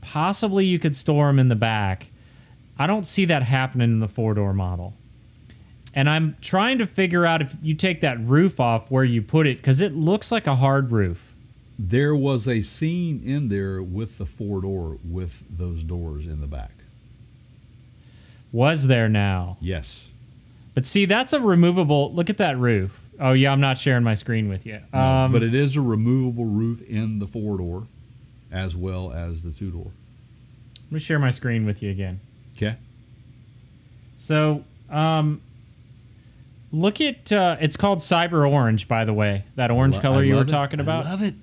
Possibly 0.00 0.64
you 0.64 0.78
could 0.78 0.96
store 0.96 1.28
them 1.28 1.38
in 1.38 1.48
the 1.48 1.56
back. 1.56 2.08
I 2.78 2.86
don't 2.86 3.06
see 3.06 3.24
that 3.26 3.42
happening 3.42 3.90
in 3.90 4.00
the 4.00 4.08
four 4.08 4.34
door 4.34 4.52
model. 4.52 4.94
And 5.96 6.10
I'm 6.10 6.36
trying 6.42 6.76
to 6.78 6.86
figure 6.86 7.24
out 7.24 7.40
if 7.40 7.56
you 7.62 7.74
take 7.74 8.02
that 8.02 8.20
roof 8.20 8.60
off 8.60 8.90
where 8.90 9.02
you 9.02 9.22
put 9.22 9.46
it 9.46 9.56
because 9.56 9.80
it 9.80 9.96
looks 9.96 10.30
like 10.30 10.46
a 10.46 10.56
hard 10.56 10.92
roof. 10.92 11.34
There 11.78 12.14
was 12.14 12.46
a 12.46 12.60
scene 12.60 13.22
in 13.24 13.48
there 13.48 13.82
with 13.82 14.18
the 14.18 14.26
four 14.26 14.60
door 14.60 14.98
with 15.02 15.42
those 15.50 15.82
doors 15.82 16.26
in 16.26 16.42
the 16.42 16.46
back. 16.46 16.72
Was 18.52 18.86
there 18.86 19.08
now? 19.08 19.56
Yes. 19.60 20.10
But 20.74 20.84
see, 20.84 21.06
that's 21.06 21.32
a 21.32 21.40
removable. 21.40 22.12
Look 22.12 22.28
at 22.28 22.36
that 22.36 22.58
roof. 22.58 23.02
Oh 23.18 23.32
yeah, 23.32 23.50
I'm 23.50 23.60
not 23.60 23.78
sharing 23.78 24.04
my 24.04 24.14
screen 24.14 24.50
with 24.50 24.66
you. 24.66 24.80
Um, 24.92 25.32
but 25.32 25.42
it 25.42 25.54
is 25.54 25.76
a 25.76 25.80
removable 25.80 26.44
roof 26.44 26.82
in 26.82 27.18
the 27.18 27.26
four 27.26 27.56
door 27.56 27.86
as 28.52 28.76
well 28.76 29.12
as 29.12 29.42
the 29.42 29.50
two 29.50 29.70
door. 29.70 29.90
let 30.84 30.92
me 30.92 31.00
share 31.00 31.18
my 31.18 31.30
screen 31.30 31.64
with 31.64 31.82
you 31.82 31.90
again. 31.90 32.20
Okay. 32.54 32.76
So, 34.18 34.64
um, 34.90 35.40
Look 36.76 37.00
at 37.00 37.32
uh, 37.32 37.56
it's 37.60 37.76
called 37.76 38.00
Cyber 38.00 38.48
Orange, 38.48 38.86
by 38.86 39.04
the 39.04 39.14
way. 39.14 39.44
That 39.54 39.70
orange 39.70 39.96
Lo- 39.96 40.02
color 40.02 40.18
I 40.20 40.24
you 40.24 40.34
were 40.34 40.42
it. 40.42 40.48
talking 40.48 40.78
about. 40.80 41.06
I 41.06 41.10
love 41.10 41.22
it. 41.22 41.34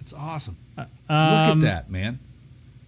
It's 0.00 0.12
awesome. 0.14 0.56
Look 0.78 0.86
Um, 1.08 1.58
at 1.58 1.60
that, 1.60 1.90
man. 1.90 2.18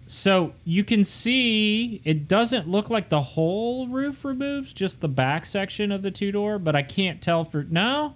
So 0.07 0.53
you 0.65 0.83
can 0.83 1.03
see 1.03 2.01
it 2.03 2.27
doesn't 2.27 2.67
look 2.67 2.89
like 2.89 3.09
the 3.09 3.21
whole 3.21 3.87
roof 3.87 4.25
removes, 4.25 4.73
just 4.73 5.01
the 5.01 5.07
back 5.07 5.45
section 5.45 5.91
of 5.91 6.01
the 6.01 6.09
two 6.11 6.31
door. 6.31 6.57
But 6.57 6.75
I 6.75 6.81
can't 6.81 7.21
tell 7.21 7.43
for 7.43 7.63
no. 7.69 8.15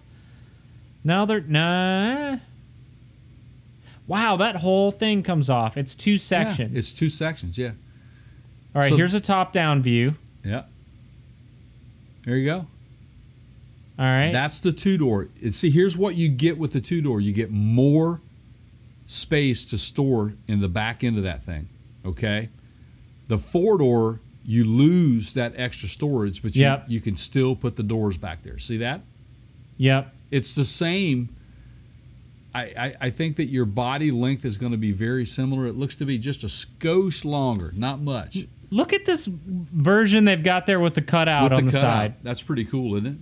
Now 1.03 1.25
they're 1.25 1.41
nah. 1.41 2.38
Wow, 4.07 4.38
that 4.38 4.57
whole 4.57 4.91
thing 4.91 5.21
comes 5.21 5.49
off. 5.49 5.78
It's 5.78 5.93
two 5.93 6.17
sections. 6.17 6.71
Yeah, 6.73 6.80
it's 6.80 6.93
two 6.93 7.09
sections. 7.09 7.57
Yeah. 7.57 7.71
All 8.73 8.82
right, 8.82 8.89
so- 8.91 8.97
here's 8.97 9.13
a 9.13 9.21
top 9.21 9.51
down 9.51 9.82
view. 9.84 10.15
Yeah. 10.43 10.63
There 12.23 12.38
you 12.38 12.45
go. 12.45 12.67
All 13.99 14.05
right. 14.05 14.31
That's 14.31 14.59
the 14.59 14.71
two 14.71 14.97
door. 14.97 15.27
See, 15.51 15.69
here's 15.71 15.97
what 15.97 16.15
you 16.15 16.29
get 16.29 16.57
with 16.57 16.71
the 16.73 16.81
two 16.81 17.01
door. 17.01 17.19
You 17.19 17.33
get 17.33 17.49
more 17.51 18.21
space 19.07 19.65
to 19.65 19.77
store 19.77 20.33
in 20.47 20.59
the 20.61 20.67
back 20.67 21.03
end 21.03 21.17
of 21.17 21.23
that 21.23 21.43
thing. 21.45 21.67
Okay. 22.05 22.49
The 23.27 23.37
four 23.37 23.77
door, 23.79 24.19
you 24.45 24.63
lose 24.63 25.33
that 25.33 25.53
extra 25.57 25.89
storage, 25.89 26.41
but 26.43 26.55
you, 26.55 26.61
Yep. 26.63 26.85
you 26.87 27.01
can 27.01 27.15
still 27.17 27.55
put 27.55 27.75
the 27.75 27.83
doors 27.83 28.17
back 28.17 28.43
there. 28.43 28.59
See 28.59 28.77
that? 28.77 29.01
yep. 29.77 30.13
It's 30.29 30.53
the 30.53 30.65
same. 30.65 31.29
I, 32.53 32.61
I, 32.77 32.95
I 33.01 33.09
think 33.11 33.37
that 33.37 33.45
your 33.45 33.65
body 33.65 34.11
length 34.11 34.43
is 34.43 34.57
going 34.57 34.73
to 34.73 34.77
be 34.77 34.91
very 34.91 35.25
similar. 35.25 35.67
It 35.67 35.75
looks 35.77 35.95
to 35.95 36.05
be 36.05 36.17
just 36.17 36.43
a 36.43 36.47
skosh 36.47 37.23
longer, 37.23 37.71
not 37.75 38.01
much. 38.01 38.45
Look 38.69 38.91
at 38.91 39.05
this 39.05 39.25
version 39.25 40.25
they've 40.25 40.43
got 40.43 40.65
there 40.65 40.79
with 40.81 40.95
the 40.95 41.01
cutout 41.01 41.43
With 41.51 41.53
on 41.59 41.65
the, 41.65 41.71
cutout. 41.71 41.81
side. 41.81 42.13
That's 42.23 42.41
pretty 42.41 42.65
cool, 42.65 42.95
isn't 42.95 43.07
it? 43.07 43.17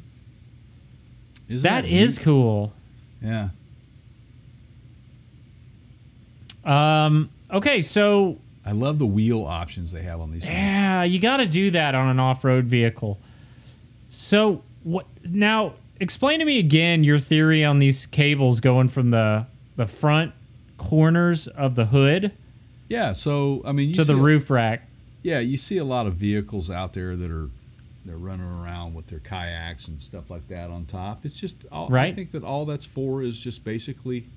Isn't 1.50 1.64
That 1.64 1.86
is 1.86 2.18
neat? 2.18 2.24
cool. 2.24 2.74
Yeah. 3.22 3.50
Um, 6.64 7.30
okay, 7.52 7.82
so 7.82 8.39
I 8.66 8.72
love 8.72 8.98
the 9.00 9.06
wheel 9.06 9.43
options 9.43 9.91
they 9.91 10.02
have 10.04 10.20
on 10.20 10.32
these. 10.32 10.43
things. 10.43 10.54
yeah, 10.54 11.04
you 11.04 11.20
got 11.20 11.38
to 11.38 11.46
do 11.46 11.72
that 11.72 11.93
on 11.93 12.08
an 12.08 12.20
off-road 12.20 12.66
vehicle. 12.66 13.20
So 14.10 14.64
what 14.84 15.06
now? 15.24 15.74
Explain 16.00 16.39
to 16.39 16.46
me 16.46 16.60
again 16.60 17.04
your 17.06 17.18
theory 17.20 17.64
on 17.64 17.80
these 17.80 18.06
cables 18.08 18.60
going 18.60 18.88
from 18.89 19.12
the 19.12 19.46
the 19.78 19.88
front 19.88 20.34
corners 20.78 21.48
of 21.48 21.76
the 21.76 21.86
hood 21.86 22.32
Yeah, 22.89 23.14
so 23.14 23.62
I 23.66 23.72
mean, 23.72 23.93
to 23.93 24.04
the 24.04 24.14
a- 24.14 24.18
roof 24.18 24.50
rack. 24.50 24.88
Yeah, 25.24 25.39
you 25.39 25.58
see 25.58 25.78
a 25.78 25.86
lot 25.86 26.06
of 26.06 26.16
vehicles 26.16 26.70
out 26.70 26.93
there 26.93 27.16
that 27.16 27.32
are 27.32 27.50
they're 28.06 28.18
running 28.18 28.45
around 28.45 28.93
with 28.93 29.08
their 29.08 29.20
kayaks 29.20 29.88
and 29.88 30.01
stuff 30.01 30.30
like 30.30 30.47
that 30.49 30.70
on 30.70 30.86
top. 30.86 31.26
It's 31.26 31.39
just 31.39 31.58
all, 31.72 31.93
I 31.93 32.12
think 32.14 32.32
that 32.34 32.43
all 32.43 32.66
that's 32.66 32.86
for 32.86 33.24
is 33.24 33.39
just 33.39 33.64
basically, 33.64 34.28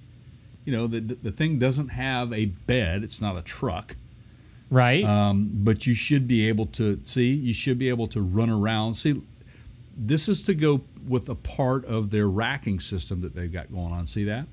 you 0.64 0.73
know, 0.73 0.87
the 0.87 1.01
the 1.01 1.31
thing 1.33 1.59
doesn't 1.59 1.89
have 1.89 2.33
a 2.33 2.47
bed. 2.47 3.05
It's 3.05 3.21
not 3.21 3.37
a 3.37 3.43
truck, 3.43 3.97
Right. 4.71 5.05
um, 5.05 5.51
but 5.53 5.87
you 5.87 5.95
should 5.95 6.27
be 6.27 6.49
able 6.49 6.66
to 6.66 7.01
see. 7.05 7.33
You 7.33 7.53
should 7.55 7.79
be 7.79 7.89
able 7.89 8.07
to 8.09 8.21
run 8.23 8.51
around. 8.51 8.95
See, 8.95 9.21
this 9.97 10.29
is 10.29 10.43
to 10.45 10.55
go 10.55 10.83
with 11.07 11.29
a 11.29 11.35
part 11.35 11.85
of 11.85 12.11
their 12.11 12.29
racking 12.29 12.81
system 12.81 13.21
that 13.23 13.35
they've 13.35 13.53
got 13.53 13.71
going 13.73 13.93
on. 13.93 14.07
See 14.07 14.25
that? 14.25 14.47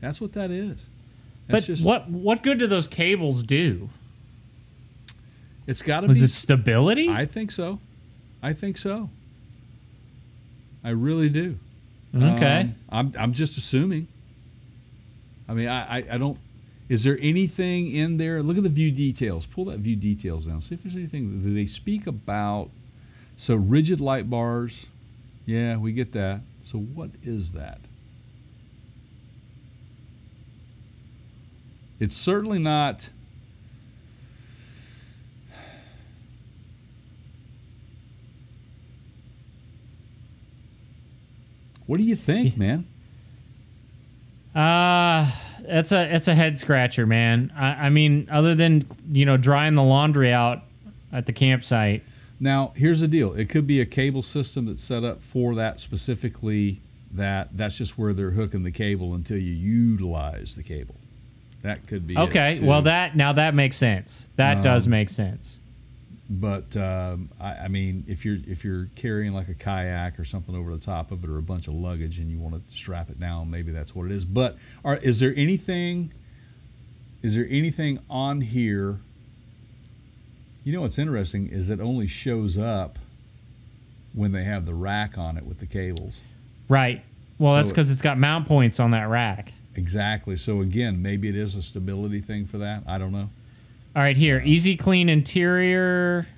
That's 0.00 0.20
what 0.20 0.32
that 0.32 0.50
is. 0.50 0.86
That's 1.48 1.66
but 1.68 1.78
what 1.84 2.08
what 2.10 2.42
good 2.42 2.58
do 2.58 2.66
those 2.66 2.88
cables 2.88 3.42
do? 3.42 3.90
It's 5.66 5.82
got 5.82 6.00
to 6.00 6.02
be 6.02 6.08
Was 6.08 6.18
be. 6.18 6.24
it 6.24 6.30
stability? 6.30 7.08
I 7.08 7.26
think 7.26 7.50
so. 7.50 7.78
I 8.42 8.52
think 8.52 8.76
so. 8.78 9.10
I 10.82 10.90
really 10.90 11.28
do. 11.28 11.58
okay. 12.14 12.60
Um, 12.60 12.74
I'm 12.90 13.12
I'm 13.18 13.32
just 13.32 13.56
assuming. 13.56 14.08
I 15.48 15.54
mean, 15.54 15.68
I, 15.68 15.98
I 15.98 16.04
I 16.12 16.18
don't. 16.18 16.38
Is 16.88 17.04
there 17.04 17.18
anything 17.20 17.94
in 17.94 18.16
there? 18.16 18.42
Look 18.42 18.56
at 18.56 18.62
the 18.62 18.68
view 18.68 18.90
details. 18.90 19.46
Pull 19.46 19.66
that 19.66 19.78
view 19.78 19.94
details 19.94 20.46
down. 20.46 20.60
See 20.60 20.74
if 20.74 20.82
there's 20.82 20.96
anything. 20.96 21.42
Do 21.42 21.54
they 21.54 21.66
speak 21.66 22.06
about? 22.06 22.70
So 23.36 23.54
rigid 23.54 24.00
light 24.00 24.28
bars. 24.28 24.86
Yeah, 25.46 25.76
we 25.76 25.92
get 25.92 26.12
that. 26.12 26.40
So 26.62 26.78
what 26.78 27.10
is 27.22 27.52
that? 27.52 27.78
It's 31.98 32.16
certainly 32.16 32.58
not. 32.58 33.10
What 41.90 41.98
do 41.98 42.04
you 42.04 42.14
think, 42.14 42.56
man? 42.56 42.86
Uh 44.54 45.28
it's 45.64 45.90
a 45.90 46.14
it's 46.14 46.28
a 46.28 46.36
head 46.36 46.56
scratcher, 46.60 47.04
man. 47.04 47.52
I, 47.56 47.86
I 47.86 47.90
mean, 47.90 48.28
other 48.30 48.54
than 48.54 48.86
you 49.10 49.26
know 49.26 49.36
drying 49.36 49.74
the 49.74 49.82
laundry 49.82 50.32
out 50.32 50.62
at 51.12 51.26
the 51.26 51.32
campsite. 51.32 52.04
Now, 52.38 52.72
here's 52.76 53.00
the 53.00 53.08
deal. 53.08 53.34
It 53.34 53.48
could 53.48 53.66
be 53.66 53.80
a 53.80 53.86
cable 53.86 54.22
system 54.22 54.66
that's 54.66 54.80
set 54.84 55.02
up 55.02 55.20
for 55.20 55.56
that 55.56 55.80
specifically. 55.80 56.80
That 57.10 57.56
that's 57.56 57.78
just 57.78 57.98
where 57.98 58.12
they're 58.12 58.30
hooking 58.30 58.62
the 58.62 58.70
cable 58.70 59.12
until 59.12 59.38
you 59.38 59.52
utilize 59.52 60.54
the 60.54 60.62
cable. 60.62 60.94
That 61.62 61.88
could 61.88 62.06
be 62.06 62.16
Okay, 62.16 62.60
well 62.62 62.82
that 62.82 63.16
now 63.16 63.32
that 63.32 63.52
makes 63.52 63.76
sense. 63.76 64.28
That 64.36 64.62
does 64.62 64.86
Um, 64.86 64.92
make 64.92 65.08
sense. 65.08 65.58
But 66.32 66.76
um, 66.76 67.28
I, 67.40 67.52
I 67.52 67.68
mean, 67.68 68.04
if 68.06 68.24
you're 68.24 68.38
if 68.46 68.62
you're 68.64 68.88
carrying 68.94 69.32
like 69.32 69.48
a 69.48 69.54
kayak 69.54 70.20
or 70.20 70.24
something 70.24 70.54
over 70.54 70.70
the 70.70 70.80
top 70.80 71.10
of 71.10 71.24
it, 71.24 71.28
or 71.28 71.38
a 71.38 71.42
bunch 71.42 71.66
of 71.66 71.74
luggage, 71.74 72.18
and 72.18 72.30
you 72.30 72.38
want 72.38 72.54
to 72.54 72.76
strap 72.76 73.10
it 73.10 73.18
down, 73.18 73.50
maybe 73.50 73.72
that's 73.72 73.96
what 73.96 74.06
it 74.06 74.12
is. 74.12 74.24
But 74.24 74.56
are, 74.84 74.96
is 74.96 75.18
there 75.18 75.34
anything? 75.36 76.12
Is 77.20 77.34
there 77.34 77.48
anything 77.50 77.98
on 78.08 78.42
here? 78.42 79.00
You 80.62 80.72
know 80.72 80.82
what's 80.82 80.98
interesting 80.98 81.48
is 81.48 81.68
it 81.68 81.80
only 81.80 82.06
shows 82.06 82.56
up 82.56 82.98
when 84.12 84.30
they 84.30 84.44
have 84.44 84.66
the 84.66 84.74
rack 84.74 85.18
on 85.18 85.36
it 85.36 85.44
with 85.44 85.58
the 85.58 85.66
cables. 85.66 86.18
Right. 86.68 87.02
Well, 87.38 87.54
so- 87.54 87.56
that's 87.56 87.70
because 87.70 87.90
it's 87.90 88.02
got 88.02 88.18
mount 88.18 88.46
points 88.46 88.78
on 88.78 88.92
that 88.92 89.08
rack. 89.08 89.52
Exactly. 89.74 90.36
So 90.36 90.60
again, 90.60 91.02
maybe 91.02 91.28
it 91.28 91.36
is 91.36 91.54
a 91.56 91.62
stability 91.62 92.20
thing 92.20 92.46
for 92.46 92.58
that. 92.58 92.84
I 92.86 92.98
don't 92.98 93.12
know. 93.12 93.30
All 93.96 94.02
right, 94.02 94.16
here, 94.16 94.40
easy 94.44 94.76
clean 94.76 95.08
interior. 95.08 96.28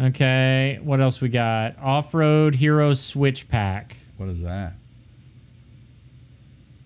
Okay, 0.00 0.80
what 0.82 1.00
else 1.00 1.20
we 1.20 1.28
got? 1.28 1.78
Off 1.78 2.12
road 2.12 2.56
hero 2.56 2.92
switch 2.94 3.48
pack. 3.48 3.96
What 4.16 4.28
is 4.30 4.42
that? 4.42 4.72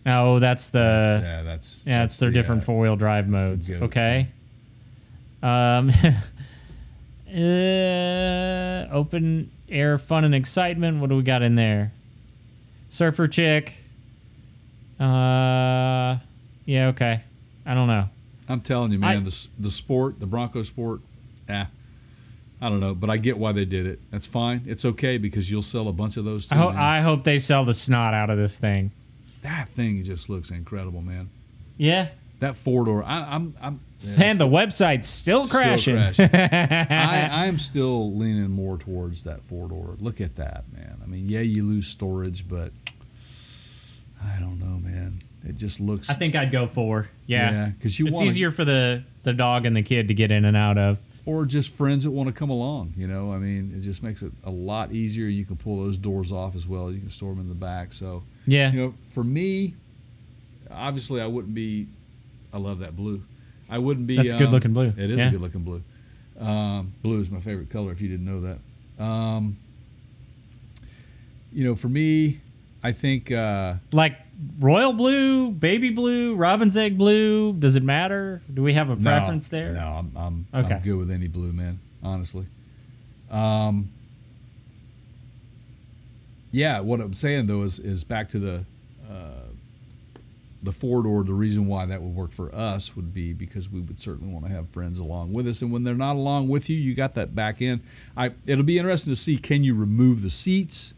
Oh, 0.04 0.38
that's 0.38 0.68
the 0.68 1.20
yeah, 1.22 1.42
that's 1.42 1.80
yeah, 1.86 2.04
it's 2.04 2.18
their 2.18 2.28
the, 2.28 2.34
different 2.34 2.62
uh, 2.62 2.66
four 2.66 2.80
wheel 2.80 2.96
drive 2.96 3.26
modes. 3.26 3.70
Okay. 3.70 4.28
Um, 5.42 5.90
uh, 7.34 8.86
open 8.92 9.50
air 9.70 9.96
fun 9.96 10.24
and 10.24 10.34
excitement. 10.34 11.00
What 11.00 11.08
do 11.08 11.16
we 11.16 11.22
got 11.22 11.40
in 11.40 11.54
there? 11.54 11.92
Surfer 12.90 13.28
chick. 13.28 13.74
Uh, 15.00 16.18
yeah, 16.66 16.88
okay. 16.88 17.22
I 17.64 17.72
don't 17.72 17.88
know. 17.88 18.10
I'm 18.48 18.60
telling 18.60 18.92
you, 18.92 18.98
man, 18.98 19.16
I- 19.16 19.20
the 19.20 19.46
the 19.58 19.70
sport, 19.70 20.20
the 20.20 20.26
Bronco 20.26 20.62
sport, 20.62 21.00
ah, 21.48 21.68
I 22.60 22.68
don't 22.68 22.80
know, 22.80 22.94
but 22.94 23.10
I 23.10 23.16
get 23.16 23.36
why 23.38 23.52
they 23.52 23.64
did 23.64 23.86
it. 23.86 24.00
That's 24.10 24.26
fine. 24.26 24.62
It's 24.66 24.84
okay 24.84 25.18
because 25.18 25.50
you'll 25.50 25.62
sell 25.62 25.88
a 25.88 25.92
bunch 25.92 26.16
of 26.16 26.24
those 26.24 26.46
too. 26.46 26.54
I, 26.54 26.58
ho- 26.58 26.68
I 26.68 27.00
hope 27.00 27.24
they 27.24 27.38
sell 27.38 27.64
the 27.64 27.74
snot 27.74 28.14
out 28.14 28.30
of 28.30 28.36
this 28.38 28.56
thing. 28.58 28.90
that 29.42 29.68
thing 29.70 30.02
just 30.04 30.28
looks 30.28 30.50
incredible, 30.50 31.02
man. 31.02 31.28
Yeah. 31.76 32.08
That 32.40 32.56
four 32.56 32.84
door, 32.84 33.02
I, 33.04 33.20
I'm, 33.34 33.54
I'm, 33.62 33.80
yeah, 34.00 34.24
and 34.24 34.40
the 34.40 34.46
website's 34.46 35.06
still 35.08 35.46
still 35.46 35.60
crashing. 35.60 35.96
crashing. 35.96 36.28
I, 36.34 37.28
I 37.44 37.46
am 37.46 37.58
still 37.58 38.14
leaning 38.16 38.50
more 38.50 38.76
towards 38.76 39.22
that 39.24 39.42
four 39.44 39.68
door. 39.68 39.96
Look 39.98 40.20
at 40.20 40.36
that, 40.36 40.64
man. 40.72 40.98
I 41.02 41.06
mean, 41.06 41.28
yeah, 41.28 41.40
you 41.40 41.64
lose 41.64 41.86
storage, 41.86 42.46
but 42.48 42.72
I 44.22 44.38
don't 44.40 44.58
know, 44.58 44.78
man. 44.78 45.20
It 45.46 45.56
just 45.56 45.78
looks. 45.80 46.08
I 46.08 46.14
think 46.14 46.34
I'd 46.34 46.50
go 46.50 46.66
for. 46.66 47.08
Yeah. 47.26 47.50
Yeah, 47.50 47.70
'cause 47.80 47.98
you 47.98 48.06
it's 48.06 48.14
wanna- 48.16 48.26
easier 48.28 48.50
for 48.50 48.64
the 48.64 49.02
the 49.24 49.32
dog 49.32 49.64
and 49.66 49.74
the 49.76 49.82
kid 49.82 50.08
to 50.08 50.14
get 50.14 50.30
in 50.30 50.44
and 50.44 50.56
out 50.56 50.76
of. 50.78 50.98
or 51.26 51.46
just 51.46 51.70
friends 51.70 52.04
that 52.04 52.10
want 52.10 52.26
to 52.26 52.32
come 52.34 52.50
along. 52.50 52.92
You 52.98 53.06
know, 53.06 53.32
I 53.32 53.38
mean, 53.38 53.72
it 53.74 53.80
just 53.80 54.02
makes 54.02 54.20
it 54.20 54.30
a 54.44 54.50
lot 54.50 54.92
easier. 54.92 55.26
You 55.26 55.46
can 55.46 55.56
pull 55.56 55.82
those 55.82 55.96
doors 55.96 56.30
off 56.30 56.54
as 56.54 56.66
well. 56.68 56.92
You 56.92 57.00
can 57.00 57.08
store 57.08 57.30
them 57.32 57.40
in 57.40 57.48
the 57.48 57.54
back. 57.54 57.94
So, 57.94 58.22
Yeah. 58.46 58.70
you 58.70 58.78
know, 58.78 58.94
for 59.12 59.24
me, 59.24 59.72
obviously, 60.70 61.22
I 61.22 61.26
wouldn't 61.26 61.54
be. 61.54 61.86
I 62.52 62.58
love 62.58 62.80
that 62.80 62.94
blue. 62.94 63.22
I 63.70 63.78
wouldn't 63.78 64.06
be. 64.06 64.16
That's 64.16 64.32
a 64.32 64.36
good-looking 64.36 64.74
blue. 64.74 64.92
It 64.98 65.10
is 65.10 65.18
Yeah. 65.18 65.28
a 65.28 65.30
good 65.30 65.40
looking 65.40 65.62
blue. 65.62 65.82
Um, 66.38 66.92
blue 67.02 67.18
is 67.20 67.30
my 67.30 67.40
favorite 67.40 67.70
color. 67.70 67.90
If 67.90 68.02
you 68.02 68.08
didn't 68.08 68.26
know 68.26 68.42
that, 68.42 69.02
um, 69.02 69.56
you 71.54 71.64
know, 71.64 71.74
for 71.74 71.88
me, 71.88 72.40
I 72.84 72.92
think. 72.92 73.32
Uh, 73.32 73.74
like 73.92 74.16
royal 74.60 74.92
blue, 74.92 75.50
baby 75.50 75.90
blue, 75.90 76.34
robin's 76.36 76.76
egg 76.76 76.96
blue. 76.98 77.52
Does 77.54 77.76
it 77.76 77.82
matter? 77.82 78.42
Do 78.52 78.62
we 78.62 78.74
have 78.74 78.90
a 78.90 78.96
No, 78.96 79.02
preference 79.02 79.48
there? 79.48 79.72
No, 79.72 79.80
I'm 79.80 80.12
I'm, 80.16 80.64
Okay. 80.64 80.74
I'm 80.74 80.82
good 80.82 80.96
with 80.96 81.10
any 81.10 81.26
blue 81.28 81.52
man, 81.52 81.80
honestly. 82.02 82.46
Um, 83.30 83.90
yeah, 86.52 86.80
what 86.80 87.00
I'm 87.00 87.14
saying 87.14 87.46
though 87.46 87.62
is 87.62 87.78
is 87.78 88.04
back 88.04 88.28
to 88.30 88.38
the 88.38 88.64
uh, 89.10 89.48
the 90.62 90.72
four 90.72 91.02
door. 91.02 91.24
The 91.24 91.34
reason 91.34 91.66
why 91.66 91.86
that 91.86 92.00
would 92.00 92.14
work 92.14 92.32
for 92.32 92.54
us 92.54 92.94
would 92.96 93.12
be 93.12 93.32
because 93.32 93.68
we 93.70 93.80
would 93.80 93.98
certainly 93.98 94.32
want 94.32 94.46
to 94.46 94.52
have 94.52 94.68
friends 94.70 94.98
along 94.98 95.32
with 95.32 95.46
us, 95.48 95.62
and 95.62 95.72
when 95.72 95.84
they're 95.84 95.94
not 95.94 96.16
along 96.16 96.48
with 96.48 96.70
you, 96.70 96.76
you 96.76 96.94
got 96.94 97.14
that 97.16 97.34
back 97.34 97.60
end. 97.60 97.80
I 98.16 98.32
it'll 98.46 98.64
be 98.64 98.78
interesting 98.78 99.12
to 99.12 99.16
see 99.16 99.36
can 99.38 99.64
you 99.64 99.74
remove 99.74 100.22
the 100.22 100.30
seats. 100.30 100.93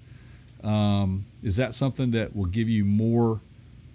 Um, 0.64 1.26
is 1.42 1.56
that 1.56 1.74
something 1.74 2.10
that 2.12 2.34
will 2.34 2.46
give 2.46 2.68
you 2.68 2.84
more 2.84 3.40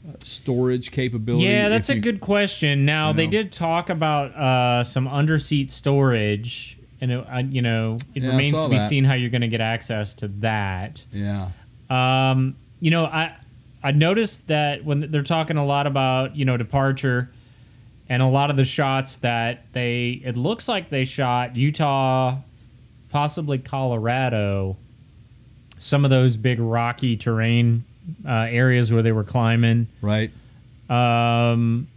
uh, 0.08 0.14
storage 0.24 0.92
capability? 0.92 1.46
Yeah, 1.46 1.70
that's 1.70 1.90
if 1.90 1.98
a 1.98 2.00
good 2.00 2.22
question. 2.22 2.86
Now 2.86 3.10
you 3.10 3.16
they 3.18 3.28
did 3.28 3.52
talk 3.52 3.90
about 3.90 4.36
uh, 4.36 4.84
some 4.84 5.08
underseat 5.08 5.70
storage, 5.72 6.78
and 7.02 7.12
it, 7.12 7.26
I, 7.30 7.40
you 7.42 7.62
know 7.62 7.98
it 8.16 8.24
Yeah, 8.24 8.30
remains 8.30 8.56
to 8.58 8.70
be 8.70 8.78
that. 8.78 8.90
seen 8.90 9.04
how 9.04 9.14
you're 9.16 9.30
going 9.30 9.42
to 9.42 9.48
get 9.48 9.62
access 9.62 10.14
to 10.16 10.28
that. 10.40 11.02
Yeah. 11.12 11.50
Um, 11.90 12.56
you 12.80 12.90
know, 12.92 13.06
I 13.06 13.36
I 13.84 13.92
noticed 13.92 14.48
that 14.48 14.86
when 14.86 15.12
they're 15.12 15.24
talking 15.24 15.58
a 15.58 15.66
lot 15.66 15.88
about 15.88 16.36
you 16.36 16.46
know 16.46 16.56
departure, 16.58 17.32
and 18.08 18.22
a 18.22 18.28
lot 18.28 18.50
of 18.50 18.56
the 18.56 18.66
shots 18.66 19.18
that 19.18 19.66
they 19.74 20.22
it 20.24 20.38
looks 20.38 20.68
like 20.68 20.90
they 20.90 21.04
shot 21.06 21.56
Utah, 21.56 22.38
possibly 23.10 23.58
Colorado, 23.58 24.78
some 25.82 26.06
of 26.06 26.12
those 26.12 26.38
big 26.38 26.60
rocky 26.60 27.18
terrain 27.18 27.84
uh, 28.26 28.48
areas 28.50 28.94
where 28.94 29.02
they 29.02 29.12
were 29.12 29.24
climbing. 29.24 29.88
Right. 30.02 30.32
Um, 30.90 31.88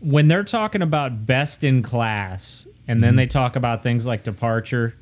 when 0.00 0.28
they're 0.28 0.44
talking 0.44 0.82
about 0.82 1.26
best 1.26 1.62
in 1.62 1.82
class, 1.82 2.66
and 2.88 3.02
then 3.02 3.16
they 3.16 3.26
talk 3.26 3.56
about 3.56 3.82
things 3.82 4.06
like 4.06 4.22
departure. 4.22 4.94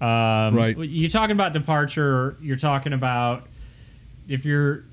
Um, 0.00 0.56
Right. 0.56 0.76
You're 0.76 1.10
talking 1.10 1.34
about 1.36 1.52
departure. 1.52 2.36
You're 2.40 2.56
talking 2.56 2.92
about 2.92 3.46
if 4.28 4.44
you're 4.44 4.84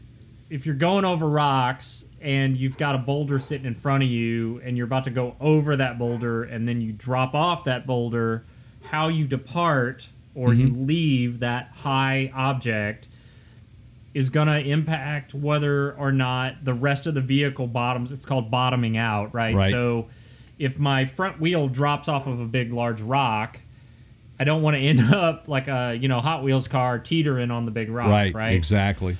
if 0.49 0.65
you're 0.65 0.75
going 0.75 1.05
over 1.05 1.27
rocks 1.27 2.03
and 2.21 2.57
you've 2.57 2.77
got 2.77 2.95
a 2.95 2.97
boulder 2.97 3.39
sitting 3.39 3.65
in 3.65 3.75
front 3.75 4.03
of 4.03 4.09
you 4.09 4.59
and 4.63 4.75
you're 4.75 4.85
about 4.87 5.05
to 5.05 5.09
go 5.11 5.35
over 5.39 5.75
that 5.77 5.97
boulder 5.97 6.43
and 6.43 6.67
then 6.67 6.81
you 6.81 6.91
drop 6.91 7.33
off 7.33 7.63
that 7.63 7.87
boulder, 7.87 8.43
how 8.81 9.07
you 9.07 9.25
depart 9.25 10.09
or 10.39 10.53
you 10.53 10.69
leave 10.73 11.39
that 11.39 11.69
high 11.75 12.31
object 12.33 13.07
is 14.13 14.29
going 14.29 14.47
to 14.47 14.59
impact 14.59 15.33
whether 15.33 15.93
or 15.93 16.11
not 16.11 16.63
the 16.63 16.73
rest 16.73 17.05
of 17.05 17.13
the 17.13 17.21
vehicle 17.21 17.67
bottoms. 17.67 18.11
It's 18.11 18.25
called 18.25 18.49
bottoming 18.49 18.97
out, 18.97 19.33
right? 19.33 19.55
Right. 19.55 19.71
So 19.71 20.07
if 20.57 20.79
my 20.79 21.05
front 21.05 21.39
wheel 21.39 21.67
drops 21.67 22.07
off 22.07 22.25
of 22.25 22.39
a 22.39 22.45
big, 22.45 22.71
large 22.73 23.01
rock, 23.01 23.59
I 24.39 24.45
don't 24.45 24.61
want 24.61 24.75
to 24.75 24.79
end 24.81 25.01
up 25.13 25.47
like 25.47 25.67
a 25.67 25.95
you 25.99 26.07
know 26.07 26.21
Hot 26.21 26.43
Wheels 26.43 26.67
car 26.67 26.97
teetering 26.99 27.51
on 27.51 27.65
the 27.65 27.71
big 27.71 27.89
rock, 27.89 28.09
Right. 28.09 28.33
right? 28.33 28.55
Exactly. 28.55 29.17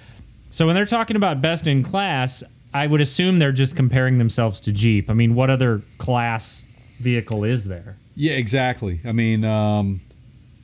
So 0.49 0.65
when 0.65 0.73
they're 0.75 0.85
talking 0.85 1.15
about 1.17 1.41
best 1.41 1.67
in 1.67 1.83
class, 1.83 2.43
I 2.73 2.87
would 2.87 3.01
assume 3.01 3.39
they're 3.39 3.51
just 3.51 3.75
comparing 3.75 4.17
themselves 4.17 4.59
to 4.61 4.71
Jeep. 4.71 5.09
I 5.09 5.13
mean, 5.13 5.35
what 5.35 5.49
other 5.49 5.81
class 5.97 6.63
vehicle 6.99 7.43
is 7.43 7.65
there? 7.65 7.97
Yeah, 8.15 8.33
exactly. 8.33 8.99
I 9.05 9.11
mean, 9.11 9.45
um, 9.45 10.01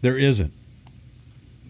there 0.05 0.17
isn't. 0.19 0.53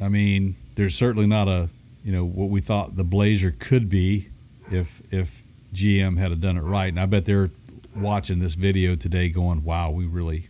I 0.02 0.10
mean, 0.10 0.58
there's 0.76 0.94
certainly 0.94 1.26
not 1.26 1.48
a 1.48 1.70
you 2.04 2.12
know 2.12 2.26
what 2.26 2.50
we 2.50 2.60
thought 2.60 2.98
the 2.98 3.06
Blazer 3.06 3.56
could 3.58 3.88
be 3.88 4.28
if 4.70 5.02
if 5.10 5.42
GM 5.74 6.18
had 6.18 6.42
done 6.42 6.58
it 6.58 6.62
right. 6.62 6.90
And 6.90 7.00
I 7.00 7.06
bet 7.06 7.24
they're 7.24 7.50
watching 7.96 8.40
this 8.40 8.56
video 8.56 8.96
today, 8.96 9.30
going, 9.30 9.64
"Wow, 9.64 9.92
we 9.92 10.06
really 10.06 10.50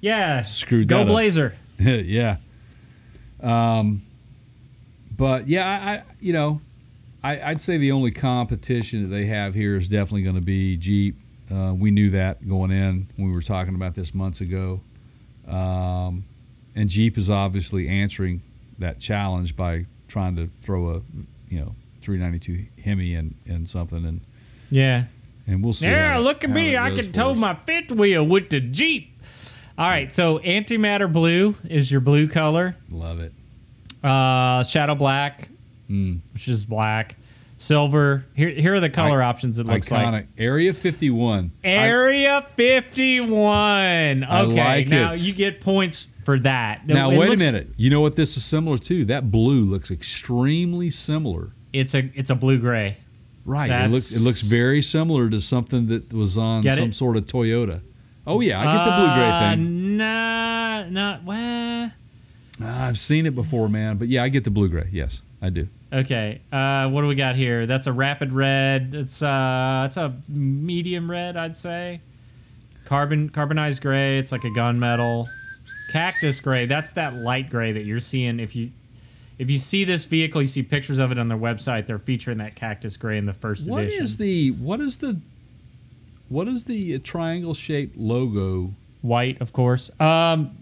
Yeah, 0.00 0.42
Screwed 0.42 0.88
Go 0.88 0.96
that 0.96 1.02
up. 1.02 1.08
Blazer. 1.12 1.54
yeah." 1.78 2.38
Um, 3.40 4.02
but 5.16 5.46
yeah, 5.46 5.70
I, 5.70 5.90
I 5.92 6.02
you 6.18 6.32
know, 6.32 6.60
I, 7.22 7.40
I'd 7.40 7.60
say 7.60 7.76
the 7.76 7.92
only 7.92 8.10
competition 8.10 9.04
that 9.04 9.10
they 9.10 9.26
have 9.26 9.54
here 9.54 9.76
is 9.76 9.86
definitely 9.86 10.24
going 10.24 10.34
to 10.34 10.42
be 10.42 10.76
Jeep. 10.76 11.14
Uh, 11.54 11.72
we 11.72 11.92
knew 11.92 12.10
that 12.10 12.48
going 12.48 12.72
in 12.72 13.06
when 13.14 13.28
we 13.28 13.32
were 13.32 13.42
talking 13.42 13.76
about 13.76 13.94
this 13.94 14.12
months 14.12 14.40
ago. 14.40 14.80
Um, 15.46 16.24
and 16.74 16.88
Jeep 16.88 17.16
is 17.18 17.28
obviously 17.30 17.88
answering 17.88 18.42
that 18.78 18.98
challenge 19.00 19.56
by 19.56 19.84
trying 20.08 20.36
to 20.36 20.48
throw 20.60 20.90
a, 20.96 21.00
you 21.48 21.60
know, 21.60 21.74
392 22.02 22.66
Hemi 22.82 23.14
in, 23.14 23.34
in 23.46 23.66
something, 23.66 24.04
and 24.04 24.20
Yeah. 24.70 25.04
and 25.46 25.62
we'll 25.62 25.72
see. 25.72 25.86
Yeah, 25.86 26.14
how 26.14 26.20
look 26.20 26.42
at 26.44 26.50
me. 26.50 26.76
I 26.76 26.90
can 26.90 27.12
tow 27.12 27.30
us. 27.30 27.36
my 27.38 27.54
fifth 27.66 27.92
wheel 27.92 28.24
with 28.26 28.50
the 28.50 28.60
Jeep. 28.60 29.08
All 29.78 29.88
right, 29.88 30.12
so 30.12 30.38
antimatter 30.40 31.10
blue 31.10 31.56
is 31.64 31.90
your 31.90 32.00
blue 32.00 32.28
color. 32.28 32.76
Love 32.90 33.20
it. 33.20 33.32
Uh, 34.04 34.64
shadow 34.64 34.94
black, 34.94 35.48
Mm. 35.90 36.20
which 36.32 36.48
is 36.48 36.64
black. 36.64 37.16
Silver. 37.56 38.24
Here, 38.34 38.48
here 38.50 38.74
are 38.74 38.80
the 38.80 38.90
color 38.90 39.22
I- 39.22 39.26
options. 39.28 39.56
It 39.58 39.66
looks 39.66 39.88
like 39.90 40.04
Iconic. 40.06 40.26
Area 40.36 40.72
51. 40.72 41.52
I- 41.62 41.68
Area 41.68 42.44
51. 42.56 44.24
Okay, 44.24 44.30
I 44.30 44.42
like 44.76 44.88
now 44.88 45.12
it. 45.12 45.20
you 45.20 45.32
get 45.32 45.60
points 45.60 46.08
for 46.24 46.38
that. 46.40 46.86
now 46.86 47.10
It 47.10 47.18
wait 47.18 47.30
looks- 47.30 47.42
a 47.42 47.44
minute. 47.44 47.68
You 47.76 47.90
know 47.90 48.00
what 48.00 48.16
this 48.16 48.36
is 48.36 48.44
similar 48.44 48.78
to? 48.78 49.04
That 49.06 49.30
blue 49.30 49.64
looks 49.64 49.90
extremely 49.90 50.90
similar. 50.90 51.52
It's 51.72 51.94
a 51.94 52.10
it's 52.14 52.30
a 52.30 52.34
blue 52.34 52.58
gray. 52.58 52.98
Right. 53.44 53.70
It 53.70 53.90
looks 53.90 54.12
it 54.12 54.20
looks 54.20 54.40
very 54.42 54.82
similar 54.82 55.28
to 55.30 55.40
something 55.40 55.88
that 55.88 56.12
was 56.12 56.36
on 56.38 56.62
some 56.62 56.88
it? 56.90 56.94
sort 56.94 57.16
of 57.16 57.26
Toyota. 57.26 57.80
Oh 58.26 58.40
yeah, 58.40 58.60
I 58.60 58.64
get 58.64 58.84
the 58.84 58.96
blue 58.96 59.14
gray 59.14 59.30
Uh, 59.30 59.50
thing. 59.50 59.96
Nah, 59.96 60.84
not 60.90 61.24
well. 61.24 61.90
Ah, 62.60 62.86
I've 62.86 62.98
seen 62.98 63.26
it 63.26 63.34
before, 63.34 63.68
man. 63.68 63.96
But 63.96 64.08
yeah, 64.08 64.22
I 64.22 64.28
get 64.28 64.44
the 64.44 64.50
blue 64.50 64.68
gray. 64.68 64.88
Yes, 64.92 65.22
I 65.40 65.50
do. 65.50 65.66
Okay, 65.92 66.40
uh, 66.52 66.88
what 66.88 67.00
do 67.02 67.08
we 67.08 67.14
got 67.16 67.34
here? 67.36 67.66
That's 67.66 67.86
a 67.86 67.92
rapid 67.92 68.32
red. 68.32 68.92
It's 68.94 69.20
uh, 69.20 69.84
it's 69.86 69.96
a 69.96 70.14
medium 70.28 71.10
red, 71.10 71.36
I'd 71.36 71.56
say. 71.56 72.00
Carbon 72.84 73.28
carbonized 73.28 73.82
gray. 73.82 74.18
It's 74.18 74.30
like 74.32 74.44
a 74.44 74.50
gunmetal. 74.50 75.26
Cactus 75.92 76.40
gray. 76.40 76.66
That's 76.66 76.92
that 76.92 77.14
light 77.14 77.50
gray 77.50 77.72
that 77.72 77.84
you're 77.84 78.00
seeing. 78.00 78.40
If 78.40 78.56
you 78.56 78.70
if 79.38 79.50
you 79.50 79.58
see 79.58 79.84
this 79.84 80.04
vehicle, 80.04 80.40
you 80.40 80.46
see 80.48 80.62
pictures 80.62 80.98
of 80.98 81.10
it 81.12 81.18
on 81.18 81.28
their 81.28 81.38
website. 81.38 81.86
They're 81.86 81.98
featuring 81.98 82.38
that 82.38 82.54
cactus 82.54 82.96
gray 82.96 83.18
in 83.18 83.26
the 83.26 83.32
first 83.32 83.66
What 83.68 83.84
edition. 83.84 84.02
is 84.02 84.16
the 84.16 84.50
what 84.52 84.80
is 84.80 84.98
the 84.98 85.20
what 86.28 86.48
is 86.48 86.64
the 86.64 86.98
triangle 87.00 87.54
shaped 87.54 87.96
logo? 87.96 88.74
White, 89.02 89.40
of 89.40 89.52
course. 89.52 89.90
Um, 90.00 90.56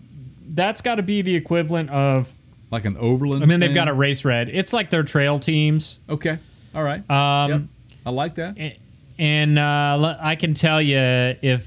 that's 0.49 0.81
got 0.81 0.97
to 0.97 1.03
be 1.03 1.23
the 1.23 1.35
equivalent 1.37 1.91
of. 1.91 2.33
Like 2.71 2.85
an 2.85 2.97
Overland. 2.97 3.43
I 3.43 3.47
mean, 3.47 3.61
they've 3.61 3.75
got 3.75 3.89
a 3.89 3.93
race 3.93 4.25
red. 4.25 4.49
It's 4.49 4.73
like 4.73 4.91
their 4.91 5.03
trail 5.03 5.39
teams. 5.41 5.99
Okay. 6.09 6.39
All 6.75 6.83
right. 6.85 7.09
Um, 7.11 7.51
yep. 7.51 7.63
I 8.07 8.11
like 8.11 8.37
that. 8.37 8.57
A- 8.59 8.79
and 9.19 9.59
uh, 9.59 10.17
I 10.21 10.37
can 10.37 10.55
tell 10.55 10.81
you 10.81 10.97
if 10.97 11.67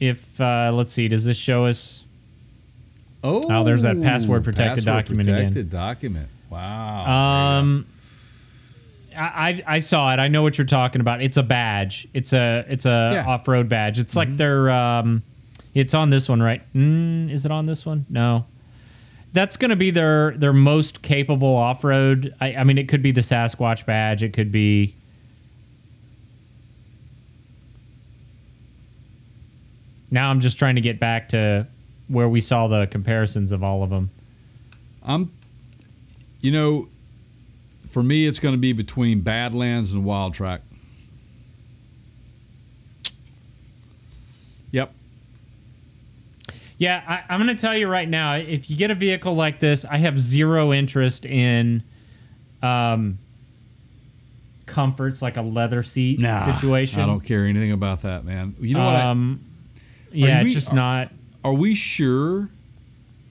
if 0.00 0.40
uh, 0.40 0.70
let's 0.72 0.92
see, 0.92 1.08
does 1.08 1.24
this 1.24 1.36
show 1.36 1.66
us? 1.66 2.03
Oh, 3.26 3.64
there's 3.64 3.82
that 3.82 4.00
password 4.02 4.44
protected 4.44 4.84
document 4.84 5.28
again. 5.28 5.38
Protected 5.48 5.70
document. 5.70 6.28
Wow. 6.50 7.58
Um, 7.58 7.86
I, 9.16 9.62
I 9.66 9.76
I 9.76 9.78
saw 9.78 10.12
it. 10.12 10.18
I 10.18 10.28
know 10.28 10.42
what 10.42 10.58
you're 10.58 10.66
talking 10.66 11.00
about. 11.00 11.22
It's 11.22 11.36
a 11.36 11.42
badge. 11.42 12.06
It's 12.12 12.32
a 12.32 12.64
it's 12.68 12.84
a 12.84 12.88
Yeah. 13.12 13.20
Mm-hmm. 13.20 13.28
off 13.30 13.48
road 13.48 13.68
badge. 13.68 13.98
It's 13.98 14.14
like 14.14 14.36
their 14.36 14.70
um, 14.70 15.22
it's 15.72 15.94
on 15.94 16.10
this 16.10 16.28
one, 16.28 16.42
right? 16.42 16.62
Mm, 16.74 17.30
is 17.30 17.44
it 17.44 17.50
on 17.50 17.66
this 17.66 17.86
one? 17.86 18.04
No. 18.10 18.44
That's 19.32 19.56
going 19.56 19.70
to 19.70 19.76
be 19.76 19.90
their 19.90 20.36
their 20.36 20.52
most 20.52 21.02
capable 21.02 21.56
off 21.56 21.82
road. 21.82 22.34
I, 22.40 22.54
I 22.56 22.64
mean, 22.64 22.78
it 22.78 22.88
could 22.88 23.02
be 23.02 23.10
the 23.10 23.20
Sasquatch 23.22 23.84
badge. 23.86 24.22
It 24.22 24.32
could 24.32 24.52
be. 24.52 24.94
Now 30.10 30.30
I'm 30.30 30.40
just 30.40 30.58
trying 30.58 30.76
to 30.76 30.80
get 30.80 31.00
back 31.00 31.30
to 31.30 31.66
where 32.08 32.28
we 32.28 32.40
saw 32.40 32.66
the 32.68 32.86
comparisons 32.86 33.50
of 33.52 33.62
all 33.62 33.82
of 33.82 33.90
them. 33.90 34.10
I'm, 35.02 35.30
you 36.40 36.50
know, 36.52 36.88
for 37.88 38.02
me, 38.02 38.26
it's 38.26 38.38
going 38.38 38.54
to 38.54 38.58
be 38.60 38.72
between 38.72 39.20
Badlands 39.20 39.90
and 39.90 40.04
Wildtrak. 40.04 40.60
Yep. 44.72 44.92
Yeah, 46.78 47.02
I, 47.06 47.32
I'm 47.32 47.40
going 47.42 47.54
to 47.56 47.60
tell 47.60 47.76
you 47.76 47.86
right 47.86 48.08
now. 48.08 48.34
If 48.34 48.68
you 48.68 48.76
get 48.76 48.90
a 48.90 48.94
vehicle 48.94 49.34
like 49.34 49.60
this, 49.60 49.84
I 49.84 49.98
have 49.98 50.18
zero 50.18 50.72
interest 50.72 51.24
in 51.24 51.84
um, 52.62 53.18
comforts 54.66 55.22
like 55.22 55.36
a 55.36 55.42
leather 55.42 55.82
seat 55.84 56.18
situation. 56.44 57.00
I 57.00 57.06
don't 57.06 57.20
care 57.20 57.44
anything 57.46 57.70
about 57.72 58.02
that, 58.02 58.24
man. 58.24 58.56
You 58.60 58.74
know 58.74 58.84
what? 58.84 58.96
I- 58.96 59.02
Um, 59.10 59.40
yeah, 60.12 60.38
Are 60.38 60.40
it's 60.40 60.48
we- 60.48 60.54
just 60.54 60.72
not. 60.72 61.10
Are 61.44 61.52
we 61.52 61.74
sure 61.74 62.48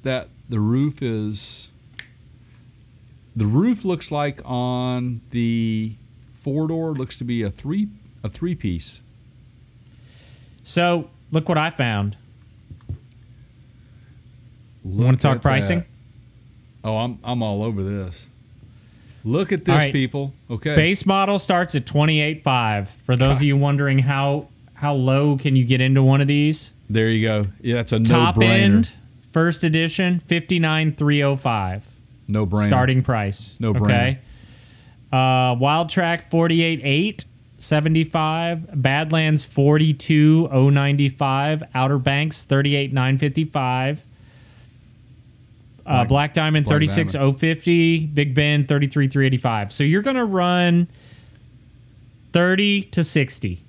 that 0.04 0.30
the 0.48 0.60
roof 0.60 1.02
is? 1.02 1.70
The 3.36 3.48
roof 3.48 3.84
looks 3.84 4.12
like 4.12 4.40
on 4.46 5.22
the 5.32 5.96
four 6.36 6.68
door 6.68 6.94
looks 6.94 7.18
to 7.18 7.24
be 7.24 7.42
a 7.42 7.50
three 7.50 7.88
a 8.24 8.30
three 8.30 8.54
piece. 8.54 9.02
So 10.64 11.10
look 11.32 11.50
what 11.50 11.58
I 11.58 11.72
found. 11.72 12.16
Look 14.86 15.06
Want 15.06 15.20
to 15.20 15.28
talk 15.28 15.42
pricing? 15.42 15.80
that. 15.80 15.88
Oh, 16.84 16.98
I'm 16.98 17.18
I'm 17.24 17.42
all 17.42 17.64
over 17.64 17.82
this. 17.82 18.28
Look 19.26 19.54
at 19.54 19.64
this, 19.64 19.76
right. 19.76 19.94
people. 19.94 20.34
Okay. 20.52 20.76
Base 20.76 21.06
model 21.06 21.40
starts 21.40 21.76
at 21.76 21.86
28.5. 21.86 22.88
For 23.06 23.16
those 23.16 23.38
of 23.38 23.44
you 23.44 23.56
wondering 23.56 24.00
how 24.00 24.50
how 24.74 24.94
low 24.94 25.38
can 25.38 25.56
you 25.56 25.64
get 25.64 25.80
into 25.82 26.04
one 26.04 26.20
of 26.20 26.28
these? 26.28 26.73
There 26.90 27.10
you 27.10 27.26
go. 27.28 27.48
Yeah, 27.62 27.76
that's 27.76 27.92
a 27.94 28.00
Top 28.00 28.36
no-brainer. 28.38 28.50
end, 28.50 28.92
first 29.32 29.64
edition, 29.64 30.20
59,305. 30.28 31.84
No 32.28 32.46
brainer. 32.46 32.68
starting 32.68 33.02
price. 33.04 33.54
No 33.60 33.70
Okay. 33.72 34.20
Uh, 35.12 35.56
Wildtrak 35.56 36.30
48.8, 36.32 37.26
75. 37.60 38.82
Badlands 38.82 39.46
42.095. 39.46 41.64
Outer 41.76 41.98
Banks 42.00 42.46
38.955. 42.50 43.98
Uh, 45.86 46.06
Black- 46.06 46.08
Black 46.08 46.34
Diamond 46.34 46.66
Black 46.66 46.82
36.050. 46.82 48.14
Big 48.14 48.34
Bend 48.34 48.68
33.385. 48.68 49.72
So 49.72 49.84
you're 49.84 50.02
going 50.02 50.16
to 50.16 50.26
run 50.26 50.88
30 52.32 52.84
to 52.84 53.04
60, 53.04 53.62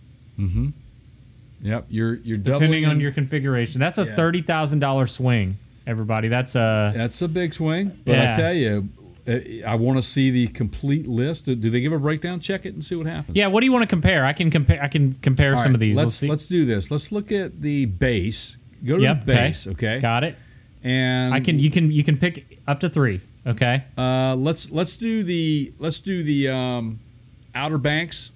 Yep. 1.65 1.87
You're 1.89 2.15
you're 2.17 2.37
doubling. 2.37 2.71
depending 2.71 2.87
on 2.91 3.01
your 3.01 3.11
configuration. 3.11 3.81
That's 3.81 3.99
a 3.99 4.05
Yeah. 4.05 4.15
$30,000 4.17 5.09
swing, 5.11 5.57
everybody. 5.87 6.29
That's 6.29 6.55
a. 6.55 6.93
That's 6.95 7.21
a 7.23 7.27
big 7.29 7.53
swing. 7.55 7.99
But 8.05 8.13
Yeah. 8.19 8.33
I 8.33 8.37
tell 8.37 8.53
you, 8.55 8.89
uh, 9.27 9.67
I 9.67 9.75
want 9.77 9.97
to 9.99 10.03
see 10.03 10.31
the 10.31 10.47
complete 10.49 11.09
list. 11.09 11.47
Do 11.47 11.55
they 11.57 11.81
give 11.81 11.93
a 11.93 11.99
breakdown? 11.99 12.39
Check 12.39 12.67
it 12.67 12.75
and 12.75 12.85
see 12.85 12.95
what 12.95 13.07
happens. 13.07 13.35
Yeah, 13.37 13.47
what 13.49 13.61
do 13.61 13.67
you 13.67 13.73
want 13.73 13.83
to 13.83 13.87
compare? 13.89 14.25
I 14.27 14.35
can 14.35 14.51
compare. 14.51 14.81
I 14.83 14.89
can 14.89 15.15
compare 15.15 15.53
All 15.55 15.59
some 15.63 15.69
right, 15.73 15.75
of 15.75 15.81
these. 15.81 15.97
Let's 15.97 16.15
see. 16.15 16.29
let's 16.29 16.47
do 16.47 16.65
this. 16.67 16.91
Let's 16.91 17.11
look 17.11 17.33
at 17.33 17.63
the 17.63 17.87
base. 17.87 18.57
Go 18.85 18.99
to 18.99 19.03
Yep. 19.03 19.25
the 19.25 19.35
base. 19.35 19.67
Okay. 19.67 19.99
Got 20.01 20.25
it. 20.25 20.37
And 20.83 21.33
I 21.33 21.41
can. 21.41 21.59
You 21.59 21.71
can. 21.71 21.91
You 21.91 22.05
can 22.05 22.19
pick 22.19 22.61
up 22.69 22.81
to 22.81 22.91
three. 22.91 23.23
Okay. 23.47 23.85
Uh, 23.97 24.35
let's 24.37 24.71
let's 24.71 24.97
do 24.99 25.23
the 25.23 25.73
let's 25.79 26.01
do 26.01 26.23
the 26.23 26.49
um, 26.51 27.01
Outer 27.55 27.79
Banks. 27.79 28.31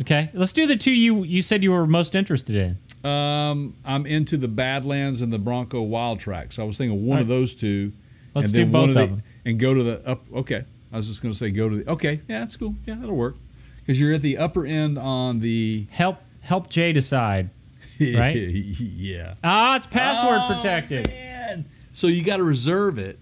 Okay. 0.00 0.30
Let's 0.34 0.52
do 0.52 0.66
the 0.66 0.76
two 0.76 0.90
you 0.92 1.22
you 1.24 1.40
said 1.42 1.62
you 1.62 1.70
were 1.72 1.86
most 1.86 2.14
interested 2.14 2.54
in. 2.56 3.08
Um, 3.10 3.74
I'm 3.84 4.04
into 4.06 4.36
the 4.36 4.48
Badlands 4.48 5.22
and 5.22 5.32
the 5.32 5.38
Bronco 5.38 5.86
Wildtrak, 5.86 6.52
so 6.52 6.62
I 6.62 6.66
was 6.66 6.76
thinking 6.76 7.06
one 7.06 7.18
All 7.18 7.22
of 7.22 7.28
those 7.28 7.54
two. 7.54 7.92
Let's 8.34 8.50
do 8.50 8.66
both 8.66 8.92
the, 8.94 9.02
of 9.04 9.08
them. 9.10 9.22
and 9.46 9.58
go 9.58 9.72
to 9.72 9.82
the 9.82 10.06
up. 10.06 10.22
Okay, 10.34 10.64
I 10.92 10.96
was 10.96 11.06
just 11.08 11.22
going 11.22 11.32
to 11.32 11.38
say 11.38 11.50
go 11.50 11.68
to 11.68 11.76
the. 11.82 11.90
Okay, 11.92 12.20
yeah, 12.28 12.40
that's 12.40 12.56
cool. 12.56 12.74
Yeah, 12.84 12.96
that'll 12.96 13.16
work 13.16 13.36
because 13.78 13.98
you're 14.00 14.12
at 14.12 14.20
the 14.22 14.36
upper 14.38 14.66
end 14.66 14.98
on 14.98 15.40
the. 15.40 15.86
Help 15.90 16.18
help 16.40 16.68
Jay 16.70 16.92
decide. 16.92 17.50
Right? 17.98 18.36
yeah. 18.36 19.34
Ah, 19.42 19.74
it's 19.76 19.86
password 19.86 20.40
Oh, 20.42 20.54
protected. 20.54 21.08
man. 21.08 21.64
So 21.94 22.08
you 22.08 22.22
got 22.22 22.36
to 22.36 22.44
reserve 22.44 22.98
it. 22.98 23.18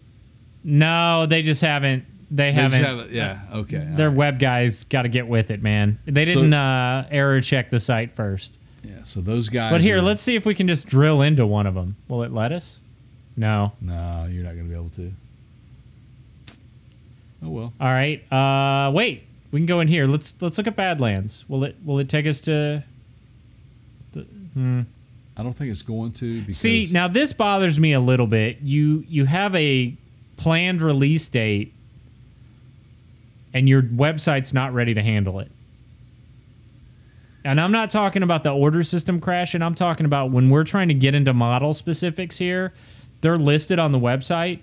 No, 0.64 1.26
they 1.26 1.42
just 1.42 1.60
haven't. 1.60 2.04
They, 2.34 2.52
haven't. 2.52 2.82
have 2.82 3.12
Yeah. 3.12 3.42
Okay. 3.52 3.86
Their 3.92 4.08
right. 4.08 4.16
web 4.16 4.38
guys 4.40 4.82
got 4.84 5.02
to 5.02 5.08
get 5.08 5.28
with 5.28 5.52
it, 5.52 5.62
man. 5.62 6.00
They 6.04 6.24
didn't 6.24 6.52
uh, 6.52 7.06
error 7.08 7.40
check 7.40 7.70
the 7.70 7.78
site 7.78 8.16
first. 8.16 8.58
Yeah. 8.82 9.04
So 9.04 9.20
those 9.20 9.48
guys. 9.48 9.70
But 9.70 9.82
here, 9.82 9.98
are- 9.98 10.02
let's 10.02 10.20
see 10.20 10.34
if 10.34 10.44
we 10.44 10.54
can 10.54 10.66
just 10.66 10.86
drill 10.86 11.22
into 11.22 11.46
one 11.46 11.68
of 11.68 11.74
them. 11.74 11.94
Will 12.08 12.24
it 12.24 12.32
let 12.32 12.50
us? 12.50 12.80
No. 13.36 13.72
No, 13.80 14.26
you're 14.28 14.42
not 14.42 14.54
going 14.54 14.64
to 14.64 14.68
be 14.68 14.74
able 14.74 14.90
to. 14.90 15.12
Oh 17.44 17.50
well. 17.50 17.72
All 17.80 17.88
right. 17.88 18.20
Uh, 18.32 18.90
wait. 18.90 19.24
We 19.52 19.60
can 19.60 19.66
go 19.66 19.78
in 19.78 19.86
here. 19.86 20.06
Let's 20.06 20.34
let's 20.40 20.58
look 20.58 20.66
at 20.66 20.74
Badlands. 20.74 21.44
Will 21.46 21.62
it 21.62 21.76
will 21.84 22.00
it 22.00 22.08
take 22.08 22.26
us 22.26 22.40
to? 22.42 22.82
Hmm. 24.54 24.82
I 25.36 25.42
don't 25.42 25.52
think 25.52 25.70
it's 25.70 25.82
going 25.82 26.12
to 26.12 26.40
because 26.40 26.58
See, 26.58 26.88
now 26.90 27.06
this 27.06 27.32
bothers 27.32 27.78
me 27.78 27.92
a 27.92 28.00
little 28.00 28.26
bit. 28.26 28.58
You 28.60 29.04
you 29.08 29.24
have 29.26 29.54
a 29.54 29.96
planned 30.36 30.82
release 30.82 31.28
date 31.28 31.72
and 33.54 33.68
your 33.68 33.80
website's 33.82 34.52
not 34.52 34.74
ready 34.74 34.92
to 34.92 35.02
handle 35.02 35.40
it. 35.40 35.50
And 37.44 37.60
I'm 37.60 37.72
not 37.72 37.90
talking 37.90 38.22
about 38.22 38.42
the 38.42 38.50
order 38.50 38.82
system 38.82 39.20
crashing. 39.20 39.62
I'm 39.62 39.74
talking 39.74 40.04
about 40.06 40.30
when 40.30 40.50
we're 40.50 40.64
trying 40.64 40.88
to 40.88 40.94
get 40.94 41.14
into 41.14 41.32
model 41.32 41.72
specifics 41.74 42.36
here. 42.38 42.72
They're 43.20 43.38
listed 43.38 43.78
on 43.78 43.92
the 43.92 43.98
website. 43.98 44.60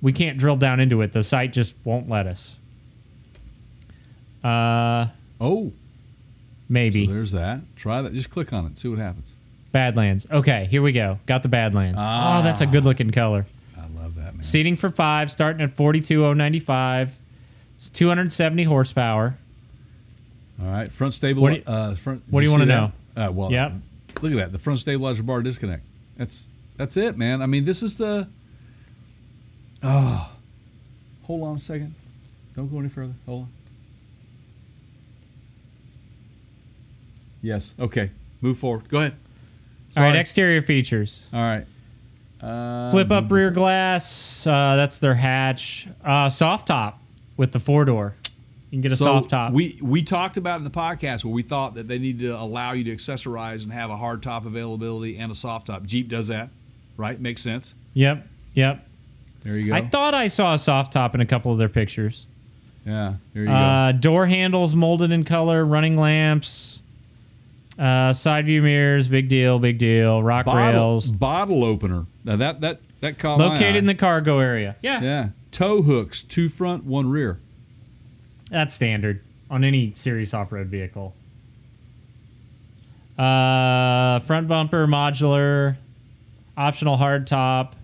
We 0.00 0.12
can't 0.12 0.36
drill 0.38 0.56
down 0.56 0.80
into 0.80 1.00
it. 1.02 1.12
The 1.12 1.22
site 1.22 1.52
just 1.52 1.74
won't 1.84 2.08
let 2.08 2.26
us. 2.26 2.56
Uh, 4.42 5.06
Oh, 5.40 5.72
maybe. 6.68 7.06
there's 7.06 7.32
that. 7.32 7.60
Try 7.76 8.00
that. 8.02 8.12
Just 8.12 8.30
click 8.30 8.52
on 8.52 8.66
it. 8.66 8.78
See 8.78 8.88
what 8.88 8.98
happens. 8.98 9.32
Badlands. 9.72 10.26
Okay, 10.30 10.66
here 10.70 10.82
we 10.82 10.92
go. 10.92 11.18
Got 11.26 11.42
the 11.42 11.48
Badlands. 11.48 11.98
Ah. 12.00 12.40
Oh, 12.40 12.42
that's 12.42 12.60
a 12.60 12.66
good 12.66 12.84
looking 12.84 13.10
color. 13.10 13.44
I 13.76 13.86
love 14.00 14.14
that 14.16 14.34
man. 14.34 14.42
Seating 14.42 14.76
for 14.76 14.90
five, 14.90 15.30
starting 15.30 15.62
at 15.62 15.74
42,095. 15.76 17.12
It's 17.82 17.88
270 17.88 18.62
horsepower. 18.62 19.36
All 20.62 20.68
right, 20.70 20.92
front 20.92 21.14
stable. 21.14 21.42
What 21.42 21.50
do 21.50 21.56
you- 21.56 21.62
uh, 21.66 21.96
front. 21.96 22.22
what 22.30 22.38
do 22.40 22.44
did 22.46 22.52
you 22.52 22.52
wanna 22.52 22.66
know? 22.66 22.92
Uh, 23.16 23.32
well, 23.32 23.50
Yep. 23.50 23.72
Look 24.22 24.30
at 24.30 24.36
that. 24.38 24.52
The 24.52 24.58
front 24.58 24.78
stabilizer 24.78 25.24
bar 25.24 25.42
disconnect. 25.42 25.82
That's 26.16 26.46
that's 26.76 26.96
it, 26.96 27.18
man. 27.18 27.42
I 27.42 27.46
mean, 27.46 27.64
this 27.64 27.82
is 27.82 27.96
the. 27.96 28.28
Oh, 29.82 30.30
hold 31.24 31.42
on 31.42 31.56
a 31.56 31.58
second. 31.58 31.92
Don't 32.54 32.68
go 32.70 32.78
any 32.78 32.88
further. 32.88 33.14
Hold 33.26 33.42
on. 33.42 33.48
Yes. 37.42 37.74
Okay. 37.80 38.12
Move 38.42 38.58
forward. 38.58 38.88
Go 38.88 38.98
ahead. 39.00 39.14
All 39.96 40.04
right, 40.04 40.14
exterior 40.14 40.62
features. 40.62 41.24
All 41.32 41.40
right. 41.42 41.66
Uh, 42.40 42.92
Flip 42.92 43.10
up 43.10 43.30
rear 43.32 43.50
glass. 43.50 44.46
Uh, 44.46 44.76
that's 44.76 44.98
their 44.98 45.16
hatch. 45.16 45.88
Uh, 46.04 46.28
soft 46.28 46.68
top 46.68 47.01
with 47.42 47.50
the 47.50 47.58
four 47.58 47.84
door. 47.84 48.14
You 48.70 48.76
can 48.76 48.82
get 48.82 48.92
a 48.92 48.96
So 48.96 49.04
soft 49.04 49.30
top. 49.30 49.52
We 49.52 49.76
we 49.82 50.00
talked 50.04 50.36
about 50.36 50.58
in 50.58 50.64
the 50.64 50.70
podcast 50.70 51.24
where 51.24 51.34
we 51.34 51.42
thought 51.42 51.74
that 51.74 51.88
they 51.88 51.98
need 51.98 52.20
to 52.20 52.28
allow 52.28 52.70
you 52.70 52.84
to 52.84 52.94
accessorize 52.94 53.64
and 53.64 53.72
have 53.72 53.90
a 53.90 53.96
hard 53.96 54.22
top 54.22 54.46
availability 54.46 55.18
and 55.18 55.32
a 55.32 55.34
soft 55.34 55.66
top. 55.66 55.84
Jeep 55.84 56.08
does 56.08 56.28
that, 56.28 56.50
right? 56.96 57.20
Makes 57.20 57.42
sense. 57.42 57.74
yep, 57.94 58.24
yep. 58.54 58.86
There 59.42 59.58
you 59.58 59.70
go. 59.70 59.74
I 59.74 59.80
thought 59.80 60.14
I 60.14 60.28
saw 60.28 60.54
a 60.54 60.58
soft 60.58 60.92
top 60.92 61.16
in 61.16 61.20
a 61.20 61.26
couple 61.26 61.50
of 61.50 61.58
their 61.58 61.68
pictures. 61.68 62.26
yeah, 62.86 63.14
there 63.34 63.42
you 63.42 63.50
Uh, 63.50 63.90
door 63.90 64.26
handles 64.26 64.72
molded 64.72 65.10
in 65.10 65.24
color, 65.24 65.64
running 65.66 65.96
lamps, 65.96 66.78
uh, 67.76 68.12
side 68.12 68.46
view 68.46 68.62
mirrors, 68.62 69.08
big 69.08 69.28
deal, 69.28 69.58
big 69.58 69.78
deal. 69.78 70.22
Rock. 70.22 70.46
Bottle, 70.46 70.62
rails, 70.62 71.10
bottle 71.10 71.64
opener. 71.64 72.06
Now 72.24 72.36
that 72.36 72.60
that 72.60 72.78
that 73.00 73.18
caught 73.18 73.40
located 73.40 73.74
in 73.74 73.86
the 73.86 73.96
cargo 73.96 74.38
area. 74.38 74.76
Yeah, 74.80 75.00
yeah 75.02 75.28
tow 75.52 75.82
hooks, 75.82 76.22
two 76.22 76.48
front, 76.48 76.84
one 76.84 77.08
rear. 77.08 77.38
that's 78.50 78.74
standard 78.74 79.22
on 79.50 79.62
any 79.62 79.92
serious 79.96 80.34
off-road 80.34 80.66
vehicle. 80.66 81.14
Uh, 83.18 84.18
front 84.20 84.48
bumper 84.48 84.86
modular, 84.86 85.76
optional 86.56 86.96
hard 86.96 87.26
top. 87.26 87.76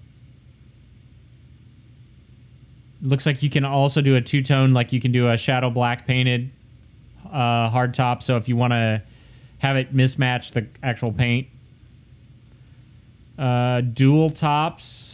Looks 3.01 3.27
like 3.27 3.43
you 3.43 3.51
can 3.51 3.65
also 3.65 4.01
do 4.01 4.17
a 4.17 4.21
two 4.21 4.43
tone, 4.43 4.73
like 4.73 4.93
you 4.93 5.01
can 5.01 5.13
do 5.13 5.31
a 5.31 5.37
shadow 5.37 5.71
black 5.71 6.07
painted 6.07 6.51
uh, 7.33 7.69
hard 7.69 7.95
top. 7.95 8.23
So 8.23 8.37
if 8.37 8.49
you 8.49 8.57
want 8.57 8.73
to 8.73 9.03
have 9.59 9.77
it 9.77 9.95
mismatch 9.95 10.53
the 10.53 10.67
actual 10.83 11.13
paint, 11.13 11.49
uh, 13.39 13.83
dual 13.83 14.31
tops. 14.31 15.08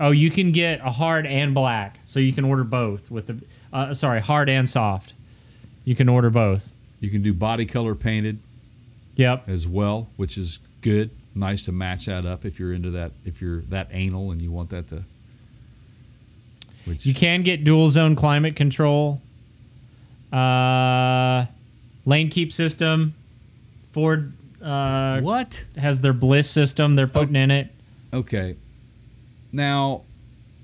Oh, 0.00 0.10
you 0.10 0.30
can 0.30 0.50
get 0.52 0.80
a 0.80 0.90
hard 0.90 1.26
and 1.26 1.54
black, 1.54 2.00
so 2.04 2.18
you 2.18 2.32
can 2.32 2.44
order 2.44 2.64
both 2.64 3.10
with 3.10 3.26
the. 3.28 3.40
Uh, 3.72 3.94
sorry, 3.94 4.20
hard 4.20 4.48
and 4.48 4.68
soft. 4.68 5.14
You 5.84 5.94
can 5.94 6.08
order 6.08 6.30
both. 6.30 6.72
You 7.00 7.10
can 7.10 7.22
do 7.22 7.32
body 7.34 7.66
color 7.66 7.94
painted 7.94 8.38
Yep. 9.16 9.48
as 9.48 9.68
well, 9.68 10.08
which 10.16 10.36
is 10.38 10.58
good. 10.80 11.10
Nice 11.34 11.64
to 11.64 11.72
match 11.72 12.06
that 12.06 12.24
up 12.24 12.44
if 12.44 12.58
you're 12.58 12.72
into 12.72 12.90
that. 12.92 13.12
If 13.24 13.40
you're 13.42 13.60
that 13.62 13.88
anal 13.92 14.30
and 14.30 14.40
you 14.40 14.50
want 14.50 14.70
that 14.70 14.88
to. 14.88 15.04
Which 16.84 17.06
You 17.06 17.14
can 17.14 17.42
get 17.42 17.64
dual 17.64 17.90
zone 17.90 18.14
climate 18.16 18.56
control. 18.56 19.20
Uh, 20.32 21.46
lane 22.04 22.28
keep 22.30 22.52
system. 22.52 23.14
Ford 23.92 24.32
uh, 24.62 25.20
what? 25.20 25.62
has 25.76 26.00
their 26.00 26.12
BLIS 26.12 26.48
system 26.50 26.94
they're 26.94 27.06
putting 27.06 27.36
in 27.36 27.50
it. 27.50 27.68
Okay. 28.12 28.56
Now, 29.54 30.02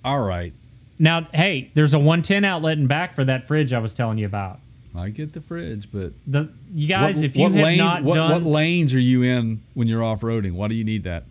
all 0.05 0.21
right. 0.21 0.53
Now, 0.99 1.29
hey, 1.33 1.71
there's 1.75 1.95
a 1.95 1.99
110 1.99 2.45
outlet 2.45 2.77
in 2.77 2.87
back 2.87 3.15
for 3.15 3.25
that 3.25 3.47
fridge 3.47 3.73
I 3.73 3.79
was 3.79 3.95
telling 3.95 4.19
you 4.19 4.27
about. 4.27 4.59
I 4.95 5.09
get 5.11 5.33
the 5.33 5.41
fridge, 5.41 5.89
but 5.93 6.13
The 6.27 6.51
you 6.75 6.89
guys, 6.89 7.17
what, 7.17 7.25
if 7.25 7.37
you 7.37 7.45
have 7.45 7.55
lane, 7.55 7.79
not 7.79 8.03
what, 8.03 8.17
done, 8.17 8.31
what 8.33 8.43
lanes 8.43 8.93
are 8.93 8.99
you 9.01 9.23
in 9.23 9.63
when 9.75 9.87
you're 9.87 10.03
off 10.03 10.23
roading? 10.23 10.53
Why 10.53 10.67
do 10.67 10.75
you 10.75 10.83
need 10.83 11.05
that? 11.05 11.25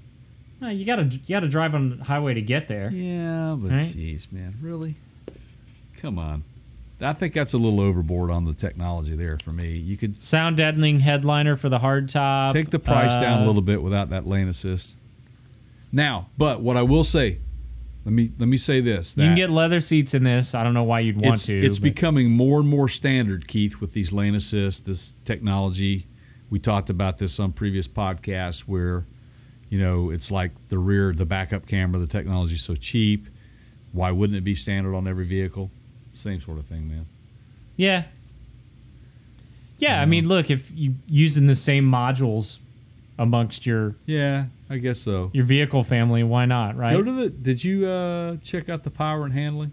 No, 0.61 0.69
you 0.69 0.85
gotta 0.85 1.03
you 1.03 1.19
gotta 1.27 1.49
drive 1.49 1.75
on 1.75 1.97
the 1.99 2.03
highway 2.05 2.33
to 2.35 2.41
get 2.41 2.69
there. 2.69 2.89
Yeah, 2.89 3.55
but 3.59 3.71
Right. 3.71 3.87
jeez, 3.87 4.31
man, 4.31 4.55
really? 4.61 4.95
Come 5.97 6.17
on. 6.17 6.43
I 7.01 7.11
think 7.13 7.33
that's 7.33 7.53
a 7.53 7.57
little 7.57 7.79
overboard 7.81 8.31
on 8.31 8.45
the 8.45 8.53
technology 8.53 9.15
there 9.15 9.37
for 9.37 9.51
me. 9.51 9.77
You 9.77 9.97
could 9.97 10.21
Sound 10.23 10.55
deadening 10.57 11.01
headliner 11.01 11.55
for 11.57 11.67
the 11.69 11.79
hard 11.79 12.07
top. 12.09 12.53
take 12.53 12.69
the 12.71 12.79
price 12.79 13.15
down 13.17 13.39
a 13.39 13.43
Uh, 13.43 13.45
little 13.45 13.61
bit 13.61 13.81
without 13.83 14.09
that 14.11 14.25
lane 14.27 14.47
assist. 14.47 14.95
Now, 15.91 16.27
but 16.37 16.61
what 16.61 16.77
I 16.77 16.83
will 16.83 17.03
say, 17.03 17.39
Let 18.05 18.13
me 18.13 18.31
let 18.39 18.47
me 18.47 18.57
say 18.57 18.79
this. 18.81 19.17
You 19.17 19.23
can 19.25 19.35
get 19.35 19.49
leather 19.49 19.81
seats 19.81 20.13
in 20.13 20.23
this. 20.23 20.55
I 20.55 20.63
don't 20.63 20.73
know 20.73 20.83
why 20.83 21.01
you'd 21.01 21.21
want 21.21 21.35
it's, 21.35 21.45
to. 21.45 21.59
It's 21.59 21.79
but- 21.79 21.83
becoming 21.83 22.31
more 22.31 22.59
and 22.59 22.67
more 22.67 22.87
standard, 22.87 23.47
Keith, 23.47 23.81
with 23.81 23.93
these 23.93 24.11
lane 24.11 24.35
assist, 24.35 24.85
this 24.85 25.15
technology. 25.25 26.07
We 26.49 26.59
talked 26.59 26.89
about 26.89 27.17
this 27.17 27.39
on 27.39 27.51
previous 27.51 27.87
podcasts 27.87 28.61
where, 28.61 29.05
you 29.69 29.79
know, 29.79 30.09
it's 30.09 30.31
like 30.31 30.51
the 30.69 30.79
rear, 30.79 31.13
the 31.13 31.25
backup 31.25 31.67
camera, 31.67 31.99
the 31.99 32.07
technology 32.07 32.55
is 32.55 32.63
so 32.63 32.75
cheap. 32.75 33.27
Why 33.91 34.11
wouldn't 34.11 34.37
it 34.37 34.43
be 34.43 34.55
standard 34.55 34.95
on 34.95 35.07
every 35.07 35.25
vehicle? 35.25 35.69
Same 36.13 36.41
sort 36.41 36.57
of 36.57 36.65
thing, 36.65 36.89
man. 36.89 37.05
Yeah. 37.77 38.05
Yeah, 39.77 40.01
I 40.01 40.05
mean, 40.05 40.27
look, 40.27 40.49
if 40.49 40.71
you 40.75 40.95
using 41.07 41.47
the 41.47 41.55
same 41.55 41.89
modules 41.89 42.57
amongst 43.17 43.65
your 43.65 43.95
Yeah, 44.05 44.45
I 44.69 44.77
guess 44.77 44.99
so. 44.99 45.31
your 45.33 45.45
vehicle 45.45 45.83
family, 45.83 46.23
why 46.23 46.45
not, 46.45 46.75
right? 46.75 46.91
Go 46.91 47.01
to 47.03 47.11
the. 47.11 47.29
Did 47.29 47.63
you 47.63 47.87
uh, 47.87 48.37
check 48.43 48.69
out 48.69 48.83
the 48.83 48.91
power 48.91 49.23
and 49.25 49.33
handling? 49.33 49.71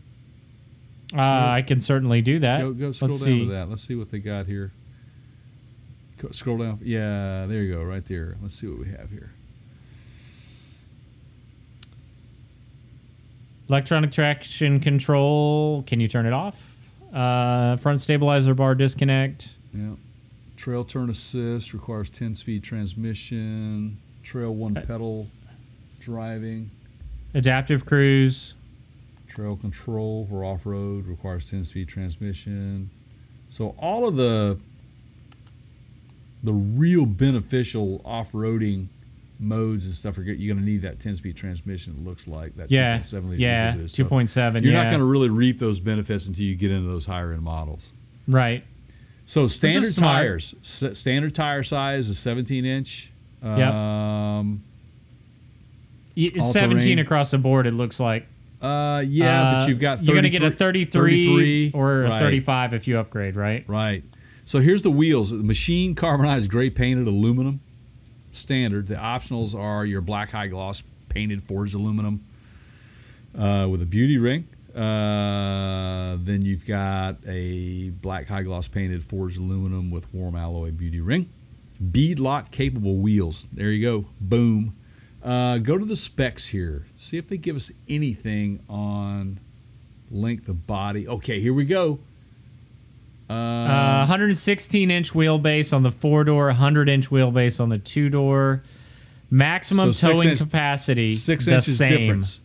uh, 1.14 1.20
I 1.20 1.62
can 1.62 1.80
certainly 1.80 2.22
do 2.22 2.38
that. 2.40 2.60
Go, 2.60 2.72
go 2.72 2.92
scroll 2.92 3.10
Let's 3.10 3.22
down 3.22 3.32
see. 3.32 3.44
to 3.44 3.50
that. 3.52 3.68
Let's 3.68 3.82
see 3.86 3.94
what 3.94 4.10
they 4.10 4.18
got 4.18 4.46
here. 4.46 4.72
Go- 6.18 6.30
Scroll 6.30 6.58
down. 6.58 6.78
Yeah, 6.82 7.44
there 7.46 7.62
you 7.62 7.74
go, 7.74 7.82
right 7.82 8.04
there. 8.06 8.36
Let's 8.40 8.54
see 8.54 8.66
what 8.66 8.78
we 8.78 8.86
have 8.90 9.10
here. 9.10 9.30
Electronic 13.68 14.12
traction 14.12 14.80
control. 14.80 15.82
Can 15.86 16.00
you 16.00 16.08
turn 16.08 16.24
it 16.26 16.32
off? 16.32 16.72
Uh, 17.12 17.76
front 17.76 18.00
stabilizer 18.00 18.54
bar 18.54 18.74
disconnect. 18.74 19.50
Yeah. 19.74 19.94
Trail 20.56 20.84
turn 20.84 21.10
assist 21.10 21.72
requires 21.74 22.08
10 22.08 22.34
speed 22.34 22.62
transmission. 22.62 23.98
Trail 24.26 24.52
one 24.52 24.74
pedal 24.74 25.28
driving. 26.00 26.68
Adaptive 27.32 27.86
cruise. 27.86 28.54
Trail 29.28 29.54
control 29.56 30.26
for 30.28 30.44
off 30.44 30.66
road 30.66 31.06
requires 31.06 31.48
10 31.48 31.62
speed 31.62 31.86
transmission. 31.86 32.90
So 33.48 33.76
all 33.78 34.08
of 34.08 34.16
the 34.16 34.58
the 36.42 36.52
real 36.52 37.06
beneficial 37.06 38.02
off 38.04 38.32
roading 38.32 38.88
modes 39.38 39.86
and 39.86 39.94
stuff 39.94 40.18
are 40.18 40.22
good. 40.22 40.40
You're 40.40 40.52
going 40.52 40.64
to 40.64 40.68
need 40.68 40.82
that 40.82 40.98
10 40.98 41.14
speed 41.14 41.36
transmission. 41.36 41.94
It 41.96 42.04
looks 42.04 42.26
like 42.26 42.56
that. 42.56 42.68
Yeah. 42.68 42.98
2.7 42.98 43.28
liter 43.28 43.42
Yeah. 43.42 43.72
Boost. 43.76 43.94
So 43.94 44.04
2.7. 44.04 44.54
You're 44.64 44.72
yeah. 44.72 44.82
not 44.82 44.88
going 44.88 44.98
to 44.98 45.06
really 45.06 45.30
reap 45.30 45.60
those 45.60 45.78
benefits 45.78 46.26
until 46.26 46.44
you 46.44 46.56
get 46.56 46.72
into 46.72 46.88
those 46.88 47.06
higher 47.06 47.32
end 47.32 47.42
models. 47.42 47.86
Right. 48.26 48.64
So 49.24 49.46
standard 49.46 49.96
tires, 49.96 50.56
standard 50.62 51.32
tire 51.32 51.62
size 51.62 52.08
is 52.08 52.18
17 52.18 52.64
inch. 52.64 53.12
Yep. 53.58 53.72
Um, 53.72 54.62
It's 56.16 56.52
17 56.52 56.80
terrain. 56.80 56.98
across 56.98 57.30
the 57.30 57.38
board, 57.38 57.66
it 57.66 57.72
looks 57.74 58.00
like. 58.00 58.26
uh, 58.62 59.02
yeah, 59.06 59.42
Uh, 59.42 59.60
but 59.60 59.68
you've 59.68 59.78
got 59.78 59.98
33, 59.98 60.06
You're 60.06 60.14
going 60.14 60.24
to 60.24 60.30
get 60.30 60.42
a 60.42 60.50
33, 60.50 61.26
33, 61.26 61.70
or 61.74 62.04
a 62.04 62.08
right, 62.10 62.18
35 62.20 62.74
if 62.74 62.88
you 62.88 62.98
upgrade, 62.98 63.36
right? 63.36 63.64
Right. 63.68 64.02
So 64.44 64.60
here's 64.60 64.82
the 64.82 64.90
wheels: 64.90 65.32
machine 65.32 65.94
carbonized 65.94 66.50
gray 66.50 66.70
painted 66.70 67.06
aluminum, 67.06 67.60
standard. 68.30 68.86
The 68.86 68.94
optionals 68.94 69.54
are 69.54 69.84
your 69.84 70.00
black 70.00 70.30
high 70.30 70.46
gloss 70.48 70.82
painted 71.08 71.42
forged 71.42 71.74
aluminum 71.74 72.24
uh, 73.36 73.66
with 73.70 73.82
a 73.82 73.86
beauty 73.86 74.18
ring. 74.18 74.46
Uh, 74.74 76.16
then 76.20 76.42
you've 76.42 76.64
got 76.66 77.16
a 77.26 77.90
black 77.90 78.28
high 78.28 78.42
gloss 78.42 78.68
painted 78.68 79.02
forged 79.02 79.38
aluminum 79.38 79.90
with 79.90 80.12
warm 80.14 80.36
alloy 80.36 80.70
beauty 80.70 81.00
ring. 81.00 81.28
Bead 81.92 82.18
lock 82.18 82.50
capable 82.50 82.96
wheels. 82.96 83.46
There 83.52 83.70
you 83.70 83.82
go. 83.82 84.06
Boom. 84.20 84.74
Uh, 85.22 85.58
go 85.58 85.76
to 85.76 85.84
the 85.84 85.96
specs 85.96 86.46
here. 86.46 86.86
See 86.96 87.16
if 87.18 87.28
they 87.28 87.36
give 87.36 87.56
us 87.56 87.70
anything 87.88 88.60
on 88.68 89.40
length 90.10 90.48
of 90.48 90.66
body. 90.66 91.06
Okay, 91.08 91.40
here 91.40 91.52
we 91.52 91.64
go. 91.64 91.98
Uh, 93.28 94.06
116 94.06 94.88
inch 94.90 95.12
wheelbase 95.12 95.72
on 95.72 95.82
the 95.82 95.90
four 95.90 96.22
door, 96.22 96.46
100 96.46 96.88
inch 96.88 97.10
wheelbase 97.10 97.58
on 97.60 97.68
the 97.70 97.78
two 97.78 98.08
door. 98.08 98.62
Maximum 99.30 99.92
So 99.92 100.12
towing 100.12 100.28
inch- 100.28 100.38
capacity. 100.38 101.16
six 101.16 101.44
the 101.46 101.56
inches 101.56 101.76
same. 101.76 101.90
difference. 101.98 102.40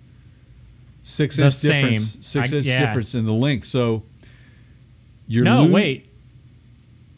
Six 1.03 1.35
The 1.35 1.43
inch 1.45 1.53
same. 1.53 1.83
difference. 1.85 2.17
Six 2.21 2.51
I- 2.51 2.55
inch 2.57 2.65
yeah. 2.65 2.85
difference 2.87 3.13
in 3.13 3.25
the 3.25 3.33
length. 3.33 3.65
So 3.67 4.01
you're 5.27 5.45
No, 5.45 5.61
lo- 5.63 5.71
wait. 5.71 6.07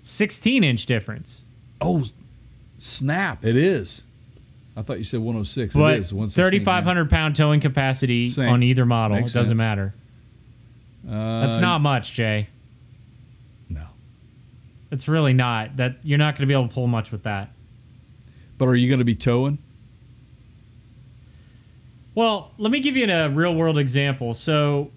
16 0.01 0.66
inch 0.66 0.86
difference. 0.86 1.42
Oh, 1.82 2.03
snap! 2.80 3.43
It 3.45 3.55
is. 3.55 4.03
I 4.76 4.82
thought 4.82 4.97
you 4.97 5.03
said 5.03 5.19
106. 5.19 5.76
But 5.76 5.93
it 5.93 5.99
is 5.99 6.13
116, 6.13 6.43
3,500 6.65 7.09
pound 7.09 7.36
towing 7.36 7.59
capacity 7.59 8.28
Same. 8.28 8.49
on 8.49 8.63
either 8.63 8.86
model. 8.86 9.17
Makes 9.17 9.32
it 9.32 9.34
doesn't 9.36 9.51
sense. 9.51 9.57
matter. 9.57 9.93
yeah. 11.05 11.41
That's 11.41 11.57
Uh, 11.57 11.59
not 11.61 11.80
much, 11.82 12.13
Jay. 12.13 12.47
No. 13.69 13.84
It's 14.91 15.07
really 15.07 15.34
not. 15.34 15.78
That 15.78 15.97
you're 16.03 16.17
not 16.17 16.34
going 16.36 16.41
to 16.41 16.47
be 16.47 16.53
able 16.53 16.67
to 16.69 16.74
pull 16.74 16.88
much 16.88 17.11
with 17.11 17.24
that. 17.24 17.51
But 18.57 18.65
are 18.65 18.76
you 18.76 18.88
going 18.88 18.99
to 18.99 19.05
be 19.05 19.13
towing? 19.15 19.59
Well, 22.15 22.51
let 22.57 22.71
me 22.71 22.80
give 22.80 22.95
you 22.95 23.09
a 23.11 23.30
real 23.30 23.53
world 23.55 23.78
example. 23.78 24.34
So, 24.34 24.91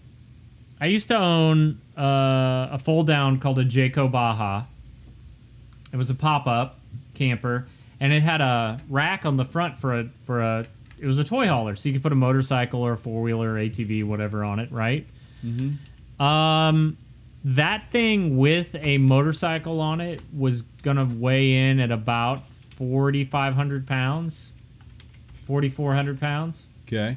I 0.80 0.86
used 0.86 1.08
to 1.08 1.16
own 1.16 1.80
uh, 1.96 2.68
a 2.72 2.78
fold 2.82 3.06
down 3.06 3.40
called 3.40 3.58
a 3.58 3.64
Jayco 3.64 4.10
Baja. 4.10 4.64
It 5.96 5.98
was 5.98 6.10
a 6.10 6.14
pop 6.14 6.46
up 6.46 6.78
camper, 7.14 7.66
and 8.00 8.12
it 8.12 8.22
had 8.22 8.42
a 8.42 8.78
rack 8.90 9.24
on 9.24 9.38
the 9.38 9.46
front 9.46 9.78
for 9.78 9.98
a 9.98 10.04
for 10.26 10.42
a. 10.42 10.66
It 10.98 11.06
was 11.06 11.18
a 11.18 11.24
toy 11.24 11.48
hauler, 11.48 11.74
so 11.74 11.88
you 11.88 11.94
could 11.94 12.02
put 12.02 12.12
a 12.12 12.16
motorcycle 12.16 12.82
or 12.82 12.92
a 12.92 12.98
four 12.98 13.22
wheeler, 13.22 13.54
ATV, 13.54 14.04
whatever 14.04 14.44
on 14.44 14.58
it, 14.58 14.70
right? 14.70 15.06
Mm-hmm. 15.42 16.22
Um, 16.22 16.98
that 17.44 17.90
thing 17.90 18.36
with 18.36 18.74
a 18.74 18.98
motorcycle 18.98 19.80
on 19.80 20.02
it 20.02 20.20
was 20.36 20.60
gonna 20.82 21.06
weigh 21.06 21.70
in 21.70 21.80
at 21.80 21.90
about 21.90 22.42
forty 22.76 23.24
five 23.24 23.54
hundred 23.54 23.86
pounds, 23.86 24.48
forty 25.46 25.70
four 25.70 25.94
hundred 25.94 26.20
pounds. 26.20 26.60
Okay. 26.86 27.16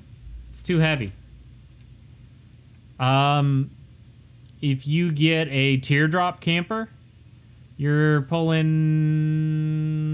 It's 0.51 0.61
too 0.61 0.80
heavy. 0.80 1.11
Um, 2.97 3.71
if 4.61 4.88
you 4.88 5.11
get 5.11 5.49
a 5.49 5.75
teardrop 5.75 6.39
camper, 6.39 6.88
you're 7.80 8.23
pulling 8.23 8.67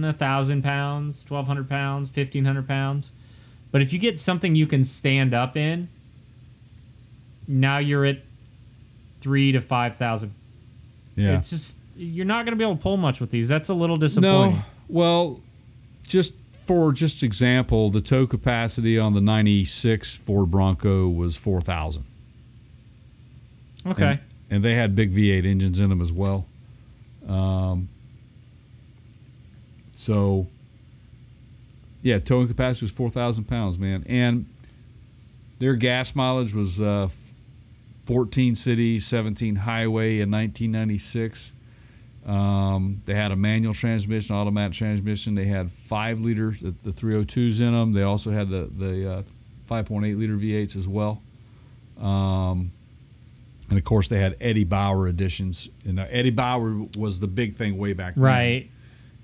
a 0.05 0.13
thousand 0.13 0.61
pounds, 0.61 1.24
twelve 1.26 1.47
hundred 1.47 1.68
pounds, 1.68 2.09
fifteen 2.09 2.45
hundred 2.45 2.68
pounds. 2.68 3.11
But 3.72 3.82
if 3.82 3.91
you 3.91 3.97
get 3.97 4.20
something 4.20 4.53
you 4.53 4.68
can 4.68 4.84
stand 4.84 5.34
up 5.34 5.57
in, 5.57 5.89
now 7.47 7.80
you're 7.80 8.05
at 8.05 8.20
three 9.20 9.51
to 9.51 9.61
five 9.61 9.95
thousand. 9.95 10.36
Yeah. 11.16 11.39
It's 11.39 11.49
just 11.49 11.76
you're 11.95 12.28
not 12.28 12.45
going 12.45 12.51
to 12.51 12.55
be 12.55 12.63
able 12.63 12.76
to 12.76 12.82
pull 12.84 12.97
much 12.97 13.20
with 13.20 13.32
these. 13.32 13.47
That's 13.47 13.70
a 13.70 13.74
little 13.74 13.97
disappointing. 13.97 14.57
No. 14.57 14.61
Well, 14.88 15.41
just 16.05 16.34
for 16.68 16.91
just 16.91 17.24
example, 17.24 17.89
the 17.89 18.01
tow 18.01 18.28
capacity 18.28 18.99
on 18.99 19.16
the 19.16 19.22
96 19.22 20.13
Ford 20.13 20.51
Bronco 20.51 21.07
was 21.07 21.36
4,000. 21.36 22.05
Okay. 23.88 24.03
And, 24.03 24.20
and 24.51 24.63
they 24.63 24.76
had 24.76 24.93
big 24.93 25.11
V8 25.11 25.47
engines 25.47 25.80
in 25.80 25.89
them 25.89 26.01
as 26.01 26.11
well. 26.11 26.45
Um, 27.28 27.89
so, 29.95 30.47
yeah, 32.01 32.19
towing 32.19 32.47
capacity 32.47 32.86
was 32.86 32.91
4,000 32.91 33.45
pounds, 33.45 33.80
man. 33.80 34.03
And 34.07 34.47
their 35.59 35.76
gas 35.76 36.15
mileage 36.15 36.53
was 36.53 36.82
uh, 36.82 37.09
14 38.05 38.55
city, 38.55 38.99
17 38.99 39.55
highway 39.55 40.19
in 40.19 40.30
1996. 40.30 41.51
Um, 42.26 43.01
they 43.05 43.13
had 43.13 43.32
a 43.32 43.36
manual 43.36 43.73
transmission, 43.73 44.36
automatic 44.36 44.73
transmission. 44.73 45.36
They 45.36 45.45
had 45.45 45.71
five 45.71 46.21
liters, 46.21 46.59
the, 46.59 46.71
the 46.84 46.91
302s 46.91 47.61
in 47.61 47.73
them. 47.73 47.93
They 47.93 48.01
also 48.01 48.32
had 48.32 48.49
the 48.49 48.65
the 48.65 49.11
uh, 49.11 49.23
5.8 49.69 50.17
liter 50.17 50.36
V8s 50.36 50.76
as 50.76 50.88
well. 50.88 51.21
Um, 51.99 52.71
and 53.70 53.78
of 53.78 53.84
course, 53.84 54.07
they 54.07 54.20
had 54.20 54.36
Eddie 54.41 54.63
Bauer 54.63 55.07
editions. 55.07 55.70
And 55.86 55.99
uh, 55.99 56.05
Eddie 56.09 56.30
Bauer 56.32 56.86
was 56.97 57.20
the 57.20 57.28
big 57.28 57.55
thing 57.55 57.78
way 57.78 57.93
back 57.93 58.16
then. 58.16 58.24
Right. 58.24 58.70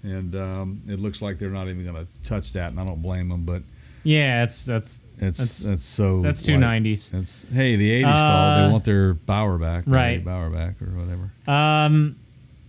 And 0.03 0.35
um, 0.35 0.81
it 0.87 0.99
looks 0.99 1.21
like 1.21 1.37
they're 1.37 1.49
not 1.51 1.67
even 1.67 1.83
going 1.83 1.95
to 1.95 2.07
touch 2.23 2.53
that, 2.53 2.71
and 2.71 2.79
I 2.79 2.85
don't 2.85 3.01
blame 3.03 3.29
them. 3.29 3.43
But 3.45 3.61
Yeah, 4.03 4.43
it's 4.43 4.65
that's 4.65 4.99
it's 5.19 5.37
That's- 5.37 5.57
that's, 5.59 5.83
so 5.83 6.21
that's 6.21 6.41
two 6.41 6.57
nineties. 6.57 7.11
It's 7.13 7.45
hey, 7.53 7.75
the 7.75 8.01
80s 8.01 8.03
called. 8.13 8.57
They 8.59 8.63
Uh, 8.65 8.71
want 8.71 8.83
their 8.85 9.13
Bauer 9.13 9.57
back, 9.59 9.87
or 9.87 9.91
right. 9.91 10.13
Eddie 10.15 10.23
Bauer 10.23 10.49
back, 10.49 10.81
or 10.81 10.87
whatever. 10.87 11.31
Um, 11.47 12.15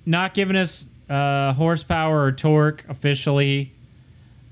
not 0.04 0.34
giving 0.34 0.56
us 0.56 0.84
uh, 1.08 1.54
horsepower 1.54 2.22
or 2.24 2.32
torque 2.32 2.84
officially. 2.90 3.72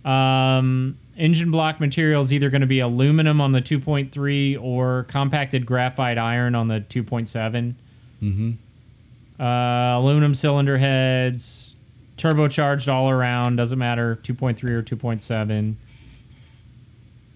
Um, 0.07 0.97
engine 1.21 1.51
block 1.51 1.79
material 1.79 2.23
is 2.23 2.33
either 2.33 2.51
going 2.51 2.63
to 2.63 2.67
be 2.67 2.81
aluminum 2.81 3.41
on 3.41 3.53
the 3.53 3.61
2.3 3.61 4.61
or 4.61 5.05
compacted 5.05 5.67
graphite 5.67 6.19
iron 6.19 6.55
on 6.55 6.69
the 6.69 6.81
2.7. 6.81 7.75
Mm-hmm. 8.23 9.43
Uh, 9.43 9.99
aluminum 9.99 10.35
cylinder 10.35 10.79
heads, 10.79 11.75
turbocharged 12.17 12.93
all 12.93 13.11
around. 13.11 13.57
Doesn't 13.57 13.79
matter 13.79 14.19
2.3 14.23 14.63
or 14.71 14.83
2.7. 14.83 15.75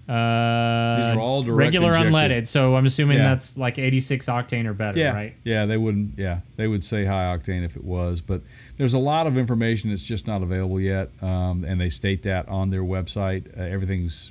Uh, 0.08 0.96
These 0.96 1.16
are 1.16 1.18
all 1.18 1.42
direct 1.42 1.58
regular 1.58 1.88
injected. 1.96 2.12
unleaded. 2.12 2.46
So 2.46 2.76
I'm 2.76 2.84
assuming 2.84 3.16
Yeah. 3.18 3.30
that's 3.30 3.56
like 3.56 3.78
86 3.78 4.26
octane 4.26 4.66
or 4.66 4.74
better, 4.74 4.98
Yeah, 4.98 5.14
right? 5.14 5.34
yeah, 5.44 5.64
they 5.64 5.78
wouldn't. 5.78 6.18
Yeah, 6.18 6.40
they 6.56 6.66
would 6.68 6.84
say 6.84 7.04
high 7.06 7.24
octane 7.36 7.64
if 7.64 7.74
it 7.76 7.84
was, 7.84 8.20
but 8.20 8.42
there's 8.76 8.92
a 8.92 8.98
lot 8.98 9.26
of 9.26 9.38
information 9.38 9.88
that's 9.90 10.04
just 10.04 10.26
not 10.26 10.42
available 10.42 10.78
yet, 10.78 11.10
um, 11.22 11.64
and 11.64 11.80
they 11.80 11.88
state 11.88 12.22
that 12.24 12.46
on 12.48 12.68
their 12.70 12.82
website. 12.82 13.46
Uh, 13.58 13.62
everything's, 13.62 14.30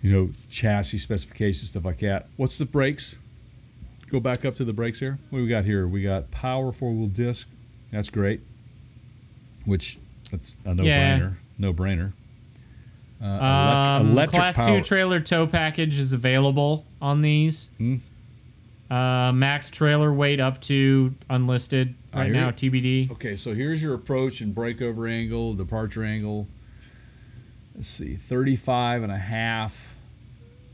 you 0.00 0.10
know, 0.10 0.30
chassis 0.48 0.98
specifications, 0.98 1.68
stuff 1.70 1.84
like 1.84 1.98
that. 1.98 2.26
What's 2.36 2.56
the 2.56 2.66
brakes? 2.66 3.18
Go 4.10 4.20
back 4.20 4.44
up 4.44 4.54
to 4.56 4.64
the 4.64 4.72
brakes 4.72 5.00
here. 5.00 5.18
What 5.30 5.40
do 5.40 5.42
we 5.44 5.50
got 5.50 5.64
here? 5.66 5.86
We 5.86 6.02
got 6.02 6.30
power 6.30 6.72
four 6.72 6.92
wheel 6.92 7.08
disc. 7.08 7.46
That's 7.90 8.08
great. 8.10 8.40
Which 9.64 9.98
that's 10.30 10.54
a 10.64 10.74
no 10.74 10.82
Yeah. 10.82 11.18
brainer. 11.18 11.34
No 11.58 11.74
brainer. 11.74 12.12
Uh, 13.22 13.26
Um, 13.26 14.10
electric 14.10 14.34
class 14.38 14.56
power. 14.56 14.78
two 14.80 14.84
trailer 14.84 15.20
tow 15.20 15.46
package 15.46 15.98
is 15.98 16.12
available 16.12 16.84
on 17.00 17.22
these. 17.22 17.68
Hmm. 17.78 17.96
Uh, 18.90 19.32
max 19.32 19.70
trailer 19.70 20.12
weight 20.12 20.40
up 20.40 20.60
to 20.62 21.14
unlisted 21.30 21.94
right 22.14 22.30
now. 22.30 22.50
TBD. 22.50 23.10
Okay, 23.12 23.34
so 23.36 23.54
here's 23.54 23.82
your 23.82 23.94
approach 23.94 24.40
and 24.40 24.54
breakover 24.54 25.10
angle, 25.10 25.54
departure 25.54 26.04
angle. 26.04 26.46
Let's 27.74 27.88
see, 27.88 28.14
35 28.16 29.02
and 29.02 29.10
a 29.10 29.16
half. 29.18 29.94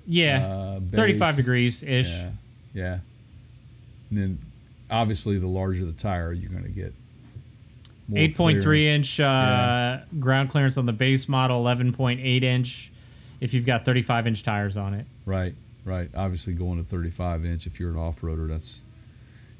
Yeah, 0.07 0.45
uh, 0.47 0.81
35 0.93 1.37
degrees 1.37 1.83
ish. 1.83 2.09
Yeah, 2.09 2.31
yeah. 2.75 2.99
And 4.11 4.19
then 4.19 4.39
obviously 4.91 5.39
the 5.39 5.47
larger 5.47 5.85
the 5.87 5.93
tire, 5.93 6.33
you're 6.33 6.51
going 6.51 6.65
to 6.65 6.69
get 6.69 6.93
more 8.11 8.21
8.3 8.21 8.85
inch 8.85 9.21
uh, 9.21 9.99
ground 10.19 10.51
clearance 10.51 10.77
on 10.77 10.87
the 10.87 10.93
base 10.93 11.29
model, 11.29 11.63
11.8 11.65 12.43
inch 12.43 12.91
if 13.41 13.55
you've 13.55 13.65
got 13.67 13.85
35 13.85 14.27
inch 14.27 14.43
tires 14.43 14.77
on 14.77 14.95
it. 14.95 15.07
Right, 15.25 15.55
right. 15.85 16.11
Obviously 16.15 16.53
going 16.53 16.83
to 16.83 16.89
35 16.89 17.45
inch 17.45 17.67
if 17.67 17.81
you're 17.81 17.91
an 17.91 17.97
off-roader, 17.97 18.49
that's 18.49 18.83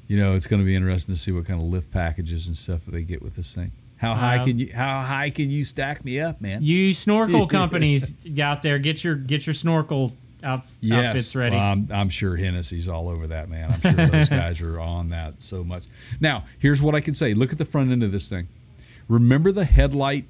you 0.07 0.17
know, 0.17 0.35
it's 0.35 0.45
going 0.45 0.59
to 0.59 0.65
be 0.65 0.75
interesting 0.75 1.15
to 1.15 1.19
see 1.19 1.31
what 1.31 1.45
kind 1.45 1.61
of 1.61 1.67
lift 1.67 1.89
packages 1.89 2.47
and 2.47 2.57
stuff 2.57 2.83
that 2.85 2.91
they 2.91 3.01
get 3.01 3.21
with 3.21 3.35
this 3.35 3.55
thing. 3.55 3.71
How 3.95 4.13
high 4.13 4.39
Um, 4.39 4.45
can 4.45 4.59
you 4.59 4.73
how 4.73 5.01
high 5.03 5.29
can 5.29 5.49
you 5.49 5.63
stack 5.63 6.03
me 6.03 6.19
up, 6.19 6.41
man? 6.41 6.63
You 6.63 6.93
snorkel 6.93 7.47
companies 7.59 8.13
out 8.41 8.61
there, 8.61 8.77
get 8.79 9.03
your 9.03 9.15
get 9.15 9.45
your 9.45 9.53
snorkel 9.53 10.11
out, 10.43 10.63
outfits 10.91 11.35
ready. 11.35 11.55
Well, 11.55 11.65
I'm, 11.65 11.87
I'm 11.91 12.09
sure 12.09 12.35
Hennessey's 12.35 12.87
all 12.87 13.09
over 13.09 13.27
that, 13.27 13.49
man. 13.49 13.71
I'm 13.71 13.81
sure 13.81 14.07
those 14.07 14.29
guys 14.41 14.61
are 14.61 14.79
on 14.79 15.09
that 15.09 15.41
so 15.41 15.63
much. 15.63 15.85
Now, 16.19 16.45
here's 16.59 16.81
what 16.81 16.95
I 16.95 17.01
can 17.01 17.13
say. 17.13 17.33
Look 17.33 17.51
at 17.51 17.57
the 17.57 17.65
front 17.65 17.91
end 17.91 18.03
of 18.03 18.11
this 18.11 18.27
thing. 18.27 18.47
Remember 19.07 19.51
the 19.51 19.65
headlight 19.65 20.25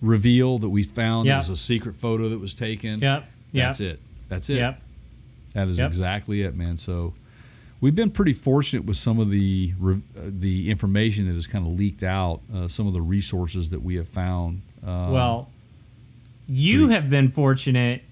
reveal 0.00 0.58
that 0.58 0.68
we 0.68 0.82
found? 0.82 1.26
Yep. 1.26 1.32
There 1.32 1.50
was 1.52 1.60
a 1.60 1.62
secret 1.62 1.96
photo 1.96 2.28
that 2.28 2.38
was 2.38 2.54
taken. 2.54 3.00
Yep. 3.00 3.24
Yep. 3.52 3.66
That's 3.68 3.80
it. 3.80 4.00
That's 4.28 4.50
it. 4.50 4.56
Yep. 4.56 4.80
That 5.54 5.68
is 5.68 5.78
Yep. 5.78 5.88
exactly 5.88 6.42
it, 6.42 6.54
man. 6.56 6.76
So 6.78 7.12
we've 7.80 7.94
been 7.94 8.10
pretty 8.10 8.32
fortunate 8.32 8.84
with 8.84 8.96
some 8.96 9.18
of 9.18 9.30
the 9.30 9.72
uh, 9.84 9.94
the 10.16 10.70
information 10.70 11.26
that 11.28 11.34
has 11.34 11.46
kind 11.46 11.66
of 11.66 11.72
leaked 11.78 12.02
out, 12.02 12.40
uh, 12.54 12.68
some 12.68 12.86
of 12.86 12.94
the 12.94 13.02
resources 13.02 13.70
that 13.70 13.82
we 13.82 13.94
have 13.96 14.08
found. 14.08 14.62
Uh, 14.86 15.08
Well, 15.10 15.48
you 16.48 16.88
have 16.88 17.08
been 17.10 17.30
fortunate 17.30 18.02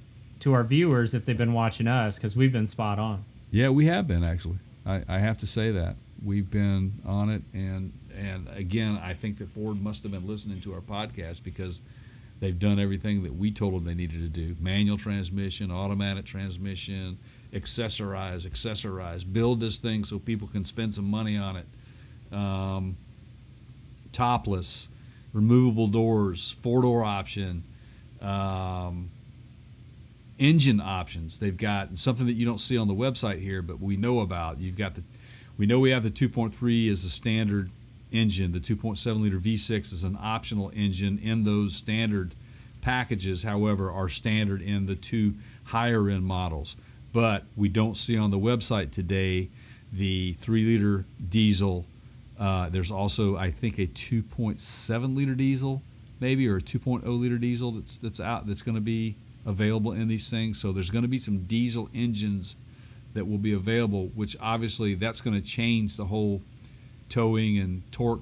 to 0.40 0.52
our 0.52 0.64
viewers 0.64 1.14
if 1.14 1.24
they've 1.24 1.38
been 1.38 1.52
watching 1.52 1.86
us 1.86 2.16
because 2.16 2.36
we've 2.36 2.52
been 2.52 2.66
spot 2.66 2.98
on. 2.98 3.24
Yeah, 3.50 3.68
we 3.68 3.86
have 3.86 4.06
been 4.06 4.24
actually. 4.24 4.58
I, 4.86 5.02
I 5.08 5.18
have 5.18 5.38
to 5.38 5.46
say 5.46 5.70
that 5.72 5.96
we've 6.24 6.50
been 6.50 7.00
on 7.06 7.30
it, 7.30 7.42
and 7.52 7.92
and 8.16 8.48
again, 8.54 9.00
I 9.02 9.12
think 9.12 9.38
that 9.38 9.48
Ford 9.50 9.80
must 9.82 10.02
have 10.02 10.12
been 10.12 10.26
listening 10.26 10.60
to 10.62 10.74
our 10.74 10.80
podcast 10.80 11.42
because 11.42 11.80
they've 12.40 12.58
done 12.58 12.78
everything 12.78 13.22
that 13.22 13.34
we 13.34 13.50
told 13.50 13.74
them 13.74 13.84
they 13.84 13.94
needed 13.94 14.20
to 14.20 14.28
do: 14.28 14.56
manual 14.60 14.96
transmission, 14.96 15.70
automatic 15.70 16.24
transmission, 16.24 17.18
accessorize, 17.52 18.48
accessorize, 18.48 19.30
build 19.30 19.60
this 19.60 19.76
thing 19.76 20.04
so 20.04 20.18
people 20.18 20.48
can 20.48 20.64
spend 20.64 20.94
some 20.94 21.10
money 21.10 21.36
on 21.36 21.56
it. 21.56 21.66
Um, 22.32 22.96
topless, 24.12 24.88
removable 25.32 25.88
doors, 25.88 26.56
four 26.62 26.82
door 26.82 27.04
option. 27.04 27.64
Um, 28.20 29.10
engine 30.40 30.80
options. 30.80 31.38
They've 31.38 31.56
got 31.56 31.96
something 31.96 32.26
that 32.26 32.32
you 32.32 32.46
don't 32.46 32.58
see 32.58 32.76
on 32.76 32.88
the 32.88 32.94
website 32.94 33.40
here, 33.40 33.62
but 33.62 33.80
we 33.80 33.96
know 33.96 34.20
about. 34.20 34.58
You've 34.58 34.76
got 34.76 34.94
the, 34.96 35.04
we 35.58 35.66
know 35.66 35.78
we 35.78 35.90
have 35.90 36.02
the 36.02 36.10
2.3 36.10 36.90
as 36.90 37.02
the 37.02 37.10
standard 37.10 37.70
engine. 38.10 38.50
The 38.50 38.58
2.7 38.58 39.20
liter 39.20 39.38
V6 39.38 39.92
is 39.92 40.02
an 40.02 40.18
optional 40.20 40.72
engine 40.74 41.18
in 41.18 41.44
those 41.44 41.76
standard 41.76 42.34
packages. 42.80 43.42
However, 43.42 43.92
are 43.92 44.08
standard 44.08 44.62
in 44.62 44.86
the 44.86 44.96
two 44.96 45.34
higher 45.64 46.08
end 46.08 46.24
models. 46.24 46.74
But 47.12 47.44
we 47.54 47.68
don't 47.68 47.96
see 47.96 48.16
on 48.16 48.30
the 48.30 48.38
website 48.38 48.92
today 48.92 49.50
the 49.92 50.32
three 50.34 50.64
liter 50.64 51.04
diesel. 51.28 51.84
Uh, 52.38 52.70
there's 52.70 52.90
also, 52.90 53.36
I 53.36 53.50
think, 53.50 53.78
a 53.78 53.86
2.7 53.88 55.14
liter 55.14 55.34
diesel, 55.34 55.82
maybe, 56.20 56.48
or 56.48 56.56
a 56.56 56.62
2.0 56.62 57.02
liter 57.20 57.36
diesel 57.36 57.72
that's 57.72 57.98
that's 57.98 58.20
out 58.20 58.46
that's 58.46 58.62
going 58.62 58.76
to 58.76 58.80
be 58.80 59.16
available 59.46 59.92
in 59.92 60.08
these 60.08 60.28
things. 60.28 60.60
So 60.60 60.72
there's 60.72 60.90
going 60.90 61.02
to 61.02 61.08
be 61.08 61.18
some 61.18 61.44
diesel 61.44 61.88
engines 61.94 62.56
that 63.14 63.26
will 63.26 63.38
be 63.38 63.54
available, 63.54 64.06
which 64.14 64.36
obviously 64.40 64.94
that's 64.94 65.20
going 65.20 65.40
to 65.40 65.46
change 65.46 65.96
the 65.96 66.04
whole 66.04 66.40
towing 67.08 67.58
and 67.58 67.82
torque 67.92 68.20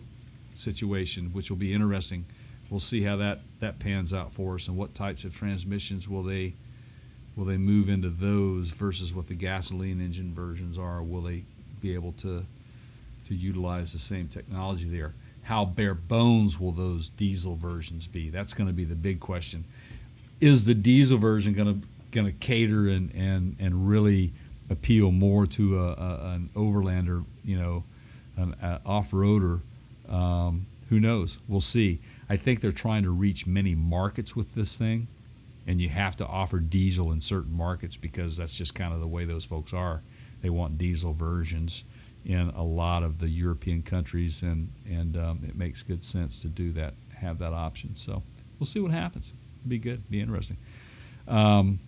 situation, 0.55 1.31
which 1.33 1.51
will 1.51 1.59
be 1.59 1.73
interesting. 1.73 2.25
We'll 2.71 2.81
see 2.81 3.03
how 3.03 3.16
that 3.16 3.41
that 3.61 3.79
pans 3.79 4.12
out 4.12 4.33
for 4.33 4.55
us 4.55 4.69
and 4.69 4.77
what 4.77 4.95
types 4.95 5.25
of 5.25 5.35
transmissions 5.35 6.09
will 6.09 6.23
they 6.23 6.55
will 7.37 7.45
they 7.45 7.57
move 7.57 7.89
into 7.89 8.11
those 8.11 8.69
versus 8.69 9.14
what 9.14 9.27
the 9.27 9.35
gasoline 9.35 10.01
engine 10.01 10.35
versions 10.35 10.79
are. 10.79 11.03
Will 11.03 11.23
they 11.23 11.45
be 11.81 11.95
able 11.95 12.12
to 12.12 12.45
to 13.29 13.35
utilize 13.35 13.93
the 13.93 13.99
same 13.99 14.29
technology 14.29 14.89
there? 14.89 15.14
How 15.43 15.64
bare 15.64 15.95
bones 15.95 16.61
will 16.61 16.73
those 16.73 17.09
diesel 17.11 17.55
versions 17.55 18.07
be? 18.07 18.29
That's 18.29 18.53
going 18.53 18.66
to 18.66 18.75
be 18.75 18.85
the 18.85 18.95
big 18.95 19.21
question 19.21 19.64
is 20.41 20.64
the 20.64 20.74
diesel 20.74 21.18
version 21.18 21.53
going 21.53 21.80
to 21.80 21.89
going 22.11 22.26
to 22.26 22.32
cater 22.32 22.89
and, 22.89 23.12
and 23.14 23.57
and 23.59 23.89
really 23.89 24.32
appeal 24.70 25.11
more 25.11 25.47
to 25.47 25.80
a, 25.80 25.93
a 25.93 26.34
an 26.34 26.51
overlander, 26.55 27.24
you 27.45 27.59
know, 27.59 27.84
an 28.36 28.55
a 28.62 28.80
off-roader? 28.86 29.61
Um, 30.09 30.66
who 30.89 31.01
knows? 31.01 31.39
We'll 31.49 31.61
see. 31.61 32.01
I 32.30 32.36
think 32.36 32.61
they're 32.61 32.72
trying 32.72 33.03
to 33.03 33.11
reach 33.11 33.47
many 33.47 33.74
markets 33.74 34.34
with 34.34 34.55
this 34.55 34.74
thing, 34.74 35.07
and 35.66 35.80
you 35.80 35.89
have 35.91 36.16
to 36.16 36.26
offer 36.26 36.59
diesel 36.61 37.12
in 37.12 37.20
certain 37.20 37.55
markets 37.55 37.97
because 37.97 38.36
that's 38.36 38.53
just 38.53 38.74
kind 38.74 38.95
of 38.95 39.01
the 39.01 39.07
way 39.07 39.24
those 39.24 39.45
folks 39.45 39.72
are. 39.74 40.03
They 40.41 40.51
want 40.51 40.78
diesel 40.78 41.12
versions 41.12 41.84
in 42.24 42.51
a 42.51 42.62
lot 42.62 43.03
of 43.03 43.18
the 43.18 43.28
European 43.28 43.82
countries, 43.82 44.43
and 44.43 44.70
and 44.89 45.16
um, 45.16 45.41
it 45.47 45.57
makes 45.57 45.82
good 45.82 46.05
sense 46.05 46.41
to 46.41 46.49
do 46.49 46.72
that, 46.72 46.95
have 47.14 47.39
that 47.41 47.53
option. 47.53 47.97
So 47.97 48.22
we'll 48.59 48.66
see 48.66 48.80
what 48.80 48.93
happens 48.93 49.32
be 49.69 49.79
good, 49.79 50.09
be 50.11 50.21
interesting. 50.21 50.57
Um, 51.27 51.79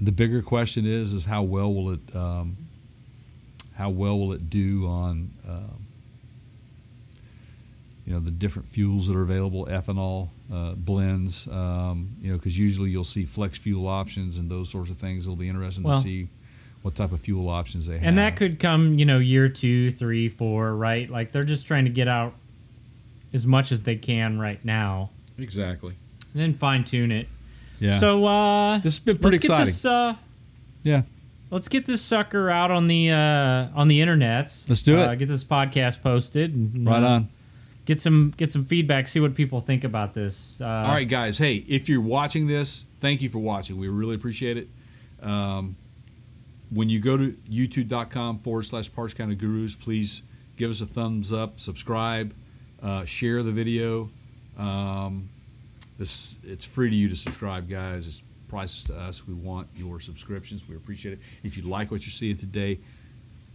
the 0.00 0.12
bigger 0.12 0.42
question 0.42 0.86
is 0.86 1.12
is 1.12 1.24
how 1.24 1.42
well 1.42 1.72
will 1.72 1.92
it 1.92 2.00
um, 2.14 2.56
how 3.74 3.90
well 3.90 4.18
will 4.18 4.32
it 4.32 4.50
do 4.50 4.86
on 4.86 5.30
um, 5.48 5.86
you 8.06 8.12
know 8.12 8.20
the 8.20 8.30
different 8.30 8.68
fuels 8.68 9.06
that 9.06 9.16
are 9.16 9.22
available, 9.22 9.66
ethanol 9.66 10.28
uh, 10.52 10.72
blends. 10.72 11.46
Um, 11.48 12.16
you 12.20 12.30
know, 12.30 12.38
because 12.38 12.58
usually 12.58 12.90
you'll 12.90 13.04
see 13.04 13.24
flex 13.24 13.58
fuel 13.58 13.86
options 13.86 14.38
and 14.38 14.50
those 14.50 14.70
sorts 14.70 14.90
of 14.90 14.96
things. 14.96 15.26
It'll 15.26 15.36
be 15.36 15.48
interesting 15.48 15.84
Well- 15.84 15.98
to 16.02 16.04
see 16.04 16.28
what 16.82 16.94
type 16.94 17.12
of 17.12 17.20
fuel 17.20 17.50
options 17.50 17.86
they 17.86 17.98
have. 17.98 18.02
And 18.04 18.16
that 18.16 18.36
could 18.36 18.58
come, 18.58 18.98
you 18.98 19.04
know, 19.04 19.18
year 19.18 19.50
two, 19.50 19.90
three, 19.90 20.30
four, 20.30 20.74
right? 20.74 21.10
Like 21.10 21.30
they're 21.30 21.42
just 21.42 21.66
trying 21.66 21.84
to 21.84 21.90
get 21.90 22.08
out 22.08 22.32
as 23.34 23.46
much 23.46 23.70
as 23.70 23.82
they 23.82 23.96
can 23.96 24.38
right 24.38 24.64
now 24.64 25.10
exactly. 25.38 25.94
And 26.32 26.42
then 26.42 26.54
fine 26.54 26.84
tune 26.84 27.12
it. 27.12 27.28
Yeah. 27.78 27.98
So 27.98 28.24
uh 28.24 28.78
This 28.78 28.94
has 28.94 28.98
been 29.00 29.18
pretty 29.18 29.36
let's 29.36 29.46
get 29.46 29.52
exciting. 29.52 29.66
this 29.66 29.84
uh 29.84 30.14
yeah. 30.82 31.02
let's 31.50 31.68
get 31.68 31.86
this 31.86 32.02
sucker 32.02 32.50
out 32.50 32.70
on 32.70 32.86
the 32.88 33.10
uh 33.10 33.68
on 33.74 33.88
the 33.88 34.00
internets. 34.00 34.68
Let's 34.68 34.82
do 34.82 34.98
it. 35.00 35.08
Uh, 35.08 35.14
get 35.14 35.28
this 35.28 35.44
podcast 35.44 36.02
posted. 36.02 36.54
And, 36.54 36.86
Right 36.86 37.02
on. 37.02 37.28
Get 37.86 38.00
some 38.00 38.32
get 38.36 38.52
some 38.52 38.64
feedback. 38.64 39.08
See 39.08 39.20
what 39.20 39.34
people 39.34 39.60
think 39.60 39.82
about 39.84 40.14
this. 40.14 40.58
Uh, 40.60 40.64
All 40.66 40.92
right, 40.92 41.08
guys. 41.08 41.38
Hey, 41.38 41.64
if 41.66 41.88
you're 41.88 42.00
watching 42.02 42.46
this, 42.46 42.86
thank 43.00 43.20
you 43.22 43.28
for 43.28 43.38
watching. 43.38 43.78
We 43.78 43.88
really 43.88 44.14
appreciate 44.14 44.56
it. 44.58 44.68
Um, 45.22 45.74
when 46.70 46.88
you 46.88 47.00
go 47.00 47.16
to 47.16 47.32
youtube.com 47.50 48.40
forward 48.40 48.62
slash 48.62 48.92
parts 48.92 49.12
counter 49.12 49.34
gurus, 49.34 49.74
please 49.74 50.22
give 50.56 50.70
us 50.70 50.82
a 50.82 50.86
thumbs 50.86 51.32
up, 51.32 51.58
subscribe, 51.58 52.32
uh, 52.82 53.04
share 53.04 53.42
the 53.42 53.50
video. 53.50 54.08
Um, 54.56 55.28
this 56.00 56.38
it's 56.42 56.64
free 56.64 56.90
to 56.90 56.96
you 56.96 57.08
to 57.08 57.14
subscribe, 57.14 57.68
guys. 57.68 58.08
It's 58.08 58.22
priceless 58.48 58.82
to 58.84 58.96
us. 58.96 59.28
We 59.28 59.34
want 59.34 59.68
your 59.74 60.00
subscriptions. 60.00 60.68
We 60.68 60.74
appreciate 60.74 61.12
it. 61.12 61.20
If 61.44 61.56
you 61.56 61.62
like 61.62 61.92
what 61.92 62.04
you're 62.04 62.10
seeing 62.10 62.36
today, 62.36 62.80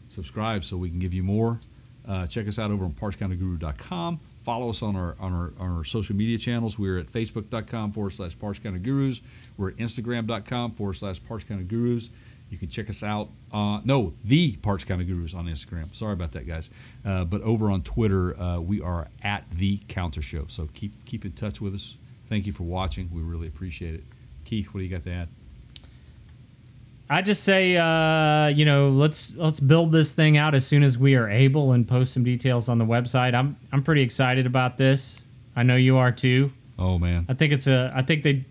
subscribe 0.07 0.63
so 0.63 0.77
we 0.77 0.89
can 0.89 0.99
give 0.99 1.13
you 1.13 1.23
more. 1.23 1.59
Uh, 2.07 2.25
check 2.27 2.47
us 2.47 2.57
out 2.57 2.71
over 2.71 2.85
on 2.85 2.93
partscounterguru.com 2.93 4.21
follow 4.45 4.69
us 4.69 4.83
on 4.83 4.95
our 4.95 5.15
on 5.19 5.33
our 5.33 5.53
on 5.59 5.75
our 5.75 5.83
social 5.83 6.15
media 6.15 6.37
channels. 6.37 6.77
We're 6.77 6.99
at 6.99 7.07
facebook.com 7.07 7.91
forward 7.91 8.11
slash 8.11 8.37
Parts 8.37 8.59
Counter 8.59 8.79
Gurus. 8.79 9.19
We're 9.57 9.69
at 9.69 9.77
instagram.com 9.77 10.73
forward 10.73 10.93
slash 10.93 11.21
Parts 11.27 11.43
Counter 11.43 11.63
Gurus. 11.63 12.11
You 12.51 12.59
can 12.59 12.69
check 12.69 12.91
us 12.91 13.01
out. 13.01 13.29
Uh, 13.51 13.81
no, 13.83 14.13
the 14.23 14.55
Parts 14.57 14.83
Counter 14.83 15.03
Gurus 15.03 15.33
on 15.33 15.47
Instagram. 15.47 15.93
Sorry 15.95 16.13
about 16.13 16.31
that, 16.33 16.45
guys. 16.45 16.69
Uh, 17.03 17.25
but 17.25 17.41
over 17.41 17.71
on 17.71 17.81
Twitter, 17.81 18.39
uh, 18.39 18.59
we 18.59 18.81
are 18.81 19.07
at 19.23 19.45
the 19.57 19.79
Counter 19.87 20.21
Show. 20.21 20.45
So 20.47 20.69
keep 20.73 20.93
keep 21.05 21.25
in 21.25 21.31
touch 21.31 21.59
with 21.59 21.73
us. 21.73 21.95
Thank 22.29 22.45
you 22.45 22.53
for 22.53 22.63
watching. 22.63 23.09
We 23.13 23.21
really 23.21 23.47
appreciate 23.47 23.95
it. 23.95 24.03
Keith, 24.45 24.67
what 24.67 24.79
do 24.79 24.83
you 24.83 24.89
got 24.89 25.03
to 25.03 25.11
add? 25.11 25.27
I 27.09 27.21
just 27.21 27.43
say, 27.43 27.77
uh, 27.77 28.47
you 28.47 28.65
know, 28.65 28.89
let's 28.89 29.31
let's 29.35 29.59
build 29.59 29.91
this 29.91 30.11
thing 30.11 30.37
out 30.37 30.55
as 30.55 30.65
soon 30.65 30.81
as 30.81 30.97
we 30.97 31.15
are 31.15 31.29
able 31.29 31.71
and 31.71 31.87
post 31.87 32.13
some 32.13 32.23
details 32.23 32.67
on 32.67 32.79
the 32.79 32.85
website. 32.85 33.35
I'm 33.35 33.57
I'm 33.71 33.83
pretty 33.83 34.01
excited 34.01 34.47
about 34.47 34.77
this. 34.77 35.21
I 35.55 35.63
know 35.63 35.75
you 35.75 35.97
are 35.97 36.11
too. 36.11 36.51
Oh 36.79 36.97
man, 36.97 37.25
I 37.29 37.35
think 37.35 37.53
it's 37.53 37.67
a. 37.67 37.91
I 37.95 38.01
think 38.01 38.23
they, 38.23 38.43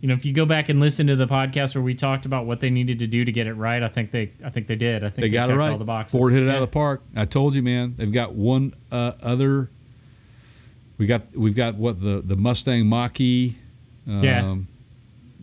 you 0.00 0.08
know, 0.08 0.14
if 0.14 0.24
you 0.24 0.32
go 0.32 0.46
back 0.46 0.68
and 0.68 0.78
listen 0.78 1.08
to 1.08 1.16
the 1.16 1.26
podcast 1.26 1.74
where 1.74 1.82
we 1.82 1.94
talked 1.94 2.26
about 2.26 2.46
what 2.46 2.60
they 2.60 2.70
needed 2.70 3.00
to 3.00 3.08
do 3.08 3.24
to 3.24 3.32
get 3.32 3.48
it 3.48 3.54
right, 3.54 3.82
I 3.82 3.88
think 3.88 4.12
they. 4.12 4.30
I 4.44 4.50
think 4.50 4.68
they 4.68 4.76
did. 4.76 5.02
I 5.02 5.10
think 5.10 5.22
they 5.22 5.28
got 5.28 5.50
it 5.50 5.56
right. 5.56 5.72
All 5.72 5.78
the 5.78 5.84
boxes. 5.84 6.12
Ford 6.12 6.32
hit 6.32 6.44
it 6.44 6.48
out 6.48 6.56
of 6.56 6.60
the 6.60 6.68
park. 6.68 7.02
I 7.16 7.24
told 7.24 7.56
you, 7.56 7.62
man. 7.62 7.94
They've 7.96 8.12
got 8.12 8.34
one 8.34 8.72
uh, 8.92 9.12
other. 9.20 9.68
We 10.98 11.06
got 11.06 11.22
we've 11.34 11.54
got 11.54 11.76
what 11.76 12.00
the 12.00 12.20
the 12.24 12.36
Mustang 12.36 12.86
Mach-E. 12.86 13.56
Um, 14.06 14.22
Yeah. 14.24 14.56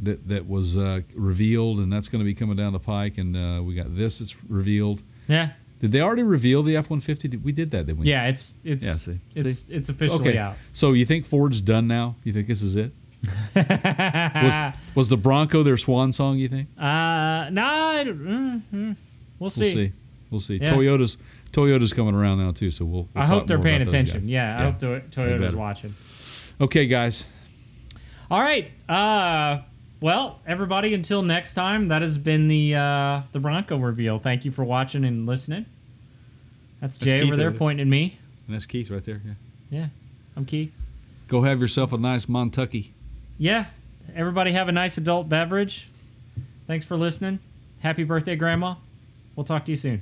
That 0.01 0.28
that 0.28 0.47
was 0.49 0.76
uh, 0.78 1.01
revealed, 1.16 1.80
and 1.80 1.91
that's 1.91 2.10
going 2.10 2.20
to 2.20 2.26
be 2.26 2.34
coming 2.36 2.58
down 2.58 2.74
the 2.74 2.80
pike. 2.80 3.18
And 3.18 3.36
uh, 3.38 3.64
we 3.64 3.76
got 3.76 3.95
this. 3.95 4.20
It's 4.20 4.36
revealed. 4.49 5.01
Yeah. 5.30 5.51
Did 5.80 5.91
they 5.93 6.01
already 6.01 6.24
reveal 6.24 6.64
the 6.64 6.76
F 6.76 6.89
one 6.89 6.99
fifty? 6.99 7.30
We 7.38 7.53
did 7.53 7.72
that, 7.72 7.86
didn't 7.86 7.99
we? 7.99 8.08
Yeah. 8.08 8.28
It's 8.28 8.56
it's 8.66 8.84
Yeah, 8.84 8.97
see. 8.97 9.20
it's 9.36 9.60
See? 9.60 9.66
it's 9.74 9.88
officially 9.88 10.30
Okay. 10.32 10.38
out. 10.38 10.56
So 10.74 10.91
you 10.93 11.06
think 11.06 11.26
Ford's 11.26 11.62
done 11.62 11.88
now? 11.88 12.16
You 12.26 12.34
think 12.34 12.47
this 12.47 12.62
is 12.62 12.76
it? 12.76 12.91
was, 13.56 14.74
was 14.95 15.10
the 15.10 15.18
Bronco 15.18 15.64
their 15.64 15.78
swan 15.78 16.12
song? 16.12 16.38
You 16.38 16.49
think? 16.49 16.68
Uh, 16.78 17.49
no, 17.51 18.03
don't- 18.06 18.20
mm, 18.20 18.62
mm. 18.74 18.95
we'll 19.39 19.49
see. 19.49 19.62
We'll 19.74 19.74
see. 19.74 19.91
We'll 20.32 20.41
see. 20.41 20.58
Yeah. 20.58 20.74
Toyota's 20.74 21.18
Toyota's 21.56 21.93
coming 21.93 22.16
around 22.16 22.39
now 22.39 22.51
too, 22.51 22.70
so 22.70 22.84
we'll. 22.84 23.08
we'll 23.14 23.24
I 23.24 23.28
hope 23.28 23.47
they're 23.47 23.60
paying 23.62 23.82
attention. 23.82 24.22
guys. 24.22 24.30
Yeah, 24.30 24.60
I 24.60 24.64
hope 24.66 24.80
to- 24.80 25.01
Toyota's 25.10 25.56
watching. 25.56 25.95
Okay, 26.60 26.86
guys. 26.86 27.24
All 28.30 28.41
right. 28.41 28.72
Uh, 28.89 29.62
well, 30.01 30.39
everybody, 30.45 30.93
until 30.93 31.22
next 31.22 31.53
time, 31.53 31.88
that 31.88 32.01
has 32.01 32.18
been 32.18 32.47
the 32.49 32.76
uh, 32.76 33.22
the 33.32 33.39
Bronco 33.39 33.78
reveal. 33.78 34.20
Thank 34.20 34.43
you 34.43 34.51
for 34.51 34.64
watching 34.66 35.06
and 35.06 35.26
listening. 35.26 35.66
That's 36.82 36.97
Jay 36.97 37.14
Keith 37.20 37.28
over 37.28 37.38
there 37.38 37.51
there. 37.51 37.58
pointing 37.58 37.88
at 37.88 37.89
me. 37.89 38.20
And 38.47 38.53
that's 38.56 38.66
Keith 38.66 38.89
right 38.89 39.03
there. 39.03 39.22
Yeah. 39.26 39.34
Yeah, 39.70 39.88
I'm 40.36 40.45
Keith. 40.45 40.72
Go 41.28 41.43
have 41.43 41.60
yourself 41.62 41.93
a 41.93 41.97
nice 41.97 42.26
Montucky. 42.26 42.89
Yeah, 43.38 43.66
everybody 44.14 44.51
have 44.51 44.68
a 44.68 44.72
nice 44.72 44.97
adult 44.97 45.30
beverage. 45.30 45.88
Thanks 46.68 46.86
for 46.86 46.97
listening. 46.97 47.39
Happy 47.80 48.03
birthday, 48.03 48.36
Grandma. 48.36 48.76
We'll 49.36 49.45
talk 49.45 49.66
to 49.66 49.72
you 49.72 49.78
soon. 49.78 50.01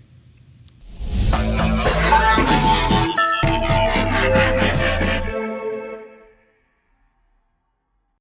Thank 1.43 2.77
you. 2.77 2.82